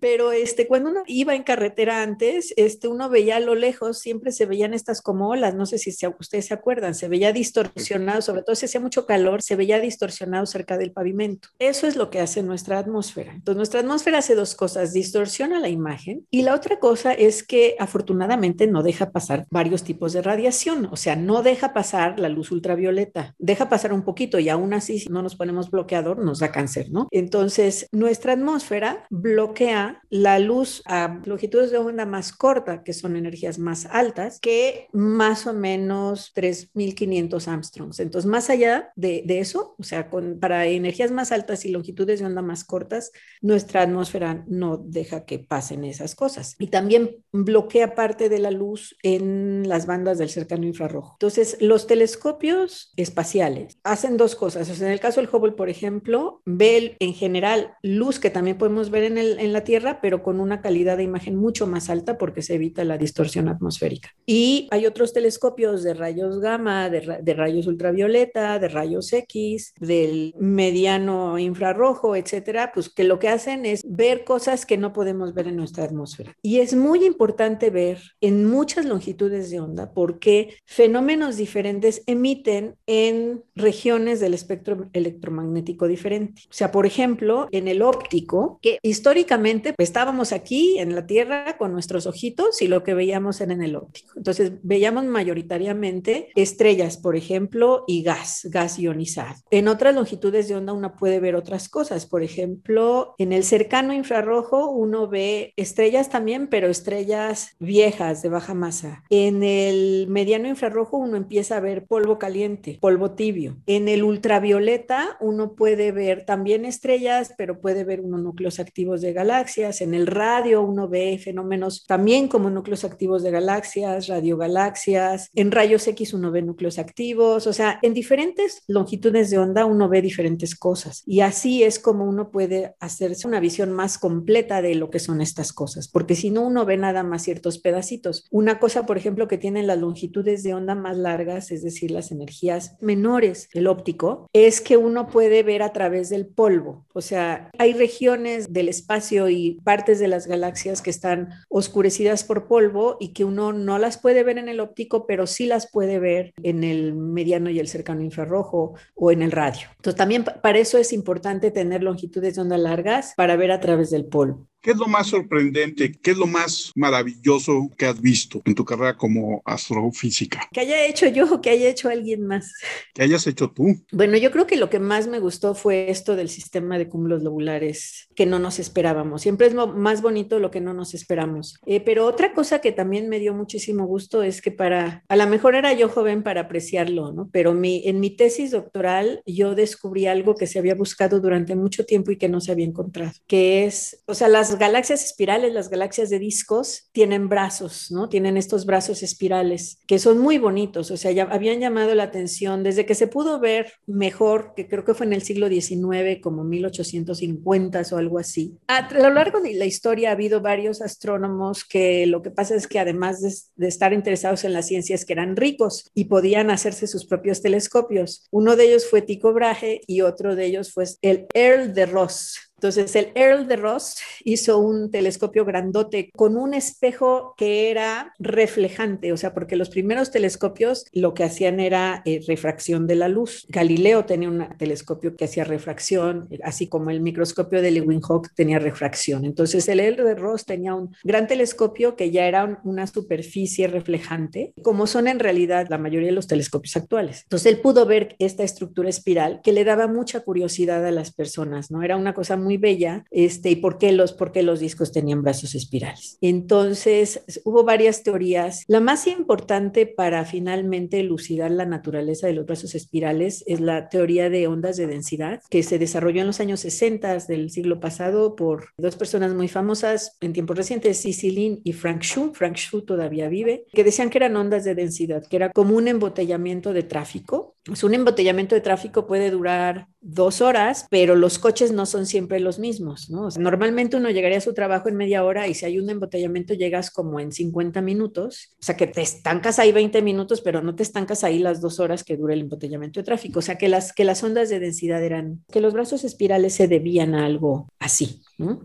Pero 0.00 0.32
este, 0.32 0.66
cuando 0.66 0.90
uno 0.90 1.02
iba 1.06 1.34
en 1.34 1.42
carretera 1.42 2.02
antes, 2.02 2.52
este, 2.56 2.88
uno 2.88 3.08
veía 3.08 3.36
a 3.36 3.40
lo 3.40 3.54
lejos, 3.54 3.98
siempre 3.98 4.32
se 4.32 4.46
veían 4.46 4.74
estas 4.74 5.02
como 5.02 5.28
olas, 5.28 5.54
no 5.54 5.66
sé 5.66 5.78
si 5.78 5.90
ustedes 6.18 6.46
se 6.46 6.54
acuerdan, 6.54 6.94
se 6.94 7.08
veía 7.08 7.32
distorsionada 7.32 8.07
sobre 8.20 8.42
todo 8.42 8.56
si 8.56 8.66
hacía 8.66 8.80
mucho 8.80 9.06
calor, 9.06 9.42
se 9.42 9.56
veía 9.56 9.80
distorsionado 9.80 10.46
cerca 10.46 10.78
del 10.78 10.92
pavimento. 10.92 11.48
Eso 11.58 11.86
es 11.86 11.96
lo 11.96 12.10
que 12.10 12.20
hace 12.20 12.42
nuestra 12.42 12.78
atmósfera. 12.78 13.32
Entonces, 13.32 13.56
nuestra 13.56 13.80
atmósfera 13.80 14.18
hace 14.18 14.34
dos 14.34 14.54
cosas, 14.54 14.92
distorsiona 14.92 15.60
la 15.60 15.68
imagen 15.68 16.26
y 16.30 16.42
la 16.42 16.54
otra 16.54 16.78
cosa 16.78 17.12
es 17.12 17.42
que 17.42 17.76
afortunadamente 17.78 18.66
no 18.66 18.82
deja 18.82 19.10
pasar 19.10 19.46
varios 19.50 19.84
tipos 19.84 20.12
de 20.12 20.22
radiación, 20.22 20.88
o 20.90 20.96
sea, 20.96 21.16
no 21.16 21.42
deja 21.42 21.72
pasar 21.72 22.18
la 22.18 22.28
luz 22.28 22.50
ultravioleta, 22.50 23.34
deja 23.38 23.68
pasar 23.68 23.92
un 23.92 24.02
poquito 24.02 24.38
y 24.38 24.48
aún 24.48 24.74
así 24.74 24.98
si 24.98 25.08
no 25.08 25.22
nos 25.22 25.36
ponemos 25.36 25.70
bloqueador 25.70 26.18
nos 26.18 26.40
da 26.40 26.52
cáncer, 26.52 26.90
¿no? 26.90 27.08
Entonces, 27.10 27.88
nuestra 27.92 28.32
atmósfera 28.32 29.06
bloquea 29.10 30.02
la 30.10 30.38
luz 30.38 30.82
a 30.86 31.20
longitudes 31.24 31.70
de 31.70 31.78
onda 31.78 32.06
más 32.06 32.32
corta, 32.32 32.82
que 32.82 32.92
son 32.92 33.16
energías 33.16 33.58
más 33.58 33.86
altas, 33.86 34.40
que 34.40 34.88
más 34.92 35.46
o 35.46 35.52
menos 35.52 36.32
3500 36.34 37.48
Armstrongs. 37.98 38.00
Entonces, 38.00 38.30
más 38.30 38.50
allá 38.50 38.92
de, 38.96 39.24
eso, 39.38 39.74
o 39.78 39.82
sea, 39.82 40.10
con, 40.10 40.38
para 40.40 40.66
energías 40.66 41.10
más 41.10 41.32
altas 41.32 41.64
y 41.64 41.70
longitudes 41.70 42.20
de 42.20 42.26
onda 42.26 42.42
más 42.42 42.64
cortas, 42.64 43.12
nuestra 43.40 43.82
atmósfera 43.82 44.44
no 44.46 44.78
deja 44.78 45.24
que 45.24 45.38
pasen 45.38 45.84
esas 45.84 46.14
cosas. 46.14 46.56
Y 46.58 46.68
también 46.68 47.16
bloquea 47.32 47.94
parte 47.94 48.28
de 48.28 48.38
la 48.38 48.50
luz 48.50 48.96
en 49.02 49.68
las 49.68 49.86
bandas 49.86 50.18
del 50.18 50.30
cercano 50.30 50.66
infrarrojo. 50.66 51.12
Entonces, 51.14 51.56
los 51.60 51.86
telescopios 51.86 52.92
espaciales 52.96 53.78
hacen 53.84 54.16
dos 54.16 54.34
cosas. 54.34 54.68
O 54.70 54.74
sea, 54.74 54.86
en 54.86 54.92
el 54.92 55.00
caso 55.00 55.20
del 55.20 55.30
Hubble, 55.32 55.52
por 55.52 55.68
ejemplo, 55.68 56.42
ve 56.44 56.96
en 57.00 57.14
general 57.14 57.74
luz 57.82 58.18
que 58.18 58.30
también 58.30 58.58
podemos 58.58 58.90
ver 58.90 59.04
en, 59.04 59.18
el, 59.18 59.38
en 59.38 59.52
la 59.52 59.64
Tierra, 59.64 60.00
pero 60.00 60.22
con 60.22 60.40
una 60.40 60.60
calidad 60.60 60.96
de 60.96 61.02
imagen 61.02 61.36
mucho 61.36 61.66
más 61.66 61.90
alta 61.90 62.18
porque 62.18 62.42
se 62.42 62.54
evita 62.54 62.84
la 62.84 62.98
distorsión 62.98 63.48
atmosférica. 63.48 64.10
Y 64.26 64.68
hay 64.70 64.86
otros 64.86 65.12
telescopios 65.12 65.82
de 65.82 65.94
rayos 65.94 66.40
gamma, 66.40 66.90
de, 66.90 67.18
de 67.22 67.34
rayos 67.34 67.66
ultra 67.66 67.87
ultravioleta, 67.88 68.58
de 68.58 68.68
rayos 68.68 69.12
X, 69.12 69.74
del 69.78 70.34
mediano 70.38 71.38
infrarrojo, 71.38 72.16
etcétera, 72.16 72.70
pues 72.72 72.88
que 72.88 73.04
lo 73.04 73.18
que 73.18 73.28
hacen 73.28 73.64
es 73.66 73.82
ver 73.84 74.24
cosas 74.24 74.66
que 74.66 74.76
no 74.76 74.92
podemos 74.92 75.34
ver 75.34 75.48
en 75.48 75.56
nuestra 75.56 75.84
atmósfera. 75.84 76.36
Y 76.42 76.58
es 76.58 76.74
muy 76.74 77.04
importante 77.04 77.70
ver 77.70 78.00
en 78.20 78.44
muchas 78.44 78.84
longitudes 78.84 79.50
de 79.50 79.60
onda 79.60 79.92
porque 79.92 80.56
fenómenos 80.66 81.36
diferentes 81.36 82.02
emiten 82.06 82.76
en 82.86 83.42
regiones 83.54 84.20
del 84.20 84.34
espectro 84.34 84.88
electromagnético 84.92 85.88
diferente. 85.88 86.42
O 86.44 86.52
sea, 86.52 86.70
por 86.70 86.86
ejemplo, 86.86 87.48
en 87.52 87.68
el 87.68 87.82
óptico, 87.82 88.58
que 88.62 88.78
históricamente 88.82 89.72
pues, 89.72 89.88
estábamos 89.88 90.32
aquí 90.32 90.78
en 90.78 90.94
la 90.94 91.06
Tierra 91.06 91.56
con 91.58 91.72
nuestros 91.72 92.06
ojitos 92.06 92.60
y 92.62 92.68
lo 92.68 92.82
que 92.82 92.94
veíamos 92.94 93.40
era 93.40 93.52
en 93.52 93.62
el 93.62 93.76
óptico. 93.76 94.12
Entonces, 94.16 94.52
veíamos 94.62 95.04
mayoritariamente 95.04 96.28
estrellas, 96.34 96.98
por 96.98 97.16
ejemplo, 97.16 97.77
y 97.86 98.02
gas, 98.02 98.46
gas 98.50 98.78
ionizado. 98.78 99.36
En 99.50 99.68
otras 99.68 99.94
longitudes 99.94 100.48
de 100.48 100.56
onda 100.56 100.72
uno 100.72 100.96
puede 100.96 101.20
ver 101.20 101.34
otras 101.34 101.68
cosas. 101.68 102.06
Por 102.06 102.22
ejemplo, 102.22 103.14
en 103.18 103.32
el 103.32 103.44
cercano 103.44 103.92
infrarrojo 103.92 104.70
uno 104.70 105.08
ve 105.08 105.52
estrellas 105.56 106.10
también, 106.10 106.48
pero 106.48 106.68
estrellas 106.68 107.56
viejas 107.58 108.22
de 108.22 108.28
baja 108.28 108.54
masa. 108.54 109.04
En 109.10 109.42
el 109.42 110.06
mediano 110.08 110.48
infrarrojo 110.48 110.96
uno 110.96 111.16
empieza 111.16 111.56
a 111.56 111.60
ver 111.60 111.86
polvo 111.86 112.18
caliente, 112.18 112.78
polvo 112.80 113.12
tibio. 113.12 113.58
En 113.66 113.88
el 113.88 114.02
ultravioleta 114.02 115.16
uno 115.20 115.54
puede 115.54 115.92
ver 115.92 116.24
también 116.24 116.64
estrellas, 116.64 117.34
pero 117.36 117.60
puede 117.60 117.84
ver 117.84 118.00
unos 118.00 118.22
núcleos 118.22 118.58
activos 118.60 119.00
de 119.00 119.12
galaxias. 119.12 119.80
En 119.80 119.94
el 119.94 120.06
radio 120.06 120.62
uno 120.62 120.88
ve 120.88 121.18
fenómenos 121.22 121.84
también 121.86 122.28
como 122.28 122.50
núcleos 122.50 122.84
activos 122.84 123.22
de 123.22 123.30
galaxias, 123.30 124.06
radiogalaxias. 124.06 125.30
En 125.34 125.50
rayos 125.50 125.86
X 125.86 126.14
uno 126.14 126.30
ve 126.30 126.42
núcleos 126.42 126.78
activos. 126.78 127.46
O 127.46 127.52
sea, 127.52 127.67
en 127.82 127.94
diferentes 127.94 128.62
longitudes 128.66 129.30
de 129.30 129.38
onda 129.38 129.64
uno 129.64 129.88
ve 129.88 130.02
diferentes 130.02 130.54
cosas. 130.54 131.02
Y 131.06 131.20
así 131.20 131.62
es 131.62 131.78
como 131.78 132.04
uno 132.04 132.30
puede 132.30 132.74
hacerse 132.80 133.26
una 133.26 133.40
visión 133.40 133.72
más 133.72 133.98
completa 133.98 134.62
de 134.62 134.74
lo 134.74 134.90
que 134.90 134.98
son 134.98 135.20
estas 135.20 135.52
cosas, 135.52 135.88
porque 135.88 136.14
si 136.14 136.30
no 136.30 136.42
uno 136.42 136.64
ve 136.64 136.76
nada 136.76 137.02
más 137.02 137.22
ciertos 137.22 137.58
pedacitos. 137.58 138.26
Una 138.30 138.58
cosa, 138.58 138.86
por 138.86 138.96
ejemplo, 138.96 139.28
que 139.28 139.38
tienen 139.38 139.66
las 139.66 139.78
longitudes 139.78 140.42
de 140.42 140.54
onda 140.54 140.74
más 140.74 140.96
largas, 140.96 141.50
es 141.50 141.62
decir, 141.62 141.90
las 141.90 142.10
energías 142.10 142.76
menores, 142.80 143.48
el 143.52 143.66
óptico, 143.66 144.28
es 144.32 144.60
que 144.60 144.76
uno 144.76 145.08
puede 145.08 145.42
ver 145.42 145.62
a 145.62 145.72
través 145.72 146.08
del 146.08 146.26
polvo. 146.26 146.86
O 146.94 147.00
sea, 147.00 147.50
hay 147.58 147.72
regiones 147.72 148.52
del 148.52 148.68
espacio 148.68 149.28
y 149.28 149.60
partes 149.64 149.98
de 149.98 150.08
las 150.08 150.26
galaxias 150.26 150.82
que 150.82 150.90
están 150.90 151.30
oscurecidas 151.48 152.24
por 152.24 152.46
polvo 152.46 152.96
y 153.00 153.12
que 153.12 153.24
uno 153.24 153.52
no 153.52 153.78
las 153.78 153.98
puede 153.98 154.24
ver 154.24 154.38
en 154.38 154.48
el 154.48 154.60
óptico, 154.60 155.06
pero 155.06 155.26
sí 155.26 155.46
las 155.46 155.70
puede 155.70 155.98
ver 155.98 156.32
en 156.42 156.64
el 156.64 156.94
mediano 156.94 157.50
y 157.50 157.57
el 157.60 157.68
cercano 157.68 158.02
infrarrojo 158.02 158.74
o 158.94 159.12
en 159.12 159.22
el 159.22 159.30
radio. 159.30 159.68
Entonces, 159.76 159.96
también 159.96 160.24
para 160.24 160.58
eso 160.58 160.78
es 160.78 160.92
importante 160.92 161.50
tener 161.50 161.82
longitudes 161.82 162.34
de 162.34 162.42
onda 162.42 162.58
largas 162.58 163.14
para 163.16 163.36
ver 163.36 163.52
a 163.52 163.60
través 163.60 163.90
del 163.90 164.06
polvo. 164.06 164.47
¿Qué 164.60 164.72
es 164.72 164.76
lo 164.76 164.88
más 164.88 165.06
sorprendente, 165.06 165.92
qué 165.92 166.10
es 166.10 166.16
lo 166.16 166.26
más 166.26 166.72
maravilloso 166.74 167.70
que 167.76 167.86
has 167.86 168.00
visto 168.00 168.42
en 168.44 168.56
tu 168.56 168.64
carrera 168.64 168.96
como 168.96 169.40
astrofísica? 169.44 170.48
Que 170.52 170.60
haya 170.60 170.84
hecho 170.84 171.06
yo 171.06 171.32
o 171.32 171.40
que 171.40 171.50
haya 171.50 171.68
hecho 171.68 171.88
alguien 171.88 172.26
más. 172.26 172.52
Que 172.92 173.04
hayas 173.04 173.26
hecho 173.28 173.50
tú. 173.50 173.76
Bueno, 173.92 174.16
yo 174.16 174.32
creo 174.32 174.48
que 174.48 174.56
lo 174.56 174.68
que 174.68 174.80
más 174.80 175.06
me 175.06 175.20
gustó 175.20 175.54
fue 175.54 175.90
esto 175.90 176.16
del 176.16 176.28
sistema 176.28 176.76
de 176.76 176.88
cúmulos 176.88 177.22
lobulares 177.22 178.08
que 178.16 178.26
no 178.26 178.40
nos 178.40 178.58
esperábamos. 178.58 179.22
Siempre 179.22 179.46
es 179.46 179.54
más 179.54 180.02
bonito 180.02 180.40
lo 180.40 180.50
que 180.50 180.60
no 180.60 180.74
nos 180.74 180.92
esperamos. 180.92 181.56
Eh, 181.64 181.80
pero 181.80 182.06
otra 182.06 182.34
cosa 182.34 182.60
que 182.60 182.72
también 182.72 183.08
me 183.08 183.20
dio 183.20 183.34
muchísimo 183.34 183.86
gusto 183.86 184.24
es 184.24 184.42
que 184.42 184.50
para, 184.50 185.04
a 185.08 185.16
lo 185.16 185.26
mejor 185.28 185.54
era 185.54 185.72
yo 185.72 185.88
joven 185.88 186.24
para 186.24 186.42
apreciarlo, 186.42 187.12
¿no? 187.12 187.30
Pero 187.32 187.54
mi, 187.54 187.82
en 187.86 188.00
mi 188.00 188.10
tesis 188.10 188.50
doctoral 188.50 189.22
yo 189.24 189.54
descubrí 189.54 190.06
algo 190.06 190.34
que 190.34 190.48
se 190.48 190.58
había 190.58 190.74
buscado 190.74 191.20
durante 191.20 191.54
mucho 191.54 191.86
tiempo 191.86 192.10
y 192.10 192.18
que 192.18 192.28
no 192.28 192.40
se 192.40 192.50
había 192.50 192.66
encontrado, 192.66 193.12
que 193.28 193.64
es, 193.64 194.02
o 194.06 194.14
sea, 194.14 194.28
las 194.28 194.57
las 194.58 194.72
galaxias 194.72 195.04
espirales, 195.04 195.52
las 195.52 195.70
galaxias 195.70 196.10
de 196.10 196.18
discos, 196.18 196.88
tienen 196.90 197.28
brazos, 197.28 197.92
¿no? 197.92 198.08
Tienen 198.08 198.36
estos 198.36 198.66
brazos 198.66 199.04
espirales 199.04 199.78
que 199.86 200.00
son 200.00 200.18
muy 200.18 200.38
bonitos, 200.38 200.90
o 200.90 200.96
sea, 200.96 201.12
ya 201.12 201.28
habían 201.30 201.60
llamado 201.60 201.94
la 201.94 202.02
atención 202.02 202.64
desde 202.64 202.84
que 202.84 202.96
se 202.96 203.06
pudo 203.06 203.38
ver 203.38 203.72
mejor, 203.86 204.54
que 204.56 204.66
creo 204.66 204.84
que 204.84 204.94
fue 204.94 205.06
en 205.06 205.12
el 205.12 205.22
siglo 205.22 205.48
XIX, 205.48 206.20
como 206.20 206.42
1850 206.42 207.82
o 207.92 207.96
algo 207.96 208.18
así. 208.18 208.58
A 208.66 208.92
lo 208.92 209.10
largo 209.10 209.40
de 209.40 209.54
la 209.54 209.64
historia 209.64 210.08
ha 210.08 210.12
habido 210.12 210.40
varios 210.40 210.82
astrónomos 210.82 211.64
que 211.64 212.06
lo 212.06 212.20
que 212.20 212.32
pasa 212.32 212.56
es 212.56 212.66
que 212.66 212.80
además 212.80 213.20
de, 213.20 213.32
de 213.54 213.68
estar 213.68 213.92
interesados 213.92 214.42
en 214.42 214.52
las 214.52 214.66
ciencias, 214.66 215.04
que 215.04 215.12
eran 215.12 215.36
ricos 215.36 215.88
y 215.94 216.06
podían 216.06 216.50
hacerse 216.50 216.88
sus 216.88 217.06
propios 217.06 217.42
telescopios. 217.42 218.26
Uno 218.32 218.56
de 218.56 218.64
ellos 218.64 218.86
fue 218.90 219.02
Tycho 219.02 219.32
Brahe 219.32 219.82
y 219.86 220.00
otro 220.00 220.34
de 220.34 220.46
ellos 220.46 220.72
fue 220.72 220.84
el 221.02 221.26
Earl 221.32 221.74
de 221.74 221.86
Ross 221.86 222.47
entonces, 222.58 222.96
el 222.96 223.12
Earl 223.14 223.46
de 223.46 223.54
Ross 223.54 223.98
hizo 224.24 224.58
un 224.58 224.90
telescopio 224.90 225.44
grandote 225.44 226.10
con 226.16 226.36
un 226.36 226.54
espejo 226.54 227.34
que 227.36 227.70
era 227.70 228.14
reflejante, 228.18 229.12
o 229.12 229.16
sea, 229.16 229.32
porque 229.32 229.54
los 229.54 229.70
primeros 229.70 230.10
telescopios 230.10 230.86
lo 230.92 231.14
que 231.14 231.22
hacían 231.22 231.60
era 231.60 232.02
eh, 232.04 232.20
refracción 232.26 232.88
de 232.88 232.96
la 232.96 233.08
luz. 233.08 233.46
Galileo 233.48 234.06
tenía 234.06 234.28
un 234.28 234.48
telescopio 234.58 235.14
que 235.14 235.26
hacía 235.26 235.44
refracción, 235.44 236.28
así 236.42 236.66
como 236.66 236.90
el 236.90 237.00
microscopio 237.00 237.62
de 237.62 237.70
Leeuwenhoek 237.70 238.34
tenía 238.34 238.58
refracción. 238.58 239.24
Entonces, 239.24 239.68
el 239.68 239.78
Earl 239.78 240.04
de 240.04 240.16
Ross 240.16 240.44
tenía 240.44 240.74
un 240.74 240.92
gran 241.04 241.28
telescopio 241.28 241.94
que 241.94 242.10
ya 242.10 242.26
era 242.26 242.60
una 242.64 242.88
superficie 242.88 243.68
reflejante, 243.68 244.52
como 244.62 244.88
son 244.88 245.06
en 245.06 245.20
realidad 245.20 245.68
la 245.70 245.78
mayoría 245.78 246.08
de 246.08 246.14
los 246.14 246.26
telescopios 246.26 246.76
actuales. 246.76 247.22
Entonces, 247.22 247.52
él 247.52 247.60
pudo 247.60 247.86
ver 247.86 248.16
esta 248.18 248.42
estructura 248.42 248.88
espiral 248.88 249.42
que 249.44 249.52
le 249.52 249.62
daba 249.62 249.86
mucha 249.86 250.20
curiosidad 250.20 250.84
a 250.84 250.90
las 250.90 251.12
personas, 251.12 251.70
¿no? 251.70 251.84
Era 251.84 251.96
una 251.96 252.14
cosa 252.14 252.36
muy 252.36 252.47
muy 252.48 252.56
bella, 252.56 253.04
este, 253.10 253.50
y 253.50 253.56
por 253.56 253.76
qué, 253.76 253.92
los, 253.92 254.14
por 254.14 254.32
qué 254.32 254.42
los 254.42 254.58
discos 254.58 254.90
tenían 254.90 255.20
brazos 255.20 255.54
espirales. 255.54 256.16
Entonces, 256.22 257.22
hubo 257.44 257.62
varias 257.62 258.02
teorías. 258.02 258.64
La 258.68 258.80
más 258.80 259.06
importante 259.06 259.84
para 259.84 260.24
finalmente 260.24 260.98
elucidar 261.00 261.50
la 261.50 261.66
naturaleza 261.66 262.26
de 262.26 262.32
los 262.32 262.46
brazos 262.46 262.74
espirales 262.74 263.44
es 263.46 263.60
la 263.60 263.90
teoría 263.90 264.30
de 264.30 264.46
ondas 264.46 264.78
de 264.78 264.86
densidad, 264.86 265.42
que 265.50 265.62
se 265.62 265.78
desarrolló 265.78 266.22
en 266.22 266.28
los 266.28 266.40
años 266.40 266.60
60 266.60 267.18
del 267.28 267.50
siglo 267.50 267.80
pasado 267.80 268.34
por 268.34 268.68
dos 268.78 268.96
personas 268.96 269.34
muy 269.34 269.48
famosas 269.48 270.16
en 270.22 270.32
tiempos 270.32 270.56
recientes, 270.56 271.04
Lin 271.04 271.60
y 271.64 271.74
Frank 271.74 272.02
Shu. 272.02 272.32
Frank 272.32 272.56
Shu 272.56 272.82
todavía 272.82 273.28
vive, 273.28 273.66
que 273.72 273.84
decían 273.84 274.08
que 274.08 274.18
eran 274.18 274.36
ondas 274.36 274.64
de 274.64 274.74
densidad, 274.74 275.26
que 275.28 275.36
era 275.36 275.50
como 275.50 275.76
un 275.76 275.88
embotellamiento 275.88 276.72
de 276.72 276.82
tráfico. 276.82 277.56
Pues 277.68 277.84
un 277.84 277.92
embotellamiento 277.92 278.54
de 278.54 278.62
tráfico 278.62 279.06
puede 279.06 279.30
durar 279.30 279.88
dos 280.00 280.40
horas, 280.40 280.86
pero 280.90 281.14
los 281.14 281.38
coches 281.38 281.70
no 281.70 281.84
son 281.84 282.06
siempre 282.06 282.40
los 282.40 282.58
mismos, 282.58 283.10
¿no? 283.10 283.28
normalmente 283.38 283.96
uno 283.96 284.10
llegaría 284.10 284.38
a 284.38 284.40
su 284.40 284.54
trabajo 284.54 284.88
en 284.88 284.96
media 284.96 285.22
hora 285.22 285.48
y 285.48 285.54
si 285.54 285.66
hay 285.66 285.78
un 285.78 285.90
embotellamiento 285.90 286.54
llegas 286.54 286.90
como 286.90 287.20
en 287.20 287.30
50 287.30 287.82
minutos, 287.82 288.54
o 288.58 288.62
sea 288.62 288.76
que 288.76 288.86
te 288.86 289.02
estancas 289.02 289.58
ahí 289.58 289.70
20 289.70 290.00
minutos, 290.00 290.40
pero 290.40 290.62
no 290.62 290.74
te 290.74 290.82
estancas 290.82 291.24
ahí 291.24 291.40
las 291.40 291.60
dos 291.60 291.78
horas 291.78 292.04
que 292.04 292.16
dura 292.16 292.32
el 292.32 292.40
embotellamiento 292.40 293.00
de 293.00 293.04
tráfico, 293.04 293.40
o 293.40 293.42
sea 293.42 293.58
que 293.58 293.68
las, 293.68 293.92
que 293.92 294.04
las 294.04 294.22
ondas 294.22 294.48
de 294.48 294.60
densidad 294.60 295.04
eran, 295.04 295.44
que 295.52 295.60
los 295.60 295.74
brazos 295.74 296.04
espirales 296.04 296.54
se 296.54 296.68
debían 296.68 297.14
a 297.14 297.26
algo 297.26 297.68
así, 297.78 298.22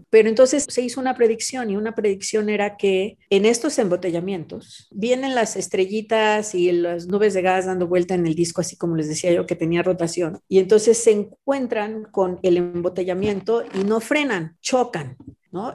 Pero 0.10 0.30
entonces 0.30 0.66
se 0.70 0.82
hizo 0.82 1.02
una 1.02 1.16
predicción 1.16 1.70
y 1.70 1.76
una 1.76 1.96
predicción 1.96 2.50
era 2.50 2.78
que 2.78 3.18
en 3.30 3.46
estos 3.46 3.80
embotellamientos 3.80 4.88
vienen 4.92 5.34
las 5.34 5.56
estrellitas 5.56 6.54
y 6.54 6.72
las 6.72 7.08
nubes 7.08 7.34
de 7.34 7.42
gas 7.42 7.66
dando 7.66 7.88
vuelta 7.88 8.14
en 8.14 8.28
el 8.28 8.36
disco, 8.36 8.62
así 8.62 8.78
como 8.78 8.96
les 8.96 9.08
decía 9.08 9.32
yo, 9.32 9.48
que 9.48 9.56
tenía 9.56 9.82
rotación, 9.82 10.40
y 10.48 10.60
entonces 10.60 10.98
se 10.98 11.12
encuentran 11.12 12.04
con 12.04 12.40
el 12.44 12.58
embotellamiento 12.58 13.64
y 13.74 13.84
no 13.84 14.00
frenan, 14.00 14.58
chocan. 14.62 15.18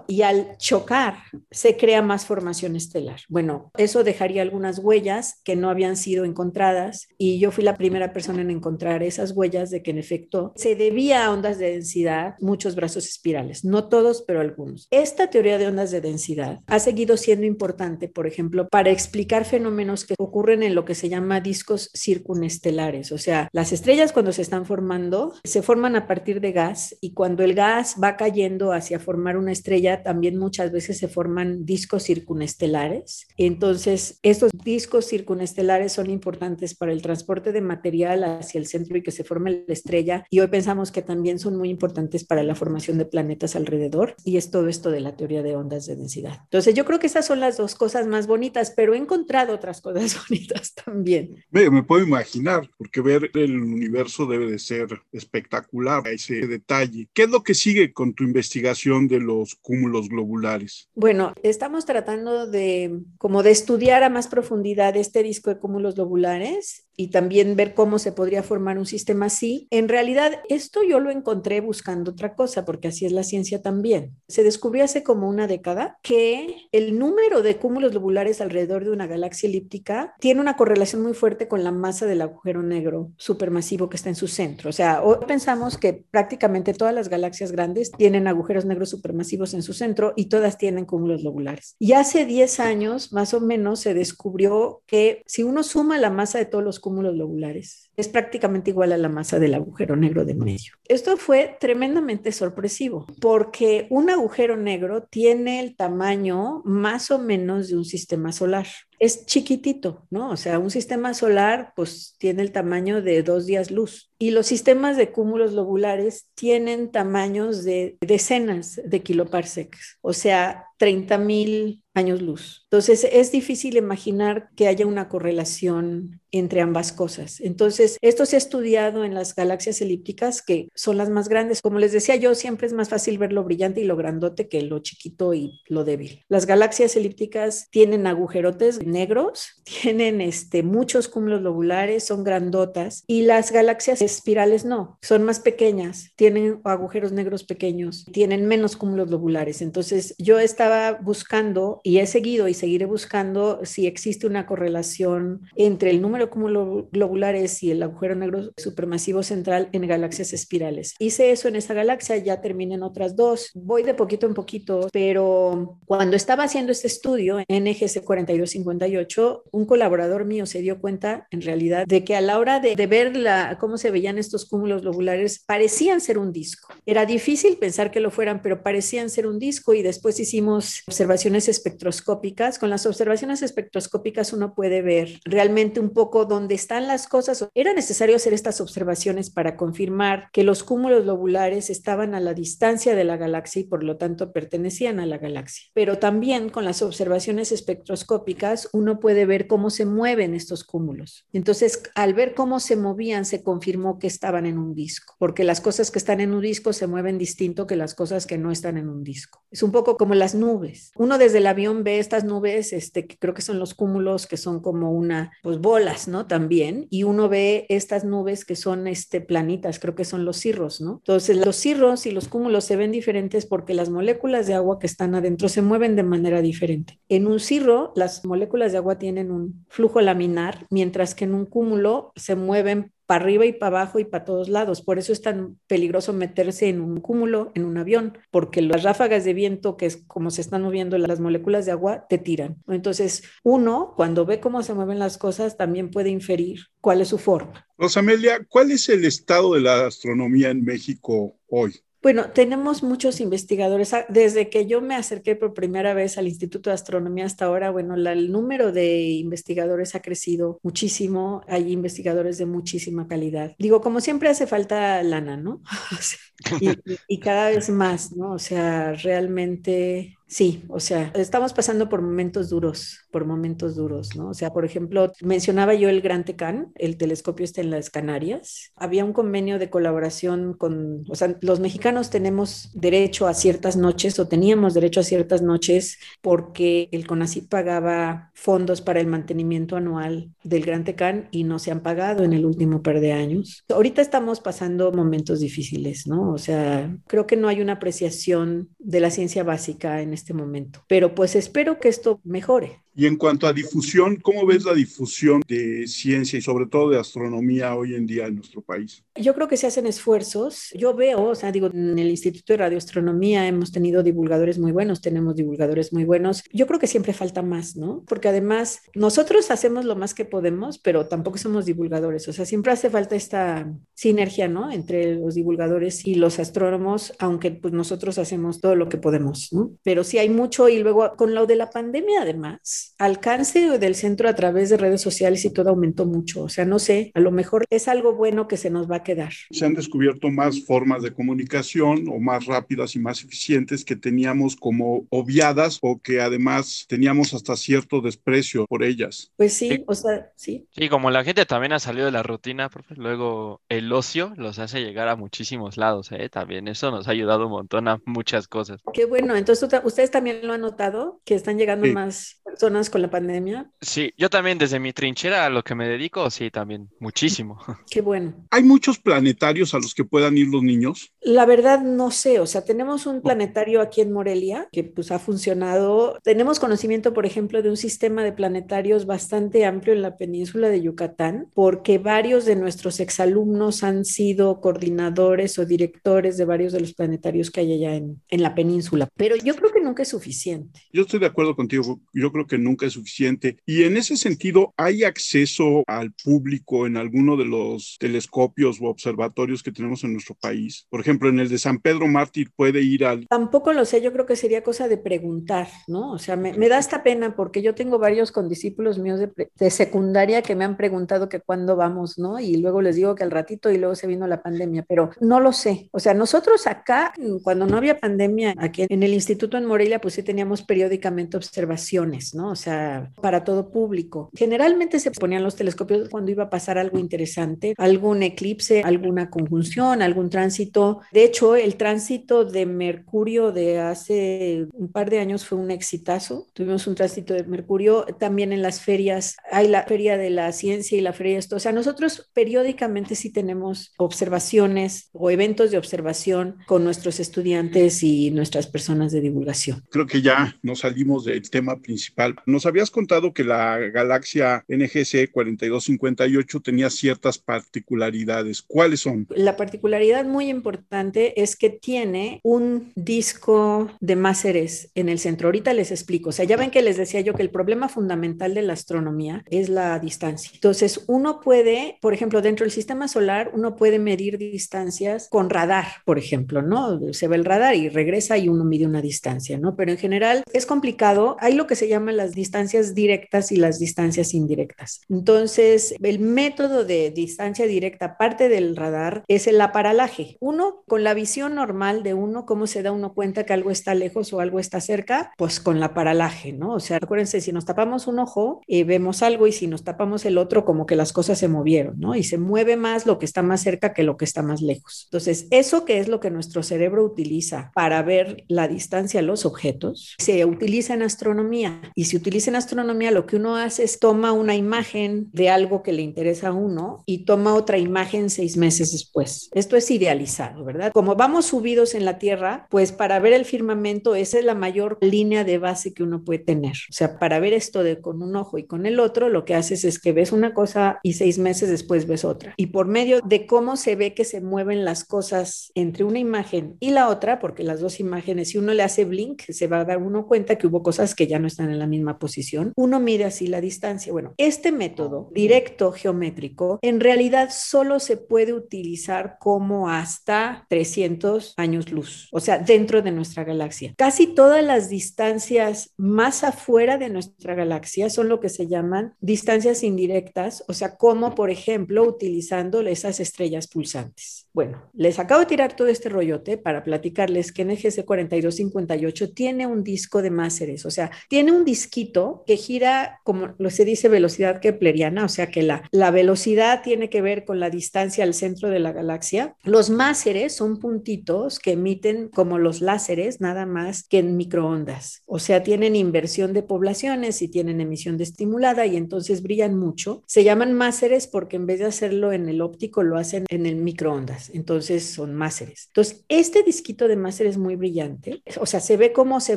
Y 0.08 0.22
al 0.22 0.56
chocar 0.58 1.18
se 1.50 1.76
crea 1.76 2.02
más 2.02 2.26
formación 2.26 2.76
estelar. 2.76 3.20
Bueno, 3.28 3.70
eso 3.76 4.04
dejaría 4.04 4.42
algunas 4.42 4.78
huellas 4.78 5.40
que 5.44 5.56
no 5.56 5.70
habían 5.70 5.96
sido 5.96 6.24
encontradas 6.24 7.08
y 7.16 7.38
yo 7.38 7.50
fui 7.50 7.64
la 7.64 7.76
primera 7.76 8.12
persona 8.12 8.42
en 8.42 8.50
encontrar 8.50 9.02
esas 9.02 9.32
huellas 9.32 9.70
de 9.70 9.82
que 9.82 9.90
en 9.90 9.98
efecto 9.98 10.52
se 10.56 10.74
debía 10.74 11.24
a 11.24 11.32
ondas 11.32 11.58
de 11.58 11.70
densidad, 11.70 12.34
muchos 12.40 12.74
brazos 12.74 13.06
espirales, 13.06 13.64
no 13.64 13.88
todos, 13.88 14.22
pero 14.26 14.40
algunos. 14.40 14.88
Esta 14.90 15.30
teoría 15.30 15.58
de 15.58 15.66
ondas 15.66 15.90
de 15.90 16.00
densidad 16.00 16.60
ha 16.66 16.78
seguido 16.78 17.16
siendo 17.16 17.46
importante, 17.46 18.08
por 18.08 18.26
ejemplo, 18.26 18.68
para 18.68 18.90
explicar 18.90 19.44
fenómenos 19.44 20.04
que 20.04 20.14
ocurren 20.18 20.62
en 20.62 20.74
lo 20.74 20.84
que 20.84 20.94
se 20.94 21.08
llama 21.08 21.40
discos 21.40 21.90
circunestelares, 21.96 23.12
o 23.12 23.18
sea, 23.18 23.48
las 23.52 23.72
estrellas 23.72 24.12
cuando 24.12 24.32
se 24.32 24.42
están 24.42 24.66
formando 24.66 25.34
se 25.44 25.62
forman 25.62 25.96
a 25.96 26.06
partir 26.06 26.40
de 26.40 26.52
gas 26.52 26.96
y 27.00 27.12
cuando 27.12 27.44
el 27.44 27.54
gas 27.54 27.96
va 28.02 28.16
cayendo 28.16 28.72
hacia 28.72 28.98
formar 28.98 29.36
una 29.36 29.52
estrella, 29.52 29.67
estrella 29.68 30.02
también 30.02 30.38
muchas 30.38 30.72
veces 30.72 30.96
se 30.96 31.08
forman 31.08 31.66
discos 31.66 32.04
circunestelares. 32.04 33.26
Entonces, 33.36 34.18
estos 34.22 34.50
discos 34.64 35.06
circunestelares 35.06 35.92
son 35.92 36.08
importantes 36.08 36.74
para 36.74 36.92
el 36.92 37.02
transporte 37.02 37.52
de 37.52 37.60
material 37.60 38.24
hacia 38.24 38.58
el 38.58 38.66
centro 38.66 38.96
y 38.96 39.02
que 39.02 39.10
se 39.10 39.24
forme 39.24 39.64
la 39.66 39.74
estrella. 39.74 40.24
Y 40.30 40.40
hoy 40.40 40.46
pensamos 40.46 40.90
que 40.90 41.02
también 41.02 41.38
son 41.38 41.56
muy 41.56 41.68
importantes 41.68 42.24
para 42.24 42.42
la 42.42 42.54
formación 42.54 42.96
de 42.96 43.04
planetas 43.04 43.56
alrededor. 43.56 44.16
Y 44.24 44.38
es 44.38 44.50
todo 44.50 44.68
esto 44.68 44.90
de 44.90 45.00
la 45.00 45.16
teoría 45.16 45.42
de 45.42 45.54
ondas 45.54 45.84
de 45.84 45.96
densidad. 45.96 46.38
Entonces, 46.44 46.74
yo 46.74 46.86
creo 46.86 46.98
que 46.98 47.08
esas 47.08 47.26
son 47.26 47.40
las 47.40 47.58
dos 47.58 47.74
cosas 47.74 48.06
más 48.06 48.26
bonitas, 48.26 48.72
pero 48.74 48.94
he 48.94 48.96
encontrado 48.96 49.54
otras 49.54 49.82
cosas 49.82 50.16
bonitas 50.28 50.72
también. 50.72 51.44
Me, 51.50 51.68
me 51.68 51.82
puedo 51.82 52.06
imaginar, 52.06 52.70
porque 52.78 53.02
ver 53.02 53.30
el 53.34 53.60
universo 53.60 54.24
debe 54.24 54.50
de 54.50 54.58
ser 54.58 54.88
espectacular, 55.12 56.08
ese 56.08 56.46
detalle. 56.46 57.08
¿Qué 57.12 57.24
es 57.24 57.30
lo 57.30 57.42
que 57.42 57.54
sigue 57.54 57.92
con 57.92 58.14
tu 58.14 58.24
investigación 58.24 59.08
de 59.08 59.20
los 59.20 59.57
cúmulos 59.62 60.08
globulares? 60.08 60.88
Bueno, 60.94 61.34
estamos 61.42 61.84
tratando 61.84 62.46
de 62.46 63.02
como 63.18 63.42
de 63.42 63.50
estudiar 63.50 64.02
a 64.02 64.08
más 64.08 64.28
profundidad 64.28 64.96
este 64.96 65.22
disco 65.22 65.50
de 65.50 65.58
cúmulos 65.58 65.94
globulares 65.94 66.87
y 66.98 67.08
también 67.08 67.54
ver 67.54 67.74
cómo 67.74 68.00
se 68.00 68.10
podría 68.10 68.42
formar 68.42 68.76
un 68.76 68.84
sistema 68.84 69.26
así. 69.26 69.68
En 69.70 69.88
realidad, 69.88 70.32
esto 70.48 70.80
yo 70.82 70.98
lo 70.98 71.12
encontré 71.12 71.60
buscando 71.60 72.10
otra 72.10 72.34
cosa, 72.34 72.64
porque 72.64 72.88
así 72.88 73.06
es 73.06 73.12
la 73.12 73.22
ciencia 73.22 73.62
también. 73.62 74.16
Se 74.26 74.42
descubrió 74.42 74.82
hace 74.82 75.04
como 75.04 75.28
una 75.28 75.46
década 75.46 75.96
que 76.02 76.56
el 76.72 76.98
número 76.98 77.40
de 77.42 77.56
cúmulos 77.56 77.94
lobulares 77.94 78.40
alrededor 78.40 78.84
de 78.84 78.90
una 78.90 79.06
galaxia 79.06 79.48
elíptica 79.48 80.14
tiene 80.18 80.40
una 80.40 80.56
correlación 80.56 81.00
muy 81.00 81.14
fuerte 81.14 81.46
con 81.46 81.62
la 81.62 81.70
masa 81.70 82.04
del 82.06 82.20
agujero 82.20 82.64
negro 82.64 83.12
supermasivo 83.16 83.88
que 83.88 83.96
está 83.96 84.08
en 84.08 84.16
su 84.16 84.26
centro. 84.26 84.68
O 84.68 84.72
sea, 84.72 85.00
hoy 85.04 85.18
pensamos 85.28 85.78
que 85.78 85.92
prácticamente 86.10 86.74
todas 86.74 86.92
las 86.92 87.08
galaxias 87.08 87.52
grandes 87.52 87.92
tienen 87.92 88.26
agujeros 88.26 88.64
negros 88.64 88.90
supermasivos 88.90 89.54
en 89.54 89.62
su 89.62 89.72
centro 89.72 90.14
y 90.16 90.26
todas 90.26 90.58
tienen 90.58 90.84
cúmulos 90.84 91.22
lobulares. 91.22 91.76
Y 91.78 91.92
hace 91.92 92.26
10 92.26 92.58
años, 92.58 93.12
más 93.12 93.34
o 93.34 93.40
menos, 93.40 93.78
se 93.78 93.94
descubrió 93.94 94.82
que 94.88 95.22
si 95.26 95.44
uno 95.44 95.62
suma 95.62 95.96
la 95.98 96.10
masa 96.10 96.38
de 96.38 96.46
todos 96.46 96.64
los 96.64 96.80
cúmulos 96.80 96.87
lobulares, 97.16 97.87
es 97.98 98.08
prácticamente 98.08 98.70
igual 98.70 98.92
a 98.92 98.96
la 98.96 99.08
masa 99.08 99.40
del 99.40 99.54
agujero 99.54 99.96
negro 99.96 100.24
de 100.24 100.34
medio. 100.34 100.72
Esto 100.84 101.16
fue 101.16 101.56
tremendamente 101.60 102.30
sorpresivo 102.30 103.06
porque 103.20 103.88
un 103.90 104.08
agujero 104.08 104.56
negro 104.56 105.02
tiene 105.02 105.58
el 105.58 105.76
tamaño 105.76 106.62
más 106.64 107.10
o 107.10 107.18
menos 107.18 107.68
de 107.68 107.76
un 107.76 107.84
sistema 107.84 108.30
solar 108.30 108.66
es 108.98 109.26
chiquitito, 109.26 110.06
¿no? 110.10 110.30
O 110.30 110.36
sea, 110.36 110.58
un 110.58 110.70
sistema 110.70 111.14
solar 111.14 111.72
pues 111.76 112.16
tiene 112.18 112.42
el 112.42 112.52
tamaño 112.52 113.00
de 113.00 113.22
dos 113.22 113.46
días 113.46 113.70
luz 113.70 114.10
y 114.18 114.32
los 114.32 114.46
sistemas 114.46 114.96
de 114.96 115.12
cúmulos 115.12 115.52
lobulares 115.52 116.28
tienen 116.34 116.90
tamaños 116.90 117.62
de 117.62 117.96
decenas 118.00 118.80
de 118.84 119.02
kiloparsecs, 119.02 119.98
o 120.00 120.12
sea, 120.12 120.64
30 120.78 121.18
mil 121.18 121.82
años 121.94 122.22
luz. 122.22 122.62
Entonces, 122.64 123.06
es 123.10 123.32
difícil 123.32 123.76
imaginar 123.76 124.48
que 124.56 124.68
haya 124.68 124.86
una 124.86 125.08
correlación 125.08 126.20
entre 126.30 126.60
ambas 126.60 126.92
cosas. 126.92 127.40
Entonces, 127.40 127.87
esto 128.02 128.26
se 128.26 128.36
ha 128.36 128.38
estudiado 128.38 129.04
en 129.04 129.14
las 129.14 129.34
galaxias 129.34 129.80
elípticas, 129.80 130.42
que 130.42 130.68
son 130.74 130.96
las 130.96 131.10
más 131.10 131.28
grandes. 131.28 131.62
Como 131.62 131.78
les 131.78 131.92
decía 131.92 132.16
yo, 132.16 132.34
siempre 132.34 132.66
es 132.66 132.72
más 132.72 132.88
fácil 132.88 133.18
ver 133.18 133.32
lo 133.32 133.44
brillante 133.44 133.80
y 133.80 133.84
lo 133.84 133.96
grandote 133.96 134.48
que 134.48 134.62
lo 134.62 134.80
chiquito 134.80 135.34
y 135.34 135.60
lo 135.66 135.84
débil. 135.84 136.24
Las 136.28 136.46
galaxias 136.46 136.96
elípticas 136.96 137.68
tienen 137.70 138.06
agujerotes 138.06 138.84
negros, 138.84 139.62
tienen 139.82 140.20
este, 140.20 140.62
muchos 140.62 141.08
cúmulos 141.08 141.42
lobulares, 141.42 142.04
son 142.04 142.24
grandotas, 142.24 143.04
y 143.06 143.22
las 143.22 143.52
galaxias 143.52 144.02
espirales 144.02 144.64
no, 144.64 144.98
son 145.02 145.22
más 145.22 145.40
pequeñas, 145.40 146.12
tienen 146.16 146.60
agujeros 146.64 147.12
negros 147.12 147.44
pequeños, 147.44 148.04
tienen 148.12 148.46
menos 148.46 148.76
cúmulos 148.76 149.10
lobulares. 149.10 149.62
Entonces, 149.62 150.14
yo 150.18 150.38
estaba 150.38 150.92
buscando 150.92 151.80
y 151.84 151.98
he 151.98 152.06
seguido 152.06 152.48
y 152.48 152.54
seguiré 152.54 152.86
buscando 152.86 153.60
si 153.64 153.86
existe 153.86 154.26
una 154.26 154.46
correlación 154.46 155.42
entre 155.56 155.90
el 155.90 156.02
número 156.02 156.26
de 156.26 156.30
cúmulos 156.30 156.86
globulares 156.90 157.62
y 157.62 157.70
el 157.70 157.77
agujero 157.82 158.14
negro 158.14 158.50
supermasivo 158.56 159.22
central 159.22 159.68
en 159.72 159.86
galaxias 159.86 160.32
espirales. 160.32 160.94
Hice 160.98 161.30
eso 161.30 161.48
en 161.48 161.56
esa 161.56 161.74
galaxia, 161.74 162.16
ya 162.16 162.40
terminé 162.40 162.74
en 162.74 162.82
otras 162.82 163.16
dos. 163.16 163.50
Voy 163.54 163.82
de 163.82 163.94
poquito 163.94 164.26
en 164.26 164.34
poquito, 164.34 164.88
pero 164.92 165.78
cuando 165.86 166.16
estaba 166.16 166.44
haciendo 166.44 166.72
este 166.72 166.86
estudio 166.86 167.38
en 167.46 167.64
NGC 167.64 168.04
4258, 168.04 169.44
un 169.50 169.66
colaborador 169.66 170.24
mío 170.24 170.46
se 170.46 170.60
dio 170.60 170.80
cuenta 170.80 171.26
en 171.30 171.42
realidad 171.42 171.86
de 171.86 172.04
que 172.04 172.16
a 172.16 172.20
la 172.20 172.38
hora 172.38 172.60
de, 172.60 172.76
de 172.76 172.86
ver 172.86 173.16
la, 173.16 173.58
cómo 173.60 173.78
se 173.78 173.90
veían 173.90 174.18
estos 174.18 174.46
cúmulos 174.46 174.82
globulares, 174.82 175.44
parecían 175.46 176.00
ser 176.00 176.18
un 176.18 176.32
disco. 176.32 176.72
Era 176.86 177.06
difícil 177.06 177.56
pensar 177.56 177.90
que 177.90 178.00
lo 178.00 178.10
fueran, 178.10 178.42
pero 178.42 178.62
parecían 178.62 179.10
ser 179.10 179.26
un 179.26 179.38
disco 179.38 179.74
y 179.74 179.82
después 179.82 180.18
hicimos 180.20 180.82
observaciones 180.86 181.48
espectroscópicas. 181.48 182.58
Con 182.58 182.70
las 182.70 182.86
observaciones 182.86 183.42
espectroscópicas 183.42 184.32
uno 184.32 184.54
puede 184.54 184.82
ver 184.82 185.20
realmente 185.24 185.80
un 185.80 185.90
poco 185.90 186.24
dónde 186.24 186.54
están 186.54 186.86
las 186.86 187.06
cosas. 187.06 187.48
Era 187.54 187.67
necesario 187.74 188.16
hacer 188.16 188.32
estas 188.32 188.60
observaciones 188.60 189.30
para 189.30 189.56
confirmar 189.56 190.28
que 190.32 190.44
los 190.44 190.62
cúmulos 190.62 191.04
lobulares 191.04 191.70
estaban 191.70 192.14
a 192.14 192.20
la 192.20 192.34
distancia 192.34 192.94
de 192.94 193.04
la 193.04 193.16
galaxia 193.16 193.60
y 193.60 193.64
por 193.64 193.84
lo 193.84 193.96
tanto 193.96 194.32
pertenecían 194.32 195.00
a 195.00 195.06
la 195.06 195.18
galaxia. 195.18 195.68
Pero 195.74 195.98
también 195.98 196.48
con 196.50 196.64
las 196.64 196.82
observaciones 196.82 197.52
espectroscópicas 197.52 198.68
uno 198.72 199.00
puede 199.00 199.26
ver 199.26 199.46
cómo 199.46 199.70
se 199.70 199.86
mueven 199.86 200.34
estos 200.34 200.64
cúmulos. 200.64 201.26
Entonces, 201.32 201.82
al 201.94 202.14
ver 202.14 202.34
cómo 202.34 202.60
se 202.60 202.76
movían, 202.76 203.24
se 203.24 203.42
confirmó 203.42 203.98
que 203.98 204.06
estaban 204.06 204.46
en 204.46 204.58
un 204.58 204.74
disco, 204.74 205.14
porque 205.18 205.44
las 205.44 205.60
cosas 205.60 205.90
que 205.90 205.98
están 205.98 206.20
en 206.20 206.34
un 206.34 206.40
disco 206.40 206.72
se 206.72 206.86
mueven 206.86 207.18
distinto 207.18 207.66
que 207.66 207.76
las 207.76 207.94
cosas 207.94 208.26
que 208.26 208.38
no 208.38 208.50
están 208.50 208.76
en 208.76 208.88
un 208.88 209.04
disco. 209.04 209.44
Es 209.50 209.62
un 209.62 209.72
poco 209.72 209.96
como 209.96 210.14
las 210.14 210.34
nubes. 210.34 210.92
Uno 210.96 211.18
desde 211.18 211.38
el 211.38 211.46
avión 211.46 211.84
ve 211.84 211.98
estas 211.98 212.24
nubes, 212.24 212.72
este, 212.72 213.06
que 213.06 213.16
creo 213.18 213.34
que 213.34 213.42
son 213.42 213.58
los 213.58 213.74
cúmulos, 213.74 214.26
que 214.26 214.36
son 214.36 214.60
como 214.60 214.92
una, 214.92 215.32
pues 215.42 215.58
bolas, 215.58 216.08
¿no? 216.08 216.26
También, 216.26 216.86
y 216.90 217.02
uno 217.02 217.28
ve 217.28 217.57
estas 217.68 218.04
nubes 218.04 218.44
que 218.44 218.56
son 218.56 218.86
este, 218.86 219.20
planitas, 219.20 219.78
creo 219.78 219.94
que 219.94 220.04
son 220.04 220.24
los 220.24 220.36
cirros, 220.38 220.80
¿no? 220.80 220.94
Entonces, 220.98 221.36
los 221.36 221.56
cirros 221.56 222.06
y 222.06 222.10
los 222.10 222.28
cúmulos 222.28 222.64
se 222.64 222.76
ven 222.76 222.92
diferentes 222.92 223.46
porque 223.46 223.74
las 223.74 223.90
moléculas 223.90 224.46
de 224.46 224.54
agua 224.54 224.78
que 224.78 224.86
están 224.86 225.14
adentro 225.14 225.48
se 225.48 225.62
mueven 225.62 225.96
de 225.96 226.02
manera 226.02 226.42
diferente. 226.42 227.00
En 227.08 227.26
un 227.26 227.40
cirro, 227.40 227.92
las 227.96 228.24
moléculas 228.24 228.72
de 228.72 228.78
agua 228.78 228.98
tienen 228.98 229.30
un 229.30 229.64
flujo 229.68 230.00
laminar, 230.00 230.66
mientras 230.70 231.14
que 231.14 231.24
en 231.24 231.34
un 231.34 231.46
cúmulo 231.46 232.12
se 232.16 232.36
mueven 232.36 232.92
para 233.08 233.24
arriba 233.24 233.46
y 233.46 233.54
para 233.54 233.80
abajo 233.80 233.98
y 233.98 234.04
para 234.04 234.26
todos 234.26 234.50
lados. 234.50 234.82
Por 234.82 234.98
eso 234.98 235.14
es 235.14 235.22
tan 235.22 235.58
peligroso 235.66 236.12
meterse 236.12 236.68
en 236.68 236.82
un 236.82 237.00
cúmulo, 237.00 237.52
en 237.54 237.64
un 237.64 237.78
avión, 237.78 238.18
porque 238.30 238.60
las 238.60 238.82
ráfagas 238.82 239.24
de 239.24 239.32
viento, 239.32 239.78
que 239.78 239.86
es 239.86 239.96
como 240.06 240.30
se 240.30 240.42
están 240.42 240.60
moviendo 240.60 240.98
las 240.98 241.18
moléculas 241.18 241.64
de 241.64 241.72
agua, 241.72 242.06
te 242.06 242.18
tiran. 242.18 242.62
Entonces, 242.68 243.22
uno, 243.42 243.94
cuando 243.96 244.26
ve 244.26 244.40
cómo 244.40 244.62
se 244.62 244.74
mueven 244.74 244.98
las 244.98 245.16
cosas, 245.16 245.56
también 245.56 245.90
puede 245.90 246.10
inferir 246.10 246.66
cuál 246.82 247.00
es 247.00 247.08
su 247.08 247.16
forma. 247.16 247.66
Rosamelia, 247.78 248.44
¿cuál 248.46 248.72
es 248.72 248.86
el 248.90 249.02
estado 249.06 249.54
de 249.54 249.62
la 249.62 249.86
astronomía 249.86 250.50
en 250.50 250.62
México 250.62 251.38
hoy? 251.48 251.80
Bueno, 252.02 252.30
tenemos 252.32 252.82
muchos 252.82 253.20
investigadores. 253.20 253.92
Ah, 253.92 254.06
desde 254.08 254.50
que 254.50 254.66
yo 254.66 254.80
me 254.80 254.94
acerqué 254.94 255.34
por 255.36 255.54
primera 255.54 255.94
vez 255.94 256.16
al 256.16 256.28
Instituto 256.28 256.70
de 256.70 256.74
Astronomía 256.74 257.26
hasta 257.26 257.46
ahora, 257.46 257.70
bueno, 257.70 257.94
el 257.94 258.30
número 258.30 258.72
de 258.72 259.00
investigadores 259.10 259.94
ha 259.94 260.02
crecido 260.02 260.60
muchísimo. 260.62 261.42
Hay 261.48 261.72
investigadores 261.72 262.38
de 262.38 262.46
muchísima 262.46 263.08
calidad. 263.08 263.54
Digo, 263.58 263.80
como 263.80 264.00
siempre 264.00 264.28
hace 264.28 264.46
falta 264.46 265.02
lana, 265.02 265.36
¿no? 265.36 265.62
y, 266.60 266.70
y 267.08 267.20
cada 267.20 267.50
vez 267.50 267.68
más, 267.70 268.12
¿no? 268.12 268.32
O 268.32 268.38
sea, 268.38 268.92
realmente 268.92 270.17
Sí, 270.30 270.62
o 270.68 270.78
sea, 270.78 271.10
estamos 271.14 271.54
pasando 271.54 271.88
por 271.88 272.02
momentos 272.02 272.50
duros, 272.50 273.00
por 273.10 273.24
momentos 273.24 273.76
duros, 273.76 274.14
¿no? 274.14 274.28
O 274.28 274.34
sea, 274.34 274.52
por 274.52 274.66
ejemplo, 274.66 275.10
mencionaba 275.22 275.72
yo 275.72 275.88
el 275.88 276.02
Gran 276.02 276.26
Tecán, 276.26 276.70
el 276.74 276.98
telescopio 276.98 277.44
está 277.44 277.62
en 277.62 277.70
las 277.70 277.88
Canarias. 277.88 278.70
Había 278.76 279.06
un 279.06 279.14
convenio 279.14 279.58
de 279.58 279.70
colaboración 279.70 280.52
con, 280.52 281.02
o 281.08 281.14
sea, 281.14 281.34
los 281.40 281.60
mexicanos 281.60 282.10
tenemos 282.10 282.70
derecho 282.74 283.26
a 283.26 283.32
ciertas 283.32 283.78
noches 283.78 284.18
o 284.18 284.28
teníamos 284.28 284.74
derecho 284.74 285.00
a 285.00 285.02
ciertas 285.02 285.40
noches 285.40 285.98
porque 286.20 286.90
el 286.92 287.06
CONACYT 287.06 287.48
pagaba 287.48 288.30
fondos 288.34 288.82
para 288.82 289.00
el 289.00 289.06
mantenimiento 289.06 289.76
anual 289.76 290.30
del 290.44 290.62
Gran 290.62 290.84
Tecán 290.84 291.28
y 291.30 291.44
no 291.44 291.58
se 291.58 291.70
han 291.70 291.80
pagado 291.80 292.22
en 292.22 292.34
el 292.34 292.44
último 292.44 292.82
par 292.82 293.00
de 293.00 293.12
años. 293.14 293.64
Ahorita 293.70 294.02
estamos 294.02 294.40
pasando 294.40 294.92
momentos 294.92 295.40
difíciles, 295.40 296.06
¿no? 296.06 296.32
O 296.32 296.38
sea, 296.38 296.94
creo 297.06 297.26
que 297.26 297.36
no 297.36 297.48
hay 297.48 297.62
una 297.62 297.74
apreciación 297.74 298.68
de 298.78 299.00
la 299.00 299.10
ciencia 299.10 299.42
básica 299.42 300.02
en 300.02 300.17
este 300.18 300.34
momento. 300.34 300.84
Pero 300.88 301.14
pues 301.14 301.34
espero 301.36 301.78
que 301.80 301.88
esto 301.88 302.20
mejore. 302.24 302.82
Y 302.98 303.06
en 303.06 303.14
cuanto 303.14 303.46
a 303.46 303.52
difusión, 303.52 304.16
¿cómo 304.16 304.44
ves 304.44 304.64
la 304.64 304.74
difusión 304.74 305.40
de 305.46 305.86
ciencia 305.86 306.36
y 306.36 306.42
sobre 306.42 306.66
todo 306.66 306.90
de 306.90 306.98
astronomía 306.98 307.76
hoy 307.76 307.94
en 307.94 308.08
día 308.08 308.26
en 308.26 308.34
nuestro 308.34 308.60
país? 308.60 309.04
Yo 309.14 309.36
creo 309.36 309.46
que 309.46 309.56
se 309.56 309.68
hacen 309.68 309.86
esfuerzos. 309.86 310.70
Yo 310.76 310.94
veo, 310.94 311.26
o 311.26 311.34
sea, 311.36 311.52
digo, 311.52 311.68
en 311.72 311.96
el 311.96 312.08
Instituto 312.08 312.54
de 312.54 312.56
Radioastronomía 312.56 313.46
hemos 313.46 313.70
tenido 313.70 314.02
divulgadores 314.02 314.58
muy 314.58 314.72
buenos, 314.72 315.00
tenemos 315.00 315.36
divulgadores 315.36 315.92
muy 315.92 316.02
buenos. 316.02 316.42
Yo 316.52 316.66
creo 316.66 316.80
que 316.80 316.88
siempre 316.88 317.12
falta 317.12 317.40
más, 317.40 317.76
¿no? 317.76 318.02
Porque 318.08 318.30
además 318.30 318.80
nosotros 318.96 319.52
hacemos 319.52 319.84
lo 319.84 319.94
más 319.94 320.12
que 320.12 320.24
podemos, 320.24 320.80
pero 320.80 321.06
tampoco 321.06 321.38
somos 321.38 321.66
divulgadores. 321.66 322.26
O 322.26 322.32
sea, 322.32 322.46
siempre 322.46 322.72
hace 322.72 322.90
falta 322.90 323.14
esta 323.14 323.72
sinergia, 323.94 324.48
¿no? 324.48 324.72
Entre 324.72 325.14
los 325.14 325.36
divulgadores 325.36 326.04
y 326.04 326.16
los 326.16 326.40
astrónomos, 326.40 327.12
aunque 327.20 327.52
pues 327.52 327.72
nosotros 327.72 328.18
hacemos 328.18 328.60
todo 328.60 328.74
lo 328.74 328.88
que 328.88 328.98
podemos. 328.98 329.50
Pero 329.84 330.02
sí 330.02 330.18
hay 330.18 330.30
mucho 330.30 330.68
y 330.68 330.80
luego 330.80 331.14
con 331.16 331.32
lo 331.32 331.46
de 331.46 331.54
la 331.54 331.70
pandemia 331.70 332.22
además 332.22 332.87
alcance 332.98 333.78
del 333.78 333.94
centro 333.94 334.28
a 334.28 334.34
través 334.34 334.70
de 334.70 334.76
redes 334.76 335.00
sociales 335.00 335.44
y 335.44 335.52
todo 335.52 335.70
aumentó 335.70 336.06
mucho. 336.06 336.42
O 336.42 336.48
sea, 336.48 336.64
no 336.64 336.78
sé, 336.78 337.10
a 337.14 337.20
lo 337.20 337.30
mejor 337.30 337.64
es 337.70 337.88
algo 337.88 338.14
bueno 338.14 338.48
que 338.48 338.56
se 338.56 338.70
nos 338.70 338.90
va 338.90 338.96
a 338.96 339.02
quedar. 339.02 339.32
Se 339.50 339.64
han 339.64 339.74
descubierto 339.74 340.30
más 340.30 340.64
formas 340.64 341.02
de 341.02 341.12
comunicación 341.12 342.08
o 342.08 342.18
más 342.18 342.46
rápidas 342.46 342.96
y 342.96 342.98
más 342.98 343.22
eficientes 343.22 343.84
que 343.84 343.96
teníamos 343.96 344.56
como 344.56 345.06
obviadas 345.10 345.78
o 345.82 346.00
que 346.00 346.20
además 346.20 346.86
teníamos 346.88 347.34
hasta 347.34 347.56
cierto 347.56 348.00
desprecio 348.00 348.66
por 348.66 348.82
ellas. 348.82 349.32
Pues 349.36 349.54
sí, 349.54 349.84
o 349.86 349.94
sea, 349.94 350.30
sí. 350.36 350.66
Sí, 350.70 350.88
como 350.88 351.10
la 351.10 351.24
gente 351.24 351.46
también 351.46 351.72
ha 351.72 351.78
salido 351.78 352.06
de 352.06 352.12
la 352.12 352.22
rutina, 352.22 352.68
profe, 352.68 352.94
luego 352.96 353.60
el 353.68 353.92
ocio 353.92 354.32
los 354.36 354.58
hace 354.58 354.80
llegar 354.80 355.08
a 355.08 355.16
muchísimos 355.16 355.76
lados, 355.76 356.12
¿eh? 356.12 356.28
También 356.28 356.68
eso 356.68 356.90
nos 356.90 357.08
ha 357.08 357.12
ayudado 357.12 357.46
un 357.46 357.52
montón 357.52 357.88
a 357.88 358.00
muchas 358.04 358.48
cosas. 358.48 358.80
Qué 358.92 359.04
bueno, 359.04 359.36
entonces 359.36 359.68
ustedes 359.84 360.10
también 360.10 360.46
lo 360.46 360.52
han 360.52 360.60
notado, 360.60 361.20
que 361.24 361.34
están 361.34 361.58
llegando 361.58 361.86
más 361.88 362.40
personas 362.44 362.67
personas 362.68 362.90
con 362.90 363.00
la 363.00 363.08
pandemia? 363.08 363.70
Sí, 363.80 364.12
yo 364.18 364.28
también 364.28 364.58
desde 364.58 364.78
mi 364.78 364.92
trinchera 364.92 365.46
a 365.46 365.48
lo 365.48 365.64
que 365.64 365.74
me 365.74 365.88
dedico, 365.88 366.28
sí, 366.30 366.50
también, 366.50 366.90
muchísimo. 367.00 367.58
Qué 367.90 368.02
bueno. 368.02 368.34
¿Hay 368.50 368.62
muchos 368.62 368.98
planetarios 368.98 369.72
a 369.72 369.78
los 369.78 369.94
que 369.94 370.04
puedan 370.04 370.36
ir 370.36 370.48
los 370.48 370.62
niños? 370.62 371.10
La 371.22 371.46
verdad 371.46 371.82
no 371.82 372.10
sé, 372.10 372.40
o 372.40 372.46
sea, 372.46 372.64
tenemos 372.64 373.06
un 373.06 373.22
planetario 373.22 373.80
aquí 373.80 374.02
en 374.02 374.12
Morelia 374.12 374.68
que 374.70 374.84
pues 374.84 375.10
ha 375.10 375.18
funcionado. 375.18 376.18
Tenemos 376.22 376.60
conocimiento, 376.60 377.14
por 377.14 377.24
ejemplo, 377.24 377.62
de 377.62 377.70
un 377.70 377.78
sistema 377.78 378.22
de 378.22 378.32
planetarios 378.32 379.06
bastante 379.06 379.64
amplio 379.64 379.94
en 379.94 380.02
la 380.02 380.18
península 380.18 380.68
de 380.68 380.82
Yucatán, 380.82 381.48
porque 381.54 381.96
varios 381.96 382.44
de 382.44 382.56
nuestros 382.56 383.00
exalumnos 383.00 383.82
han 383.82 384.04
sido 384.04 384.60
coordinadores 384.60 385.58
o 385.58 385.64
directores 385.64 386.36
de 386.36 386.44
varios 386.44 386.74
de 386.74 386.80
los 386.80 386.92
planetarios 386.92 387.50
que 387.50 387.60
hay 387.60 387.72
allá 387.72 387.94
en, 387.94 388.20
en 388.28 388.42
la 388.42 388.54
península. 388.54 389.08
Pero 389.16 389.36
yo 389.36 389.56
creo 389.56 389.72
que 389.72 389.80
nunca 389.80 390.02
es 390.02 390.08
suficiente. 390.08 390.82
Yo 390.92 391.02
estoy 391.02 391.20
de 391.20 391.26
acuerdo 391.26 391.56
contigo, 391.56 392.00
yo 392.12 392.30
creo 392.30 392.46
que 392.46 392.57
nunca 392.58 392.86
es 392.86 392.92
suficiente. 392.94 393.58
Y 393.66 393.84
en 393.84 393.96
ese 393.96 394.16
sentido, 394.16 394.74
¿hay 394.76 395.04
acceso 395.04 395.82
al 395.86 396.12
público 396.12 396.86
en 396.86 396.96
alguno 396.96 397.36
de 397.36 397.44
los 397.44 397.96
telescopios 397.98 398.80
o 398.80 398.86
observatorios 398.86 399.62
que 399.62 399.72
tenemos 399.72 400.04
en 400.04 400.12
nuestro 400.12 400.34
país? 400.34 400.86
Por 400.90 401.00
ejemplo, 401.00 401.28
en 401.28 401.40
el 401.40 401.48
de 401.48 401.58
San 401.58 401.78
Pedro 401.78 402.06
Mártir 402.06 402.50
puede 402.54 402.82
ir 402.82 403.04
al... 403.04 403.26
Tampoco 403.28 403.72
lo 403.72 403.84
sé, 403.84 404.00
yo 404.00 404.12
creo 404.12 404.26
que 404.26 404.36
sería 404.36 404.62
cosa 404.62 404.88
de 404.88 404.98
preguntar, 404.98 405.68
¿no? 405.86 406.12
O 406.12 406.18
sea, 406.18 406.36
me, 406.36 406.52
da 406.68 406.78
esta 406.78 407.02
pena 407.02 407.34
porque 407.34 407.62
yo 407.62 407.74
tengo 407.74 407.98
varios 407.98 408.32
condiscípulos 408.32 408.98
míos 408.98 409.20
de, 409.20 409.30
de, 409.58 409.70
secundaria 409.70 410.42
que 410.42 410.54
me 410.54 410.64
han 410.64 410.76
preguntado 410.76 411.28
que 411.28 411.40
cuándo 411.40 411.76
vamos, 411.76 412.18
¿no? 412.18 412.40
Y 412.40 412.56
luego 412.56 412.82
les 412.82 412.96
digo 412.96 413.14
que 413.14 413.24
al 413.24 413.30
ratito 413.30 413.70
y 413.70 413.78
luego 413.78 413.94
se 413.94 414.06
vino 414.06 414.26
la 414.26 414.42
pandemia, 414.42 414.84
pero 414.88 415.10
no 415.20 415.40
lo 415.40 415.52
sé. 415.52 415.88
O 415.92 415.98
sea, 415.98 416.14
nosotros 416.14 416.66
acá, 416.66 417.12
cuando 417.42 417.66
no 417.66 417.76
había 417.76 417.98
pandemia, 417.98 418.54
aquí 418.58 418.86
en 418.88 419.02
el 419.02 419.14
instituto 419.14 419.56
en 419.56 419.64
Morelia, 419.64 420.00
pues 420.00 420.14
sí 420.14 420.22
teníamos 420.22 420.62
periódicamente 420.62 421.36
observaciones, 421.36 422.34
¿no? 422.34 422.47
O 422.50 422.56
sea, 422.56 423.10
para 423.20 423.44
todo 423.44 423.70
público. 423.70 424.30
Generalmente 424.34 425.00
se 425.00 425.10
ponían 425.10 425.42
los 425.42 425.56
telescopios 425.56 426.08
cuando 426.08 426.30
iba 426.30 426.44
a 426.44 426.50
pasar 426.50 426.78
algo 426.78 426.98
interesante, 426.98 427.74
algún 427.76 428.22
eclipse, 428.22 428.82
alguna 428.82 429.30
conjunción, 429.30 430.02
algún 430.02 430.30
tránsito. 430.30 431.00
De 431.12 431.24
hecho, 431.24 431.56
el 431.56 431.76
tránsito 431.76 432.44
de 432.44 432.66
Mercurio 432.66 433.52
de 433.52 433.78
hace 433.78 434.66
un 434.72 434.90
par 434.90 435.10
de 435.10 435.20
años 435.20 435.44
fue 435.44 435.58
un 435.58 435.70
exitazo. 435.70 436.48
Tuvimos 436.52 436.86
un 436.86 436.94
tránsito 436.94 437.34
de 437.34 437.44
Mercurio 437.44 438.04
también 438.18 438.52
en 438.52 438.62
las 438.62 438.80
ferias. 438.80 439.36
Hay 439.50 439.68
la 439.68 439.84
feria 439.84 440.16
de 440.16 440.30
la 440.30 440.52
ciencia 440.52 440.98
y 440.98 441.00
la 441.00 441.12
feria 441.12 441.34
de 441.34 441.38
esto. 441.40 441.56
O 441.56 441.60
sea, 441.60 441.72
nosotros 441.72 442.30
periódicamente 442.32 443.14
sí 443.14 443.32
tenemos 443.32 443.94
observaciones 443.98 445.10
o 445.12 445.30
eventos 445.30 445.70
de 445.70 445.78
observación 445.78 446.56
con 446.66 446.84
nuestros 446.84 447.20
estudiantes 447.20 448.02
y 448.02 448.30
nuestras 448.30 448.66
personas 448.66 449.12
de 449.12 449.20
divulgación. 449.20 449.84
Creo 449.90 450.06
que 450.06 450.22
ya 450.22 450.56
nos 450.62 450.80
salimos 450.80 451.24
del 451.24 451.48
tema 451.50 451.80
principal. 451.80 452.34
Nos 452.46 452.66
habías 452.66 452.90
contado 452.90 453.32
que 453.32 453.44
la 453.44 453.78
galaxia 453.78 454.64
NGC 454.68 455.30
4258 455.30 456.60
tenía 456.60 456.90
ciertas 456.90 457.38
particularidades. 457.38 458.62
¿Cuáles 458.62 459.00
son? 459.00 459.26
La 459.30 459.56
particularidad 459.56 460.24
muy 460.24 460.48
importante 460.48 461.40
es 461.40 461.56
que 461.56 461.70
tiene 461.70 462.40
un 462.42 462.92
disco 462.94 463.90
de 464.00 464.16
máseres 464.16 464.90
en 464.94 465.08
el 465.08 465.18
centro. 465.18 465.48
Ahorita 465.48 465.72
les 465.72 465.90
explico. 465.90 466.30
O 466.30 466.32
sea, 466.32 466.44
ya 466.44 466.56
ven 466.56 466.70
que 466.70 466.82
les 466.82 466.96
decía 466.96 467.20
yo 467.20 467.34
que 467.34 467.42
el 467.42 467.50
problema 467.50 467.88
fundamental 467.88 468.54
de 468.54 468.62
la 468.62 468.72
astronomía 468.72 469.44
es 469.50 469.68
la 469.68 469.98
distancia. 469.98 470.50
Entonces, 470.54 471.04
uno 471.06 471.40
puede, 471.40 471.98
por 472.00 472.14
ejemplo, 472.14 472.42
dentro 472.42 472.64
del 472.64 472.72
sistema 472.72 473.08
solar, 473.08 473.50
uno 473.54 473.76
puede 473.76 473.98
medir 473.98 474.38
distancias 474.38 475.28
con 475.30 475.50
radar, 475.50 475.86
por 476.04 476.18
ejemplo, 476.18 476.62
¿no? 476.62 477.12
Se 477.12 477.28
ve 477.28 477.36
el 477.36 477.44
radar 477.44 477.74
y 477.74 477.88
regresa 477.88 478.38
y 478.38 478.48
uno 478.48 478.64
mide 478.64 478.86
una 478.86 479.02
distancia, 479.02 479.58
¿no? 479.58 479.76
Pero 479.76 479.92
en 479.92 479.98
general 479.98 480.44
es 480.52 480.66
complicado. 480.66 481.36
Hay 481.40 481.54
lo 481.54 481.66
que 481.66 481.76
se 481.76 481.88
llama 481.88 482.12
las 482.28 482.34
distancias 482.34 482.94
directas 482.94 483.52
y 483.52 483.56
las 483.56 483.78
distancias 483.78 484.34
indirectas. 484.34 485.00
Entonces, 485.08 485.94
el 486.02 486.18
método 486.18 486.84
de 486.84 487.10
distancia 487.10 487.66
directa, 487.66 488.04
aparte 488.06 488.50
del 488.50 488.76
radar, 488.76 489.24
es 489.28 489.46
el 489.46 489.58
aparalaje. 489.60 490.36
Uno, 490.40 490.82
con 490.86 491.04
la 491.04 491.14
visión 491.14 491.54
normal 491.54 492.02
de 492.02 492.12
uno, 492.12 492.44
¿cómo 492.44 492.66
se 492.66 492.82
da 492.82 492.92
uno 492.92 493.14
cuenta 493.14 493.44
que 493.44 493.54
algo 493.54 493.70
está 493.70 493.94
lejos 493.94 494.32
o 494.34 494.40
algo 494.40 494.60
está 494.60 494.80
cerca? 494.80 495.32
Pues 495.38 495.58
con 495.58 495.80
la 495.80 495.94
paralaje, 495.94 496.52
¿no? 496.52 496.74
O 496.74 496.80
sea, 496.80 496.98
acuérdense, 496.98 497.40
si 497.40 497.50
nos 497.50 497.64
tapamos 497.64 498.06
un 498.06 498.18
ojo, 498.18 498.60
eh, 498.66 498.84
vemos 498.84 499.22
algo 499.22 499.46
y 499.46 499.52
si 499.52 499.66
nos 499.66 499.84
tapamos 499.84 500.26
el 500.26 500.36
otro, 500.36 500.66
como 500.66 500.84
que 500.84 500.96
las 500.96 501.14
cosas 501.14 501.38
se 501.38 501.48
movieron, 501.48 501.98
¿no? 501.98 502.14
Y 502.14 502.24
se 502.24 502.36
mueve 502.36 502.76
más 502.76 503.06
lo 503.06 503.18
que 503.18 503.24
está 503.24 503.42
más 503.42 503.62
cerca 503.62 503.94
que 503.94 504.02
lo 504.02 504.18
que 504.18 504.26
está 504.26 504.42
más 504.42 504.60
lejos. 504.60 505.06
Entonces, 505.06 505.46
eso 505.50 505.86
que 505.86 505.98
es 505.98 506.08
lo 506.08 506.20
que 506.20 506.30
nuestro 506.30 506.62
cerebro 506.62 507.04
utiliza 507.04 507.72
para 507.74 508.02
ver 508.02 508.44
la 508.48 508.68
distancia 508.68 509.20
a 509.20 509.22
los 509.22 509.46
objetos, 509.46 510.14
se 510.18 510.44
utiliza 510.44 510.92
en 510.92 511.02
astronomía. 511.02 511.80
Y 511.94 512.04
si 512.04 512.17
utiliza 512.18 512.50
en 512.50 512.56
astronomía, 512.56 513.10
lo 513.10 513.26
que 513.26 513.36
uno 513.36 513.56
hace 513.56 513.84
es 513.84 513.98
toma 513.98 514.32
una 514.32 514.54
imagen 514.54 515.28
de 515.32 515.50
algo 515.50 515.82
que 515.82 515.92
le 515.92 516.02
interesa 516.02 516.48
a 516.48 516.52
uno 516.52 517.02
y 517.06 517.24
toma 517.24 517.54
otra 517.54 517.78
imagen 517.78 518.30
seis 518.30 518.56
meses 518.56 518.92
después. 518.92 519.50
Esto 519.52 519.76
es 519.76 519.90
idealizado, 519.90 520.64
¿verdad? 520.64 520.92
Como 520.92 521.14
vamos 521.16 521.46
subidos 521.46 521.94
en 521.94 522.04
la 522.04 522.18
Tierra, 522.18 522.66
pues 522.70 522.92
para 522.92 523.18
ver 523.18 523.32
el 523.32 523.44
firmamento, 523.44 524.14
esa 524.14 524.38
es 524.38 524.44
la 524.44 524.54
mayor 524.54 524.98
línea 525.00 525.44
de 525.44 525.58
base 525.58 525.94
que 525.94 526.02
uno 526.02 526.24
puede 526.24 526.40
tener. 526.40 526.74
O 526.90 526.92
sea, 526.92 527.18
para 527.18 527.40
ver 527.40 527.52
esto 527.52 527.82
de 527.82 528.00
con 528.00 528.22
un 528.22 528.36
ojo 528.36 528.58
y 528.58 528.64
con 528.64 528.86
el 528.86 529.00
otro, 529.00 529.28
lo 529.28 529.44
que 529.44 529.54
haces 529.54 529.84
es 529.84 529.98
que 529.98 530.12
ves 530.12 530.32
una 530.32 530.54
cosa 530.54 530.98
y 531.02 531.14
seis 531.14 531.38
meses 531.38 531.68
después 531.68 532.06
ves 532.06 532.24
otra. 532.24 532.54
Y 532.56 532.66
por 532.66 532.86
medio 532.86 533.20
de 533.20 533.46
cómo 533.46 533.76
se 533.76 533.96
ve 533.96 534.14
que 534.14 534.24
se 534.24 534.40
mueven 534.40 534.84
las 534.84 535.04
cosas 535.04 535.70
entre 535.74 536.04
una 536.04 536.18
imagen 536.18 536.76
y 536.80 536.90
la 536.90 537.08
otra, 537.08 537.38
porque 537.38 537.62
las 537.62 537.80
dos 537.80 538.00
imágenes, 538.00 538.50
si 538.50 538.58
uno 538.58 538.74
le 538.74 538.82
hace 538.82 539.04
blink, 539.04 539.42
se 539.48 539.66
va 539.66 539.80
a 539.80 539.84
dar 539.84 539.98
uno 539.98 540.26
cuenta 540.26 540.56
que 540.56 540.66
hubo 540.66 540.82
cosas 540.82 541.14
que 541.14 541.26
ya 541.26 541.38
no 541.38 541.46
están 541.46 541.70
en 541.70 541.78
la 541.78 541.86
misma 541.86 542.07
posición. 542.16 542.72
Uno 542.76 543.00
mide 543.00 543.24
así 543.24 543.46
la 543.48 543.60
distancia. 543.60 544.12
Bueno, 544.12 544.32
este 544.38 544.72
método 544.72 545.30
directo 545.34 545.92
geométrico 545.92 546.78
en 546.82 547.00
realidad 547.00 547.50
solo 547.52 548.00
se 548.00 548.16
puede 548.16 548.52
utilizar 548.54 549.36
como 549.38 549.90
hasta 549.90 550.66
300 550.70 551.54
años 551.56 551.92
luz, 551.92 552.28
o 552.32 552.40
sea, 552.40 552.58
dentro 552.58 553.02
de 553.02 553.10
nuestra 553.10 553.44
galaxia. 553.44 553.94
Casi 553.96 554.26
todas 554.28 554.64
las 554.64 554.88
distancias 554.88 555.92
más 555.96 556.44
afuera 556.44 556.96
de 556.96 557.10
nuestra 557.10 557.54
galaxia 557.54 558.08
son 558.08 558.28
lo 558.28 558.40
que 558.40 558.48
se 558.48 558.66
llaman 558.66 559.14
distancias 559.20 559.82
indirectas, 559.82 560.64
o 560.68 560.72
sea, 560.72 560.96
como 560.96 561.34
por 561.34 561.50
ejemplo 561.50 562.04
utilizando 562.04 562.80
esas 562.80 563.20
estrellas 563.20 563.68
pulsantes. 563.68 564.46
Bueno, 564.52 564.90
les 564.94 565.18
acabo 565.18 565.40
de 565.40 565.46
tirar 565.46 565.76
todo 565.76 565.88
este 565.88 566.08
rollote 566.08 566.58
para 566.58 566.82
platicarles 566.82 567.52
que 567.52 567.64
NGC 567.64 568.04
4258 568.04 569.32
tiene 569.32 569.66
un 569.66 569.84
disco 569.84 570.22
de 570.22 570.30
máseres, 570.30 570.84
o 570.86 570.90
sea, 570.90 571.10
tiene 571.28 571.52
un 571.52 571.64
disquito 571.64 571.97
que 572.46 572.56
gira 572.56 573.20
como 573.24 573.54
se 573.70 573.84
dice 573.84 574.08
velocidad 574.08 574.60
kepleriana, 574.60 575.24
o 575.24 575.28
sea 575.28 575.50
que 575.50 575.62
la, 575.62 575.82
la 575.90 576.10
velocidad 576.10 576.82
tiene 576.82 577.10
que 577.10 577.22
ver 577.22 577.44
con 577.44 577.60
la 577.60 577.70
distancia 577.70 578.24
al 578.24 578.34
centro 578.34 578.68
de 578.68 578.78
la 578.78 578.92
galaxia. 578.92 579.56
Los 579.64 579.90
máseres 579.90 580.54
son 580.54 580.78
puntitos 580.78 581.58
que 581.58 581.72
emiten 581.72 582.28
como 582.28 582.58
los 582.58 582.80
láseres, 582.80 583.40
nada 583.40 583.66
más 583.66 584.04
que 584.04 584.18
en 584.18 584.36
microondas, 584.36 585.22
o 585.26 585.38
sea, 585.38 585.62
tienen 585.62 585.96
inversión 585.96 586.52
de 586.52 586.62
poblaciones 586.62 587.42
y 587.42 587.48
tienen 587.48 587.80
emisión 587.80 588.16
de 588.16 588.24
estimulada 588.24 588.86
y 588.86 588.96
entonces 588.96 589.42
brillan 589.42 589.76
mucho. 589.76 590.22
Se 590.26 590.44
llaman 590.44 590.72
máseres 590.74 591.26
porque 591.26 591.56
en 591.56 591.66
vez 591.66 591.80
de 591.80 591.86
hacerlo 591.86 592.32
en 592.32 592.48
el 592.48 592.60
óptico, 592.60 593.02
lo 593.02 593.16
hacen 593.16 593.44
en 593.48 593.66
el 593.66 593.76
microondas, 593.76 594.50
entonces 594.50 595.04
son 595.04 595.34
máseres. 595.34 595.86
Entonces, 595.88 596.24
este 596.28 596.62
disquito 596.62 597.08
de 597.08 597.16
máser 597.16 597.46
es 597.46 597.58
muy 597.58 597.76
brillante, 597.76 598.42
o 598.60 598.66
sea, 598.66 598.80
se 598.80 598.96
ve 598.96 599.12
cómo 599.12 599.40
se 599.40 599.56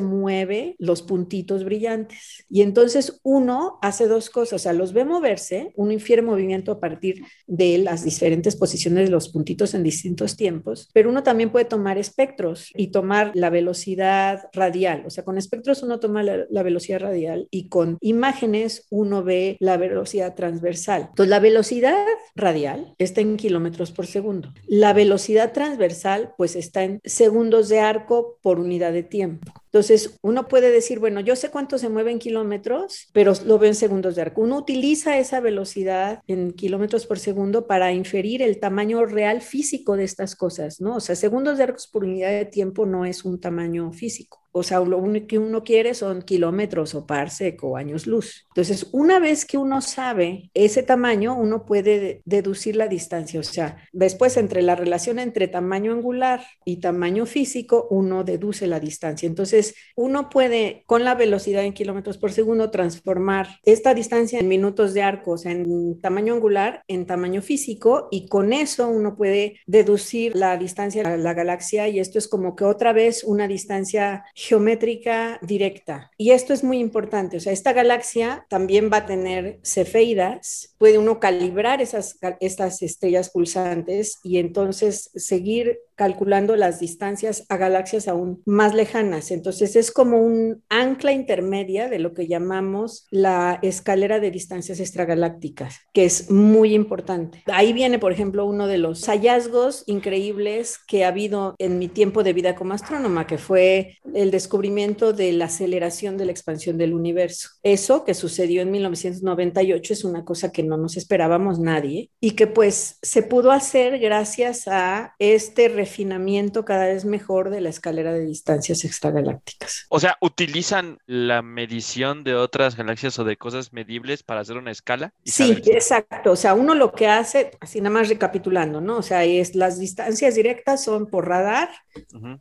mueve 0.00 0.76
los 0.78 1.02
puntitos 1.02 1.64
brillantes. 1.64 2.21
Y 2.48 2.62
entonces 2.62 3.20
uno 3.22 3.78
hace 3.82 4.06
dos 4.06 4.30
cosas, 4.30 4.52
o 4.54 4.58
sea, 4.58 4.72
los 4.72 4.92
ve 4.92 5.04
moverse, 5.04 5.72
uno 5.76 5.92
infiere 5.92 6.22
movimiento 6.22 6.72
a 6.72 6.80
partir 6.80 7.24
de 7.46 7.78
las 7.78 8.04
diferentes 8.04 8.56
posiciones 8.56 9.06
de 9.06 9.10
los 9.10 9.28
puntitos 9.28 9.74
en 9.74 9.82
distintos 9.82 10.36
tiempos, 10.36 10.90
pero 10.92 11.10
uno 11.10 11.22
también 11.22 11.50
puede 11.50 11.64
tomar 11.64 11.98
espectros 11.98 12.70
y 12.74 12.88
tomar 12.88 13.32
la 13.34 13.50
velocidad 13.50 14.48
radial, 14.52 15.04
o 15.06 15.10
sea, 15.10 15.24
con 15.24 15.38
espectros 15.38 15.82
uno 15.82 16.00
toma 16.00 16.22
la, 16.22 16.62
velocidad 16.62 17.00
radial 17.00 17.48
y 17.50 17.68
con 17.68 17.98
imágenes 18.00 18.86
uno 18.90 19.24
ve 19.24 19.56
la 19.60 19.76
velocidad 19.76 20.34
transversal. 20.34 21.06
Entonces, 21.10 21.30
la 21.30 21.40
velocidad 21.40 22.06
radial 22.34 22.94
está 22.98 23.20
en 23.20 23.36
kilómetros 23.36 23.92
por 23.92 24.06
segundo. 24.06 24.52
La 24.66 24.92
velocidad 24.92 25.52
transversal, 25.52 26.34
pues 26.36 26.56
está 26.56 26.84
en 26.84 27.00
segundos 27.04 27.68
de 27.68 27.80
arco 27.80 28.38
por 28.42 28.60
unidad 28.60 28.92
de 28.92 29.02
tiempo. 29.02 29.61
Entonces, 29.72 30.18
uno 30.20 30.48
puede 30.48 30.70
decir, 30.70 30.98
bueno, 30.98 31.20
yo 31.20 31.34
sé 31.34 31.50
cuánto 31.50 31.78
se 31.78 31.88
mueve 31.88 32.10
en 32.10 32.18
kilómetros, 32.18 33.08
pero 33.14 33.32
lo 33.46 33.58
veo 33.58 33.70
en 33.70 33.74
segundos 33.74 34.14
de 34.14 34.20
arco. 34.22 34.42
Uno 34.42 34.58
utiliza 34.58 35.18
esa 35.18 35.40
velocidad 35.40 36.20
en 36.26 36.52
kilómetros 36.52 37.06
por 37.06 37.18
segundo 37.18 37.66
para 37.66 37.92
inferir 37.92 38.42
el 38.42 38.60
tamaño 38.60 39.06
real 39.06 39.40
físico 39.40 39.96
de 39.96 40.04
estas 40.04 40.36
cosas, 40.36 40.82
¿no? 40.82 40.96
O 40.96 41.00
sea, 41.00 41.16
segundos 41.16 41.56
de 41.56 41.64
arcos 41.64 41.86
por 41.86 42.04
unidad 42.04 42.30
de 42.30 42.44
tiempo 42.44 42.84
no 42.84 43.06
es 43.06 43.24
un 43.24 43.40
tamaño 43.40 43.90
físico. 43.92 44.41
O 44.52 44.62
sea, 44.62 44.80
lo 44.80 44.98
único 44.98 45.26
que 45.26 45.38
uno 45.38 45.64
quiere 45.64 45.94
son 45.94 46.22
kilómetros 46.22 46.94
o 46.94 47.06
parsec 47.06 47.62
o 47.64 47.76
años 47.76 48.06
luz. 48.06 48.46
Entonces, 48.48 48.88
una 48.92 49.18
vez 49.18 49.46
que 49.46 49.58
uno 49.58 49.80
sabe 49.80 50.50
ese 50.54 50.82
tamaño, 50.82 51.34
uno 51.34 51.64
puede 51.64 52.20
deducir 52.24 52.76
la 52.76 52.86
distancia. 52.86 53.40
O 53.40 53.42
sea, 53.42 53.78
después 53.92 54.36
entre 54.36 54.62
la 54.62 54.74
relación 54.74 55.18
entre 55.18 55.48
tamaño 55.48 55.92
angular 55.92 56.44
y 56.64 56.80
tamaño 56.80 57.24
físico, 57.26 57.88
uno 57.90 58.24
deduce 58.24 58.66
la 58.66 58.78
distancia. 58.78 59.26
Entonces, 59.26 59.74
uno 59.96 60.28
puede, 60.28 60.84
con 60.86 61.04
la 61.04 61.14
velocidad 61.14 61.64
en 61.64 61.72
kilómetros 61.72 62.18
por 62.18 62.32
segundo, 62.32 62.70
transformar 62.70 63.48
esta 63.64 63.94
distancia 63.94 64.38
en 64.38 64.48
minutos 64.48 64.92
de 64.92 65.02
arco, 65.02 65.32
o 65.32 65.38
sea, 65.38 65.52
en 65.52 66.00
tamaño 66.00 66.34
angular, 66.34 66.84
en 66.88 67.06
tamaño 67.06 67.40
físico, 67.40 68.08
y 68.10 68.26
con 68.28 68.52
eso 68.52 68.88
uno 68.88 69.16
puede 69.16 69.60
deducir 69.66 70.36
la 70.36 70.56
distancia 70.56 71.02
a 71.06 71.16
la 71.16 71.34
galaxia, 71.34 71.88
y 71.88 71.98
esto 71.98 72.18
es 72.18 72.28
como 72.28 72.54
que 72.54 72.64
otra 72.64 72.92
vez 72.92 73.24
una 73.24 73.48
distancia 73.48 74.24
geométrica 74.44 75.38
directa. 75.40 76.10
Y 76.18 76.32
esto 76.32 76.52
es 76.52 76.64
muy 76.64 76.80
importante, 76.80 77.36
o 77.36 77.40
sea, 77.40 77.52
esta 77.52 77.72
galaxia 77.72 78.44
también 78.48 78.90
va 78.92 78.96
a 78.98 79.06
tener 79.06 79.60
cefeidas, 79.62 80.74
puede 80.78 80.98
uno 80.98 81.20
calibrar 81.20 81.80
esas, 81.80 82.18
estas 82.40 82.82
estrellas 82.82 83.30
pulsantes 83.30 84.18
y 84.24 84.38
entonces 84.38 85.12
seguir 85.14 85.78
calculando 85.94 86.56
las 86.56 86.80
distancias 86.80 87.44
a 87.48 87.56
galaxias 87.56 88.08
aún 88.08 88.42
más 88.46 88.74
lejanas. 88.74 89.30
Entonces 89.30 89.76
es 89.76 89.90
como 89.90 90.18
un 90.18 90.62
ancla 90.68 91.12
intermedia 91.12 91.88
de 91.88 91.98
lo 91.98 92.14
que 92.14 92.26
llamamos 92.26 93.06
la 93.10 93.58
escalera 93.62 94.20
de 94.20 94.30
distancias 94.30 94.80
extragalácticas, 94.80 95.80
que 95.92 96.04
es 96.04 96.30
muy 96.30 96.74
importante. 96.74 97.42
Ahí 97.46 97.72
viene, 97.72 97.98
por 97.98 98.12
ejemplo, 98.12 98.44
uno 98.44 98.66
de 98.66 98.78
los 98.78 99.06
hallazgos 99.06 99.84
increíbles 99.86 100.78
que 100.86 101.04
ha 101.04 101.08
habido 101.08 101.54
en 101.58 101.78
mi 101.78 101.88
tiempo 101.88 102.22
de 102.22 102.32
vida 102.32 102.54
como 102.54 102.74
astrónoma, 102.74 103.26
que 103.26 103.38
fue 103.38 103.98
el 104.14 104.30
descubrimiento 104.30 105.12
de 105.12 105.32
la 105.32 105.46
aceleración 105.46 106.16
de 106.16 106.26
la 106.26 106.32
expansión 106.32 106.78
del 106.78 106.94
universo. 106.94 107.50
Eso 107.62 108.04
que 108.04 108.14
sucedió 108.14 108.62
en 108.62 108.70
1998 108.70 109.92
es 109.92 110.04
una 110.04 110.24
cosa 110.24 110.52
que 110.52 110.62
no 110.62 110.76
nos 110.76 110.96
esperábamos 110.96 111.58
nadie 111.58 112.10
y 112.20 112.32
que 112.32 112.46
pues 112.46 112.98
se 113.02 113.22
pudo 113.22 113.50
hacer 113.50 113.98
gracias 113.98 114.68
a 114.68 115.14
este 115.18 115.68
refinamiento 115.82 116.64
cada 116.64 116.86
vez 116.86 117.04
mejor 117.04 117.50
de 117.50 117.60
la 117.60 117.68
escalera 117.68 118.12
de 118.12 118.24
distancias 118.24 118.84
extragalácticas. 118.84 119.86
O 119.88 119.98
sea, 119.98 120.16
utilizan 120.20 120.98
la 121.06 121.42
medición 121.42 122.22
de 122.22 122.36
otras 122.36 122.76
galaxias 122.76 123.18
o 123.18 123.24
de 123.24 123.36
cosas 123.36 123.72
medibles 123.72 124.22
para 124.22 124.42
hacer 124.42 124.56
una 124.56 124.70
escala. 124.70 125.12
Sí, 125.24 125.60
exacto. 125.66 126.30
O 126.30 126.36
sea, 126.36 126.54
uno 126.54 126.74
lo 126.74 126.92
que 126.92 127.08
hace, 127.08 127.50
así 127.60 127.80
nada 127.80 127.94
más 127.94 128.08
recapitulando, 128.08 128.80
¿no? 128.80 128.98
O 128.98 129.02
sea, 129.02 129.24
es 129.24 129.56
las 129.56 129.78
distancias 129.78 130.36
directas 130.36 130.84
son 130.84 131.06
por 131.06 131.26
radar 131.28 131.68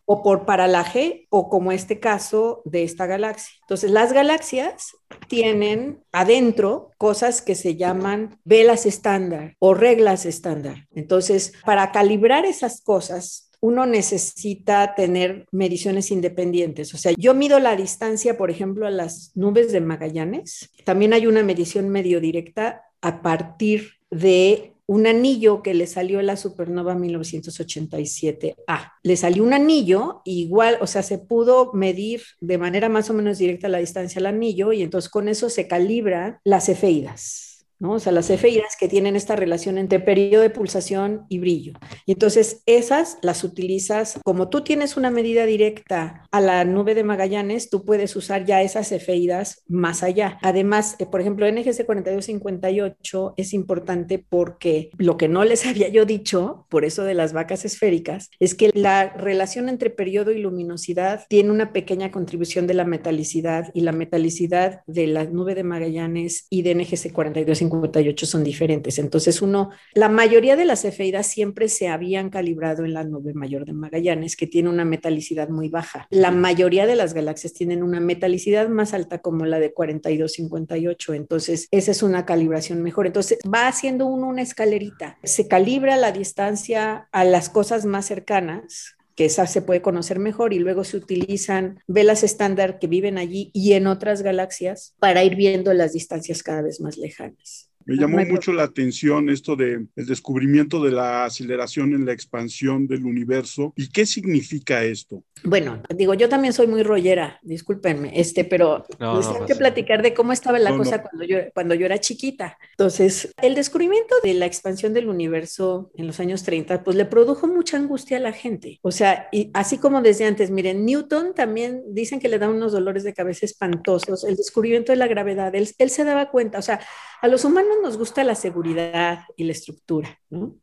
o 0.06 0.22
por 0.22 0.46
paralaje 0.46 1.26
o 1.30 1.50
como 1.50 1.72
este 1.72 2.00
caso 2.00 2.62
de 2.66 2.84
esta 2.84 3.08
galaxia. 3.08 3.56
Entonces, 3.62 3.90
las 3.90 4.14
galaxias 4.14 4.96
tienen 5.28 6.04
adentro 6.12 6.91
cosas 7.02 7.42
que 7.42 7.56
se 7.56 7.78
llaman 7.78 8.38
velas 8.44 8.86
estándar 8.86 9.56
o 9.58 9.74
reglas 9.74 10.28
estándar. 10.28 10.88
Entonces, 10.94 11.52
para 11.66 11.92
calibrar 11.92 12.46
esas 12.46 12.80
cosas, 12.80 13.50
uno 13.60 13.88
necesita 13.88 14.94
tener 14.94 15.48
mediciones 15.52 16.12
independientes. 16.12 16.94
O 16.94 17.00
sea, 17.00 17.14
yo 17.18 17.34
mido 17.34 17.60
la 17.60 17.76
distancia, 17.76 18.38
por 18.38 18.52
ejemplo, 18.52 18.86
a 18.86 18.92
las 18.92 19.32
nubes 19.34 19.72
de 19.72 19.82
Magallanes. 19.82 20.70
También 20.86 21.14
hay 21.14 21.26
una 21.26 21.42
medición 21.42 21.90
medio 21.90 22.22
directa 22.22 22.84
a 23.02 23.24
partir 23.24 23.94
de 24.12 24.71
un 24.92 25.08
anillo 25.08 25.64
que 25.64 25.74
le 25.74 25.88
salió 25.88 26.22
la 26.22 26.36
supernova 26.36 26.96
1987A. 26.96 28.92
Le 29.04 29.16
salió 29.16 29.42
un 29.42 29.54
anillo 29.54 30.22
igual, 30.26 30.80
o 30.82 30.88
sea, 30.88 31.02
se 31.02 31.18
pudo 31.18 31.72
medir 31.72 32.24
de 32.42 32.58
manera 32.58 32.90
más 32.90 33.10
o 33.10 33.14
menos 33.14 33.38
directa 33.38 33.70
la 33.70 33.78
distancia 33.78 34.20
al 34.20 34.26
anillo 34.26 34.74
y 34.74 34.82
entonces 34.82 35.10
con 35.10 35.30
eso 35.30 35.50
se 35.50 35.66
calibran 35.66 36.40
las 36.44 36.68
efeidas. 36.68 37.51
¿No? 37.82 37.94
O 37.94 38.00
sea, 38.00 38.12
las 38.12 38.30
efeidas 38.30 38.78
que 38.80 38.88
tienen 38.88 39.16
esta 39.16 39.36
relación 39.36 39.78
entre 39.78 40.00
periodo 40.00 40.44
de 40.44 40.52
pulsación 40.52 41.26
y 41.30 41.40
brillo. 41.40 41.74
Y 42.06 42.14
entonces 42.14 42.62
esas 42.68 43.18
las 43.24 43.44
utilizas, 43.44 44.20
como 44.24 44.50
tú 44.50 44.62
tienes 44.62 44.98
una 44.98 45.10
medida 45.10 45.46
directa 45.46 46.28
a 46.32 46.40
la 46.40 46.64
nube 46.64 46.94
de 46.94 47.04
Magallanes, 47.04 47.70
tú 47.70 47.84
puedes 47.84 48.16
usar 48.16 48.46
ya 48.46 48.62
esas 48.62 48.92
efeidas 48.92 49.64
más 49.68 50.04
allá. 50.04 50.38
Además, 50.44 50.96
eh, 51.00 51.08
por 51.08 51.22
ejemplo, 51.22 51.52
NGC 51.52 51.86
4258 51.86 53.34
es 53.36 53.54
importante 53.54 54.20
porque 54.20 54.92
lo 54.98 55.18
que 55.18 55.28
no 55.28 55.44
les 55.44 55.66
había 55.72 55.90
yo 55.90 56.06
dicho, 56.06 56.68
por 56.70 56.86
eso 56.86 57.04
de 57.04 57.16
las 57.16 57.34
vacas 57.34 57.66
esféricas, 57.66 58.30
es 58.40 58.54
que 58.54 58.70
la 58.76 59.10
relación 59.10 59.70
entre 59.70 59.90
periodo 59.90 60.32
y 60.32 60.40
luminosidad 60.40 61.26
tiene 61.28 61.50
una 61.50 61.74
pequeña 61.74 62.12
contribución 62.12 62.68
de 62.68 62.76
la 62.76 62.86
metalicidad 62.86 63.72
y 63.74 63.82
la 63.82 63.92
metalicidad 63.92 64.82
de 64.86 65.08
la 65.08 65.24
nube 65.24 65.56
de 65.56 65.64
Magallanes 65.64 66.46
y 66.52 66.62
de 66.62 66.76
NGC 66.76 67.12
4258 67.12 67.71
58 67.72 68.26
son 68.26 68.44
diferentes. 68.44 69.00
Entonces, 69.00 69.42
uno, 69.42 69.70
la 69.94 70.10
mayoría 70.10 70.56
de 70.56 70.66
las 70.66 70.86
efeidas 70.86 71.28
siempre 71.28 71.70
se 71.70 71.88
habían 71.88 72.30
calibrado 72.30 72.86
en 72.86 72.94
la 72.94 73.04
nube 73.04 73.34
mayor 73.34 73.66
de 73.66 73.74
Magallanes, 73.74 74.36
que 74.36 74.48
tiene 74.48 74.70
una 74.70 74.86
metalicidad 74.86 75.50
muy 75.50 75.70
baja. 75.70 76.08
La 76.10 76.32
mayoría 76.32 76.86
de 76.86 76.96
las 76.96 77.14
galaxias 77.14 77.54
tienen 77.54 77.84
una 77.84 78.00
metalicidad 78.00 78.70
más 78.70 78.94
alta 78.94 79.20
como 79.20 79.46
la 79.46 79.60
de 79.60 79.74
4258. 79.74 81.14
Entonces, 81.14 81.68
esa 81.72 81.92
es 81.92 82.04
una 82.04 82.26
calibración 82.26 82.82
mejor. 82.82 83.08
Entonces, 83.08 83.40
va 83.52 83.68
haciendo 83.68 84.06
una 84.06 84.42
escalerita. 84.42 85.18
Se 85.24 85.48
calibra 85.48 85.98
la 85.98 86.12
distancia 86.12 87.08
a 87.12 87.24
las 87.24 87.50
cosas 87.50 87.86
más 87.86 88.06
cercanas, 88.06 88.96
que 89.22 89.26
esa 89.26 89.46
se 89.46 89.62
puede 89.62 89.84
conocer 89.84 90.18
mejor 90.18 90.52
y 90.52 90.58
luego 90.58 90.84
se 90.84 90.98
utilizan 90.98 91.80
velas 91.86 92.24
estándar 92.24 92.80
que 92.80 92.88
viven 92.88 93.20
allí 93.20 93.52
y 93.54 93.74
en 93.74 93.86
otras 93.86 94.24
galaxias 94.24 94.96
para 94.98 95.24
ir 95.24 95.36
viendo 95.36 95.76
las 95.76 95.94
distancias 95.94 96.42
cada 96.42 96.64
vez 96.64 96.82
más 96.82 96.98
lejanas. 96.98 97.71
Me 97.86 97.96
llamó 97.96 98.18
mucho 98.26 98.54
la 98.54 98.64
atención 98.64 99.30
esto 99.30 99.56
de 99.56 99.86
el 99.96 100.06
descubrimiento 100.06 100.84
de 100.84 100.92
la 100.92 101.26
aceleración 101.26 101.94
en 101.94 102.06
la 102.06 102.14
expansión 102.14 102.88
del 102.88 103.06
universo. 103.06 103.74
¿Y 103.76 103.90
qué 103.90 104.06
significa 104.06 104.84
esto? 104.84 105.24
Bueno, 105.44 105.82
digo, 105.96 106.14
yo 106.14 106.30
también 106.30 106.54
soy 106.54 106.68
muy 106.68 106.84
rollera, 106.84 107.40
discúlpenme, 107.42 108.12
este, 108.20 108.46
pero 108.46 108.86
no, 109.00 109.18
les 109.18 109.32
tengo 109.32 109.46
que 109.46 109.56
platicar 109.56 110.02
de 110.04 110.14
cómo 110.14 110.34
estaba 110.34 110.60
la 110.60 110.76
cosa 110.78 111.02
Cuando, 111.02 111.24
yo, 111.26 111.38
cuando 111.54 111.74
yo 111.74 111.86
era 111.86 112.00
chiquita. 112.00 112.58
Entonces, 112.72 113.34
el 113.42 113.56
descubrimiento 113.56 114.16
de 114.24 114.36
la 114.36 114.46
expansión 114.46 114.94
del 114.94 115.10
universo 115.10 115.92
en 115.96 116.08
los 116.08 116.20
años 116.20 116.44
30, 116.44 116.84
pues 116.84 116.96
le 116.96 117.06
produjo 117.06 117.48
mucha 117.48 117.78
angustia 117.78 118.18
a 118.18 118.20
la 118.20 118.34
gente. 118.34 118.80
O 118.84 118.92
sea, 118.92 119.30
y 119.32 119.50
así 119.54 119.78
como 119.78 120.02
desde 120.02 120.26
antes, 120.26 120.52
miren, 120.52 120.86
Newton 120.86 121.34
también 121.34 121.82
dicen 121.88 122.20
que 122.20 122.30
le 122.30 122.38
da 122.38 122.50
unos 122.50 122.72
dolores 122.72 123.04
de 123.04 123.14
cabeza 123.14 123.46
espantosos. 123.46 124.24
El 124.24 124.36
descubrimiento 124.36 124.92
de 124.92 124.98
la 124.98 125.08
gravedad, 125.08 125.54
él, 125.56 125.68
él 125.78 125.90
se 125.90 126.04
daba 126.04 126.30
cuenta, 126.30 126.60
o 126.60 126.62
sea, 126.62 126.82
a 127.22 127.28
los 127.28 127.46
humanos 127.46 127.71
nos 127.82 127.98
gusta 127.98 128.24
la 128.24 128.36
seguridad 128.36 129.26
y 129.36 129.44
la 129.46 129.52
estructura. 129.52 130.20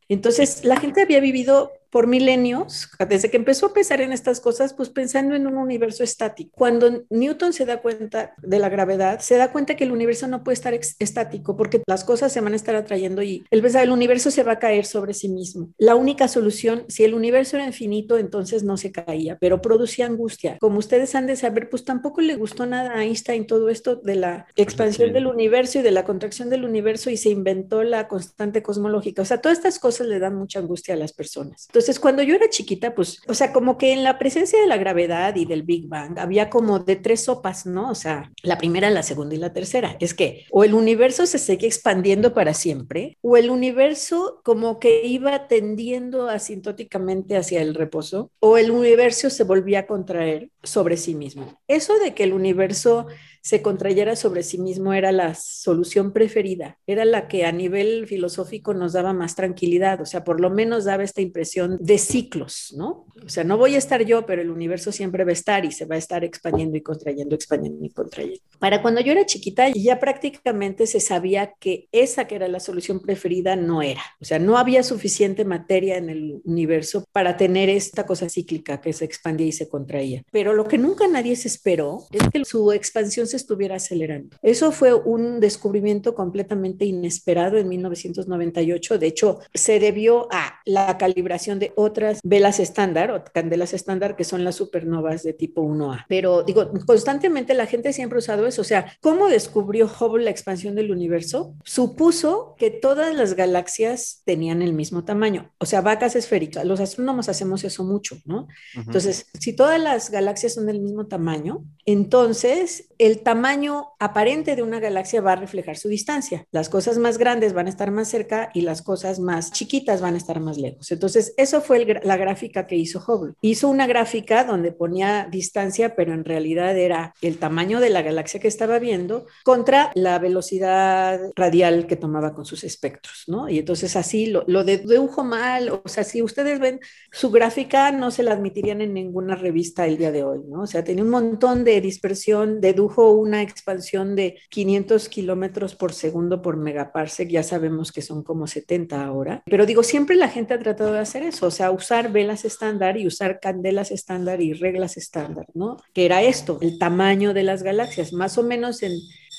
Entonces, 0.09 0.65
la 0.65 0.77
gente 0.79 1.03
había 1.03 1.21
vivido 1.21 1.73
por 1.91 2.07
milenios, 2.07 2.89
desde 3.09 3.31
que 3.31 3.37
empezó 3.37 3.67
a 3.67 3.73
pensar 3.73 4.01
en 4.01 4.13
estas 4.13 4.41
cosas, 4.41 4.75
pues 4.75 4.91
pensando 4.91 5.35
en 5.35 5.47
un 5.47 5.57
universo 5.57 6.05
estático. 6.05 6.51
Cuando 6.55 7.05
Newton 7.11 7.53
se 7.53 7.65
da 7.65 7.81
cuenta 7.81 8.35
de 8.39 8.59
la 8.59 8.69
gravedad, 8.69 9.21
se 9.21 9.37
da 9.37 9.53
cuenta 9.53 9.77
que 9.77 9.85
el 9.85 9.93
universo 9.93 10.27
no 10.29 10.45
puede 10.45 10.55
estar 10.55 10.75
estático 10.75 11.57
porque 11.57 11.83
las 11.87 12.05
cosas 12.05 12.33
se 12.33 12.41
van 12.41 12.53
a 12.53 12.57
estar 12.57 12.75
atrayendo 12.75 13.23
y 13.23 13.45
él 13.51 13.63
pensaba, 13.63 13.85
el 13.85 13.91
universo 13.91 14.31
se 14.31 14.43
va 14.43 14.53
a 14.53 14.59
caer 14.59 14.85
sobre 14.85 15.15
sí 15.15 15.29
mismo. 15.29 15.71
La 15.79 15.95
única 15.95 16.29
solución, 16.29 16.85
si 16.89 17.05
el 17.05 17.15
universo 17.15 17.57
era 17.57 17.67
infinito, 17.67 18.19
entonces 18.19 18.63
no 18.63 18.77
se 18.77 18.93
caía, 18.93 19.39
pero 19.39 19.63
producía 19.63 20.07
angustia. 20.07 20.59
Como 20.61 20.79
ustedes 20.79 21.15
han 21.15 21.27
de 21.27 21.37
saber, 21.37 21.69
pues 21.71 21.85
tampoco 21.85 22.21
le 22.21 22.37
gustó 22.37 22.67
nada 22.67 22.93
a 22.95 23.05
Einstein 23.05 23.47
todo 23.47 23.69
esto 23.69 23.97
de 23.97 24.17
la 24.17 24.47
expansión 24.57 25.13
del 25.13 25.27
universo 25.27 25.79
y 25.79 25.83
de 25.83 25.91
la 25.91 26.05
contracción 26.05 26.51
del 26.51 26.65
universo 26.65 27.11
y 27.11 27.17
se 27.17 27.31
inventó 27.31 27.83
la 27.83 28.09
constante 28.09 28.63
cosmológica. 28.63 29.23
O 29.23 29.25
sea, 29.25 29.41
todas 29.41 29.59
estas 29.59 29.79
cosas 29.79 30.07
le 30.07 30.19
dan 30.19 30.35
mucha 30.35 30.59
angustia 30.59 30.95
a 30.95 30.97
las 30.97 31.13
personas. 31.13 31.67
Entonces, 31.69 31.78
cuando 32.01 32.23
yo 32.23 32.35
era 32.35 32.49
chiquita, 32.49 32.95
pues, 32.95 33.21
o 33.29 33.35
sea, 33.35 33.53
como 33.53 33.79
que 33.79 33.93
en 33.93 34.05
la 34.05 34.19
presencia 34.19 34.61
de 34.61 34.67
la 34.67 34.77
gravedad 34.77 35.35
y 35.37 35.45
del 35.45 35.63
Big 35.63 35.89
Bang 35.89 36.19
había 36.19 36.51
como 36.51 36.79
de 36.79 36.97
tres 36.97 37.25
sopas, 37.25 37.67
¿no? 37.67 37.91
O 37.91 37.95
sea, 37.95 38.33
la 38.43 38.59
primera, 38.59 38.91
la 38.91 39.03
segunda 39.03 39.35
y 39.35 39.39
la 39.39 39.53
tercera. 39.53 39.97
Es 40.01 40.15
que 40.15 40.47
o 40.51 40.65
el 40.65 40.75
universo 40.75 41.27
se 41.27 41.39
sigue 41.39 41.67
expandiendo 41.67 42.35
para 42.35 42.55
siempre, 42.55 43.17
o 43.21 43.37
el 43.37 43.51
universo 43.51 44.41
como 44.45 44.79
que 44.79 45.07
iba 45.07 45.49
tendiendo 45.49 46.29
asintóticamente 46.29 47.37
hacia 47.37 47.63
el 47.63 47.75
reposo, 47.75 48.31
o 48.41 48.59
el 48.59 48.71
universo 48.71 49.31
se 49.31 49.45
volvía 49.45 49.81
a 49.81 49.87
contraer 49.87 50.51
sobre 50.63 50.97
sí 50.97 51.15
mismo. 51.15 51.59
Eso 51.69 51.99
de 51.99 52.15
que 52.15 52.25
el 52.25 52.33
universo 52.33 53.07
se 53.43 53.63
contrayera 53.63 54.17
sobre 54.17 54.43
sí 54.43 54.59
mismo 54.59 54.93
era 54.93 55.13
la 55.13 55.35
solución 55.35 56.13
preferida, 56.13 56.79
era 56.87 57.05
la 57.05 57.29
que 57.29 57.45
a 57.45 57.53
nivel 57.53 58.07
filosófico 58.07 58.75
nos 58.75 58.93
daba 58.93 59.13
más 59.13 59.37
tranquilidad, 59.37 60.01
o 60.01 60.07
sea, 60.07 60.25
por 60.25 60.41
lo 60.41 60.51
menos 60.51 60.85
daba 60.85 61.05
esta 61.05 61.23
impresión 61.23 61.68
cuestión 61.69 61.87
de 61.87 61.99
ciclos, 61.99 62.75
¿no? 62.77 63.07
O 63.25 63.29
sea, 63.29 63.45
no 63.45 63.59
voy 63.59 63.75
a 63.75 63.79
estar 63.79 64.05
yo, 64.05 64.25
pero 64.27 64.43
el 64.43 64.51
universo 64.51 64.93
siempre 64.93 65.25
va 65.25 65.31
a 65.31 65.33
estar 65.33 65.65
y 65.65 65.73
se 65.73 65.87
va 65.87 65.97
a 65.97 65.99
estar 65.99 66.25
expandiendo 66.25 66.77
y 66.77 66.83
contrayendo, 66.83 67.35
expandiendo 67.35 67.85
y 67.85 67.91
contrayendo. 67.91 68.41
Para 68.59 68.81
cuando 68.83 69.01
yo 69.01 69.13
era 69.13 69.27
chiquita, 69.27 69.69
ya 69.71 69.99
prácticamente 69.99 70.87
se 70.87 71.01
sabía 71.01 71.55
que 71.59 71.89
esa 71.93 72.27
que 72.27 72.37
era 72.37 72.49
la 72.49 72.61
solución 72.61 73.01
preferida 73.01 73.57
no 73.57 73.83
era. 73.83 74.03
O 74.21 74.25
sea, 74.25 74.39
no 74.39 74.57
había 74.57 74.83
suficiente 74.83 75.45
materia 75.45 75.97
en 75.97 76.11
el 76.11 76.41
universo 76.45 77.05
para 77.13 77.37
tener 77.37 77.69
esta 77.69 78.07
cosa 78.07 78.29
cíclica 78.29 78.81
que 78.81 78.93
se 78.93 79.05
expandía 79.05 79.47
y 79.47 79.53
se 79.53 79.69
contraía. 79.69 80.23
Pero 80.31 80.55
lo 80.55 80.67
que 80.67 80.79
nunca 80.79 81.07
nadie 81.09 81.37
se 81.37 81.49
esperó 81.49 82.07
es 82.13 82.23
que 82.33 82.45
su 82.45 82.73
expansión 82.73 83.27
se 83.27 83.37
estuviera 83.37 83.77
acelerando. 83.77 84.37
Eso 84.43 84.73
fue 84.73 84.95
un 84.95 85.41
descubrimiento 85.41 86.15
completamente 86.15 86.85
inesperado 86.85 87.59
en 87.59 87.69
1998. 87.69 88.99
De 88.99 89.07
hecho, 89.07 89.41
se 89.55 89.81
debió 89.81 90.29
a 90.31 90.61
la 90.65 90.99
calibración 90.99 91.58
de 91.59 91.73
otras 91.77 92.21
velas 92.23 92.61
estándar 92.61 93.11
o 93.11 93.23
candelas 93.33 93.73
estándar 93.75 94.17
que 94.17 94.25
son 94.25 94.45
las 94.45 94.57
supernovas 94.57 95.23
de 95.23 95.33
tipo 95.33 95.63
1A. 95.63 96.07
Pero 96.09 96.43
digo, 96.43 96.71
constantemente 96.87 97.55
la 97.55 97.67
gente 97.67 97.93
siempre 97.93 98.17
ha 98.17 98.21
usado 98.21 98.47
eso. 98.47 98.63
O 98.63 98.65
sea, 98.65 98.97
¿cómo 99.01 99.29
descubrió 99.29 99.87
Hubble 99.87 100.25
la 100.25 100.31
expansión 100.31 100.75
del 100.75 100.91
universo? 100.91 101.55
Supuso 101.65 102.55
que 102.59 102.71
todas 102.71 103.15
las 103.15 103.35
galaxias 103.35 104.23
tenían 104.25 104.63
el 104.63 104.73
mismo 104.73 105.05
tamaño, 105.05 105.53
o 105.59 105.67
sea, 105.67 105.81
vacas 105.81 106.17
esféricas. 106.17 106.65
Los 106.65 106.81
astrónomos 106.81 107.29
hacemos 107.29 107.65
eso 107.65 107.85
mucho, 107.85 108.17
¿no? 108.25 108.49
Entonces, 108.75 109.27
si 109.39 109.55
todas 109.55 109.81
las 109.81 110.11
galaxias 110.11 110.55
son 110.55 110.67
del 110.67 110.81
mismo 110.81 111.07
tamaño, 111.07 111.65
entonces 111.85 112.89
el 112.99 113.21
tamaño 113.21 113.89
aparente 113.99 114.57
de 114.57 114.63
una 114.63 114.81
galaxia 114.81 115.21
va 115.21 115.33
a 115.33 115.37
reflejar 115.37 115.77
su 115.77 115.89
distancia. 115.89 116.47
Las 116.51 116.69
cosas 116.69 116.99
más 116.99 117.19
grandes 117.19 117.53
van 117.53 117.67
a 117.67 117.71
estar 117.71 117.91
más 117.91 118.09
cerca 118.09 118.51
y 118.55 118.63
las 118.63 118.83
cosas 118.83 119.21
más 119.21 119.53
chiquitas 119.53 120.01
van 120.01 120.15
a 120.15 120.19
estar 120.19 120.41
más 120.41 120.59
lejos. 120.59 120.91
Entonces, 120.91 121.35
eso 121.49 121.63
fue 121.63 121.83
la 122.03 122.17
gráfica 122.19 122.67
que 122.67 122.77
hizo 122.77 123.03
Hubble. 123.07 123.33
Hizo 123.41 123.69
una 123.69 123.87
gráfica 123.87 124.45
donde 124.45 124.71
ponía 124.71 125.27
distancia, 125.31 125.97
pero 125.97 126.13
en 126.13 126.25
realidad 126.25 126.77
era 126.77 127.15
el 127.23 127.39
tamaño 127.39 127.81
de 127.81 127.89
la 127.89 128.03
galaxia 128.03 128.39
que 128.39 128.49
estaba 128.49 128.79
viendo 128.79 129.25
contra 129.45 129.91
la 129.95 130.19
velocidad 130.19 131.19
radial 131.35 131.87
que 131.87 131.97
tomaba 131.97 132.35
con 132.35 132.45
sus 132.45 132.65
espectros, 132.65 133.25
¿no? 133.29 133.49
Y 133.49 133.61
entonces 133.61 133.97
así 133.97 134.27
lo, 134.27 134.45
lo 134.47 134.63
dedujo 134.63 135.25
mal, 135.25 135.71
o 135.71 135.83
sea, 135.87 136.05
si 136.05 136.21
ustedes 136.21 136.61
ven 136.61 136.81
su 137.11 137.31
gráfica, 137.31 137.93
no 137.93 138.11
se 138.11 138.23
la 138.23 138.33
admitirían 138.33 138.83
en 138.83 138.93
ninguna 138.93 139.35
revista 139.35 139.87
el 139.87 139.97
día 139.97 140.13
de 140.13 140.25
hoy, 140.25 140.41
¿no? 140.47 140.63
O 140.63 140.67
sea, 140.67 140.85
tenía 140.85 141.03
un 141.03 141.11
montón 141.11 141.65
de 141.65 141.81
dispersión, 141.81 142.61
dedujo 142.61 143.13
una 143.13 143.41
expansión 143.41 144.17
de 144.17 144.39
500 144.51 145.09
kilómetros 145.09 145.75
por 145.75 145.95
segundo 145.95 146.43
por 146.43 146.59
megaparsec, 146.59 147.31
ya 147.31 147.43
sabemos 147.43 147.91
que 147.91 148.03
son 148.03 148.23
como 148.23 148.47
70 148.47 149.03
ahora, 149.03 149.43
pero 149.47 149.65
digo, 149.65 149.83
siempre 149.83 150.15
la 150.15 150.29
gente 150.29 150.53
ha 150.53 150.59
tratado 150.59 150.93
de 150.93 150.99
hacer 150.99 151.23
eso, 151.23 151.38
o 151.43 151.51
sea, 151.51 151.71
usar 151.71 152.11
velas 152.13 152.45
estándar 152.45 152.97
y 152.97 153.07
usar 153.07 153.41
candelas 153.41 153.91
estándar 153.91 154.41
y 154.41 154.53
reglas 154.53 154.97
estándar, 154.97 155.47
¿no? 155.55 155.77
Que 155.93 156.05
era 156.05 156.23
esto, 156.23 156.59
el 156.61 156.79
tamaño 156.79 157.35
de 157.35 157.43
las 157.43 157.63
galaxias, 157.63 158.13
más 158.13 158.39
o 158.39 158.43
menos 158.43 158.83
en 158.83 158.93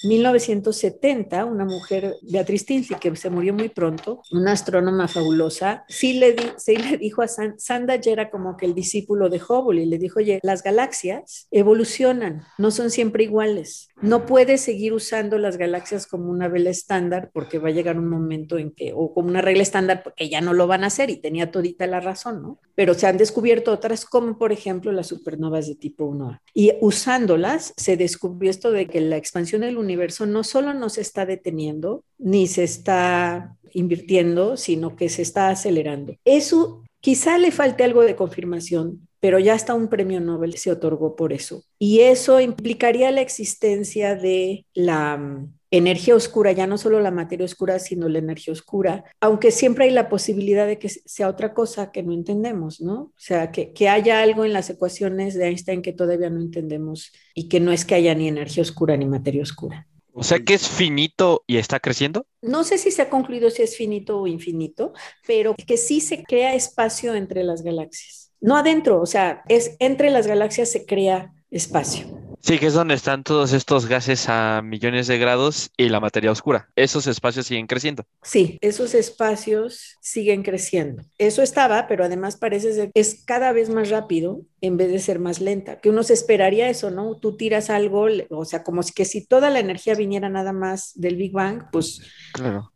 1970, 0.03 1.45
una 1.45 1.65
mujer, 1.65 2.15
Beatriz 2.21 2.65
Tinsley, 2.65 2.99
que 2.99 3.15
se 3.15 3.29
murió 3.29 3.53
muy 3.53 3.69
pronto, 3.69 4.21
una 4.31 4.53
astrónoma 4.53 5.07
fabulosa, 5.07 5.83
sí 5.87 6.13
le, 6.13 6.35
sí 6.57 6.77
le 6.77 6.97
dijo 6.97 7.21
a 7.21 7.27
Sand 7.27 7.57
ya 8.01 8.11
era 8.11 8.29
como 8.29 8.55
que 8.55 8.65
el 8.65 8.73
discípulo 8.73 9.29
de 9.29 9.41
Hubble, 9.41 9.81
y 9.81 9.85
le 9.85 9.97
dijo, 9.97 10.19
oye, 10.19 10.39
las 10.43 10.63
galaxias 10.63 11.47
evolucionan, 11.51 12.43
no 12.57 12.71
son 12.71 12.89
siempre 12.91 13.23
iguales. 13.23 13.89
No 14.01 14.25
puedes 14.25 14.61
seguir 14.61 14.93
usando 14.93 15.37
las 15.37 15.57
galaxias 15.57 16.07
como 16.07 16.31
una 16.31 16.47
vela 16.47 16.69
estándar 16.69 17.31
porque 17.33 17.59
va 17.59 17.67
a 17.67 17.73
llegar 17.73 17.97
un 17.97 18.07
momento 18.07 18.57
en 18.57 18.71
que, 18.71 18.93
o 18.95 19.13
como 19.13 19.27
una 19.27 19.41
regla 19.41 19.61
estándar, 19.61 20.03
porque 20.03 20.29
ya 20.29 20.39
no 20.39 20.53
lo 20.53 20.67
van 20.67 20.85
a 20.85 20.87
hacer 20.87 21.09
y 21.09 21.17
tenía 21.17 21.51
todita 21.51 21.85
la 21.85 21.99
razón, 21.99 22.41
¿no? 22.41 22.59
Pero 22.75 22.93
se 22.93 23.07
han 23.07 23.17
descubierto 23.17 23.73
otras, 23.73 24.05
como 24.05 24.37
por 24.37 24.53
ejemplo 24.53 24.93
las 24.93 25.07
supernovas 25.07 25.67
de 25.67 25.75
tipo 25.75 26.09
1A. 26.09 26.39
Y 26.53 26.71
usándolas, 26.79 27.73
se 27.75 27.97
descubrió 27.97 28.49
esto 28.49 28.71
de 28.71 28.87
que 28.87 29.01
la 29.01 29.17
expansión 29.17 29.61
del 29.61 29.77
universo 29.77 29.88
no 30.25 30.43
solo 30.43 30.73
no 30.73 30.89
se 30.89 31.01
está 31.01 31.25
deteniendo, 31.25 32.03
ni 32.17 32.47
se 32.47 32.63
está 32.63 33.55
invirtiendo, 33.73 34.57
sino 34.57 34.95
que 34.95 35.09
se 35.09 35.21
está 35.21 35.49
acelerando. 35.49 36.15
Eso 36.25 36.83
quizá 37.01 37.37
le 37.37 37.51
falte 37.51 37.83
algo 37.83 38.03
de 38.03 38.15
confirmación, 38.15 39.07
pero 39.19 39.39
ya 39.39 39.53
hasta 39.53 39.73
un 39.73 39.89
premio 39.89 40.19
Nobel 40.19 40.55
se 40.57 40.71
otorgó 40.71 41.15
por 41.15 41.33
eso. 41.33 41.63
Y 41.77 42.01
eso 42.01 42.39
implicaría 42.39 43.11
la 43.11 43.21
existencia 43.21 44.15
de 44.15 44.65
la 44.73 45.45
energía 45.71 46.15
oscura, 46.15 46.51
ya 46.51 46.67
no 46.67 46.77
solo 46.77 46.99
la 46.99 47.11
materia 47.11 47.45
oscura, 47.45 47.79
sino 47.79 48.09
la 48.09 48.19
energía 48.19 48.53
oscura, 48.53 49.03
aunque 49.19 49.51
siempre 49.51 49.85
hay 49.85 49.91
la 49.91 50.09
posibilidad 50.09 50.67
de 50.67 50.79
que 50.79 50.89
sea 50.89 51.27
otra 51.29 51.53
cosa 51.53 51.91
que 51.91 52.03
no 52.03 52.13
entendemos, 52.13 52.81
¿no? 52.81 52.95
O 52.95 53.13
sea, 53.17 53.51
que, 53.51 53.73
que 53.73 53.89
haya 53.89 54.21
algo 54.21 54.45
en 54.45 54.53
las 54.53 54.69
ecuaciones 54.69 55.35
de 55.35 55.47
Einstein 55.47 55.81
que 55.81 55.93
todavía 55.93 56.29
no 56.29 56.41
entendemos 56.41 57.11
y 57.33 57.47
que 57.47 57.59
no 57.59 57.71
es 57.71 57.85
que 57.85 57.95
haya 57.95 58.15
ni 58.15 58.27
energía 58.27 58.63
oscura 58.63 58.97
ni 58.97 59.05
materia 59.05 59.43
oscura. 59.43 59.87
O 60.11 60.23
sea 60.23 60.39
que 60.39 60.53
es 60.53 60.67
finito 60.67 61.43
y 61.47 61.57
está 61.57 61.79
creciendo. 61.79 62.25
No 62.41 62.63
sé 62.63 62.77
si 62.77 62.91
se 62.91 63.03
ha 63.03 63.09
concluido 63.09 63.49
si 63.49 63.61
es 63.61 63.77
finito 63.77 64.19
o 64.19 64.27
infinito, 64.27 64.91
pero 65.25 65.55
que 65.55 65.77
sí 65.77 66.01
se 66.01 66.23
crea 66.23 66.55
espacio 66.55 67.15
entre 67.15 67.43
las 67.43 67.61
galaxias 67.61 68.29
no 68.41 68.55
adentro, 68.55 69.01
o 69.01 69.05
sea, 69.05 69.43
es 69.47 69.75
entre 69.79 70.09
las 70.09 70.27
galaxias 70.27 70.71
se 70.71 70.85
crea 70.85 71.33
espacio. 71.51 72.07
Sí, 72.41 72.57
que 72.57 72.67
es 72.67 72.73
donde 72.73 72.93
están 72.93 73.23
todos 73.23 73.51
estos 73.51 73.85
gases 73.87 74.29
a 74.29 74.61
millones 74.63 75.07
de 75.07 75.17
grados 75.17 75.71
y 75.75 75.89
la 75.89 75.99
materia 75.99 76.31
oscura. 76.31 76.69
Esos 76.75 77.05
espacios 77.05 77.47
siguen 77.47 77.67
creciendo. 77.67 78.05
Sí, 78.23 78.57
esos 78.61 78.93
espacios 78.93 79.97
siguen 80.01 80.43
creciendo. 80.43 81.03
Eso 81.17 81.41
estaba, 81.41 81.87
pero 81.87 82.05
además 82.05 82.37
parece 82.37 82.73
ser 82.73 82.91
que 82.93 83.01
es 83.01 83.23
cada 83.25 83.51
vez 83.51 83.69
más 83.69 83.89
rápido 83.89 84.41
en 84.61 84.77
vez 84.77 84.91
de 84.91 84.99
ser 84.99 85.19
más 85.19 85.39
lenta, 85.39 85.79
que 85.79 85.89
uno 85.89 86.03
se 86.03 86.13
esperaría 86.13 86.69
eso, 86.69 86.91
¿no? 86.91 87.15
Tú 87.17 87.37
tiras 87.37 87.69
algo, 87.69 88.07
o 88.29 88.45
sea, 88.45 88.63
como 88.63 88.81
que 88.93 89.05
si 89.05 89.25
toda 89.25 89.49
la 89.49 89.59
energía 89.59 89.95
viniera 89.95 90.29
nada 90.29 90.51
más 90.53 90.91
del 90.95 91.15
Big 91.15 91.31
Bang, 91.31 91.63
pues 91.71 92.01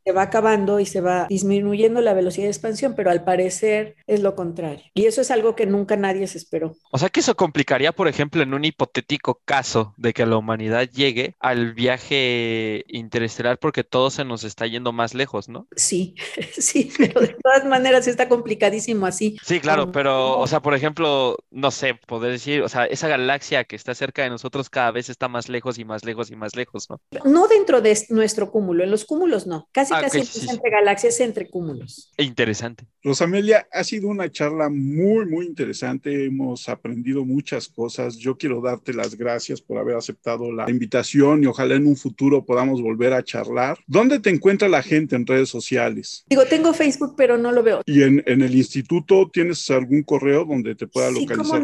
se 0.03 0.11
va 0.11 0.23
acabando 0.23 0.79
y 0.79 0.85
se 0.85 1.01
va 1.01 1.27
disminuyendo 1.29 2.01
la 2.01 2.13
velocidad 2.13 2.45
de 2.45 2.51
expansión, 2.51 2.93
pero 2.95 3.09
al 3.09 3.23
parecer 3.23 3.95
es 4.07 4.21
lo 4.21 4.35
contrario. 4.35 4.83
Y 4.93 5.05
eso 5.05 5.21
es 5.21 5.31
algo 5.31 5.55
que 5.55 5.65
nunca 5.65 5.95
nadie 5.95 6.27
se 6.27 6.37
esperó. 6.37 6.75
O 6.91 6.97
sea 6.97 7.09
que 7.09 7.21
eso 7.21 7.35
complicaría, 7.35 7.91
por 7.91 8.07
ejemplo, 8.07 8.41
en 8.41 8.53
un 8.53 8.65
hipotético 8.65 9.41
caso 9.45 9.93
de 9.97 10.13
que 10.13 10.25
la 10.25 10.37
humanidad 10.37 10.89
llegue 10.89 11.35
al 11.39 11.73
viaje 11.73 12.83
interestelar 12.87 13.57
porque 13.59 13.83
todo 13.83 14.09
se 14.09 14.25
nos 14.25 14.43
está 14.43 14.67
yendo 14.67 14.91
más 14.91 15.13
lejos, 15.13 15.49
¿no? 15.49 15.67
Sí, 15.75 16.15
sí, 16.57 16.91
pero 16.97 17.21
de 17.21 17.35
todas 17.41 17.65
maneras 17.65 18.07
está 18.07 18.27
complicadísimo 18.27 19.05
así. 19.05 19.37
Sí, 19.43 19.59
claro, 19.59 19.91
pero, 19.91 20.37
o 20.39 20.47
sea, 20.47 20.61
por 20.61 20.73
ejemplo, 20.73 21.37
no 21.51 21.71
sé, 21.71 21.95
poder 22.07 22.31
decir, 22.31 22.61
o 22.61 22.69
sea, 22.69 22.85
esa 22.85 23.07
galaxia 23.07 23.63
que 23.63 23.75
está 23.75 23.95
cerca 23.95 24.23
de 24.23 24.29
nosotros 24.29 24.69
cada 24.69 24.91
vez 24.91 25.09
está 25.09 25.27
más 25.27 25.49
lejos 25.49 25.77
y 25.77 25.85
más 25.85 26.03
lejos 26.03 26.31
y 26.31 26.35
más 26.35 26.55
lejos, 26.55 26.89
¿no? 26.89 26.99
No 27.23 27.47
dentro 27.47 27.81
de 27.81 27.97
nuestro 28.09 28.51
cúmulo, 28.51 28.83
en 28.83 28.91
los 28.91 29.05
cúmulos 29.05 29.47
no, 29.47 29.67
casi 29.71 29.92
ah, 29.93 30.01
casi 30.01 30.49
entre 30.49 30.69
galaxias, 30.69 31.19
entre 31.19 31.49
cúmulos. 31.49 32.11
Interesante. 32.17 32.85
Rosamelia, 33.03 33.67
ha 33.71 33.83
sido 33.83 34.07
una 34.07 34.31
charla 34.31 34.69
muy, 34.69 35.25
muy 35.25 35.45
interesante, 35.45 36.25
hemos 36.25 36.69
aprendido 36.69 37.25
muchas 37.25 37.67
cosas, 37.67 38.17
yo 38.17 38.37
quiero 38.37 38.61
darte 38.61 38.93
las 38.93 39.15
gracias 39.15 39.61
por 39.61 39.77
haber 39.77 39.97
aceptado 39.97 40.51
la 40.51 40.69
invitación 40.69 41.43
y 41.43 41.47
ojalá 41.47 41.75
en 41.75 41.85
un 41.85 41.97
futuro 41.97 42.45
podamos 42.45 42.81
volver 42.81 43.13
a 43.13 43.23
charlar. 43.23 43.77
¿Dónde 43.87 44.19
te 44.19 44.29
encuentra 44.29 44.69
la 44.69 44.81
gente 44.81 45.15
en 45.15 45.27
redes 45.27 45.49
sociales? 45.49 46.23
Digo, 46.29 46.45
tengo 46.45 46.73
Facebook, 46.73 47.15
pero 47.17 47.37
no 47.37 47.51
lo 47.51 47.61
veo. 47.61 47.81
¿Y 47.85 48.03
en, 48.03 48.23
el 48.25 48.55
instituto 48.55 49.29
tienes 49.31 49.69
algún 49.69 50.03
correo 50.03 50.45
donde 50.45 50.75
te 50.75 50.87
pueda 50.87 51.11
localizar? 51.11 51.61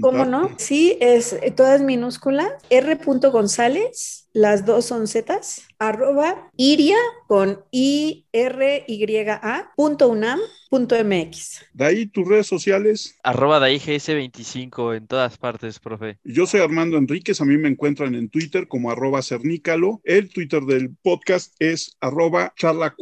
¿Cómo 0.00 0.24
no? 0.24 0.50
Sí, 0.58 0.96
es 1.00 1.36
todas 1.54 1.80
minúsculas, 1.80 2.52
R. 2.70 2.98
González, 3.30 4.25
las 4.36 4.66
dos 4.66 4.84
son 4.84 5.08
zetas, 5.08 5.66
arroba 5.78 6.50
iria 6.58 6.98
con 7.26 7.64
i 7.70 8.26
r 8.32 8.84
y 8.86 9.16
a 9.30 9.72
punto 9.74 10.08
unam 10.08 10.38
punto 10.68 10.94
mx. 11.02 11.64
De 11.72 11.86
ahí 11.86 12.06
tus 12.06 12.28
redes 12.28 12.46
sociales. 12.46 13.16
Arroba 13.22 13.60
de 13.60 13.76
gs25 13.76 14.94
en 14.94 15.06
todas 15.06 15.38
partes, 15.38 15.78
profe. 15.78 16.18
Yo 16.22 16.46
soy 16.46 16.60
Armando 16.60 16.98
Enríquez, 16.98 17.40
a 17.40 17.46
mí 17.46 17.56
me 17.56 17.68
encuentran 17.68 18.14
en 18.14 18.28
Twitter 18.28 18.68
como 18.68 18.90
arroba 18.90 19.22
cernícalo. 19.22 20.02
El 20.04 20.28
Twitter 20.28 20.62
del 20.64 20.94
podcast 21.02 21.54
es 21.58 21.96
arroba 22.00 22.52
charla 22.58 22.94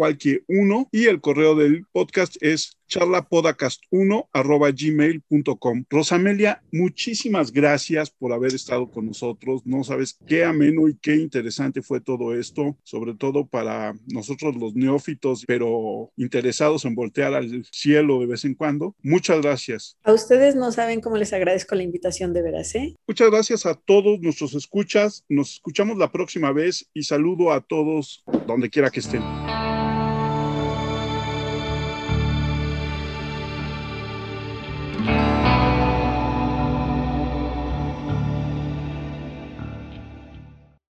1 0.46 0.88
y 0.92 1.06
el 1.06 1.20
correo 1.20 1.56
del 1.56 1.84
podcast 1.90 2.36
es 2.42 2.78
charlapodcast1 2.88 4.28
arroba 4.32 4.70
gmail.com. 4.70 5.84
Rosamelia, 5.88 6.62
muchísimas 6.72 7.52
gracias 7.52 8.10
por 8.10 8.32
haber 8.32 8.54
estado 8.54 8.90
con 8.90 9.06
nosotros. 9.06 9.62
No 9.64 9.84
sabes 9.84 10.18
qué 10.26 10.44
ameno 10.44 10.88
y 10.88 10.96
qué 10.96 11.16
interesante 11.16 11.82
fue 11.82 12.00
todo 12.00 12.34
esto, 12.34 12.76
sobre 12.82 13.14
todo 13.14 13.46
para 13.46 13.94
nosotros 14.06 14.56
los 14.56 14.74
neófitos, 14.74 15.44
pero 15.46 16.10
interesados 16.16 16.84
en 16.84 16.94
voltear 16.94 17.34
al 17.34 17.64
cielo 17.70 18.20
de 18.20 18.26
vez 18.26 18.44
en 18.44 18.54
cuando. 18.54 18.94
Muchas 19.02 19.40
gracias. 19.40 19.96
A 20.04 20.12
ustedes 20.12 20.54
no 20.54 20.72
saben 20.72 21.00
cómo 21.00 21.16
les 21.16 21.32
agradezco 21.32 21.74
la 21.74 21.82
invitación 21.82 22.32
de 22.32 22.42
veras, 22.42 22.74
¿eh? 22.74 22.96
Muchas 23.06 23.30
gracias 23.30 23.66
a 23.66 23.74
todos 23.74 24.20
nuestros 24.20 24.54
escuchas. 24.54 25.24
Nos 25.28 25.54
escuchamos 25.54 25.98
la 25.98 26.10
próxima 26.10 26.52
vez 26.52 26.88
y 26.94 27.02
saludo 27.02 27.52
a 27.52 27.60
todos 27.60 28.24
donde 28.46 28.70
quiera 28.70 28.90
que 28.90 29.00
estén. 29.00 29.22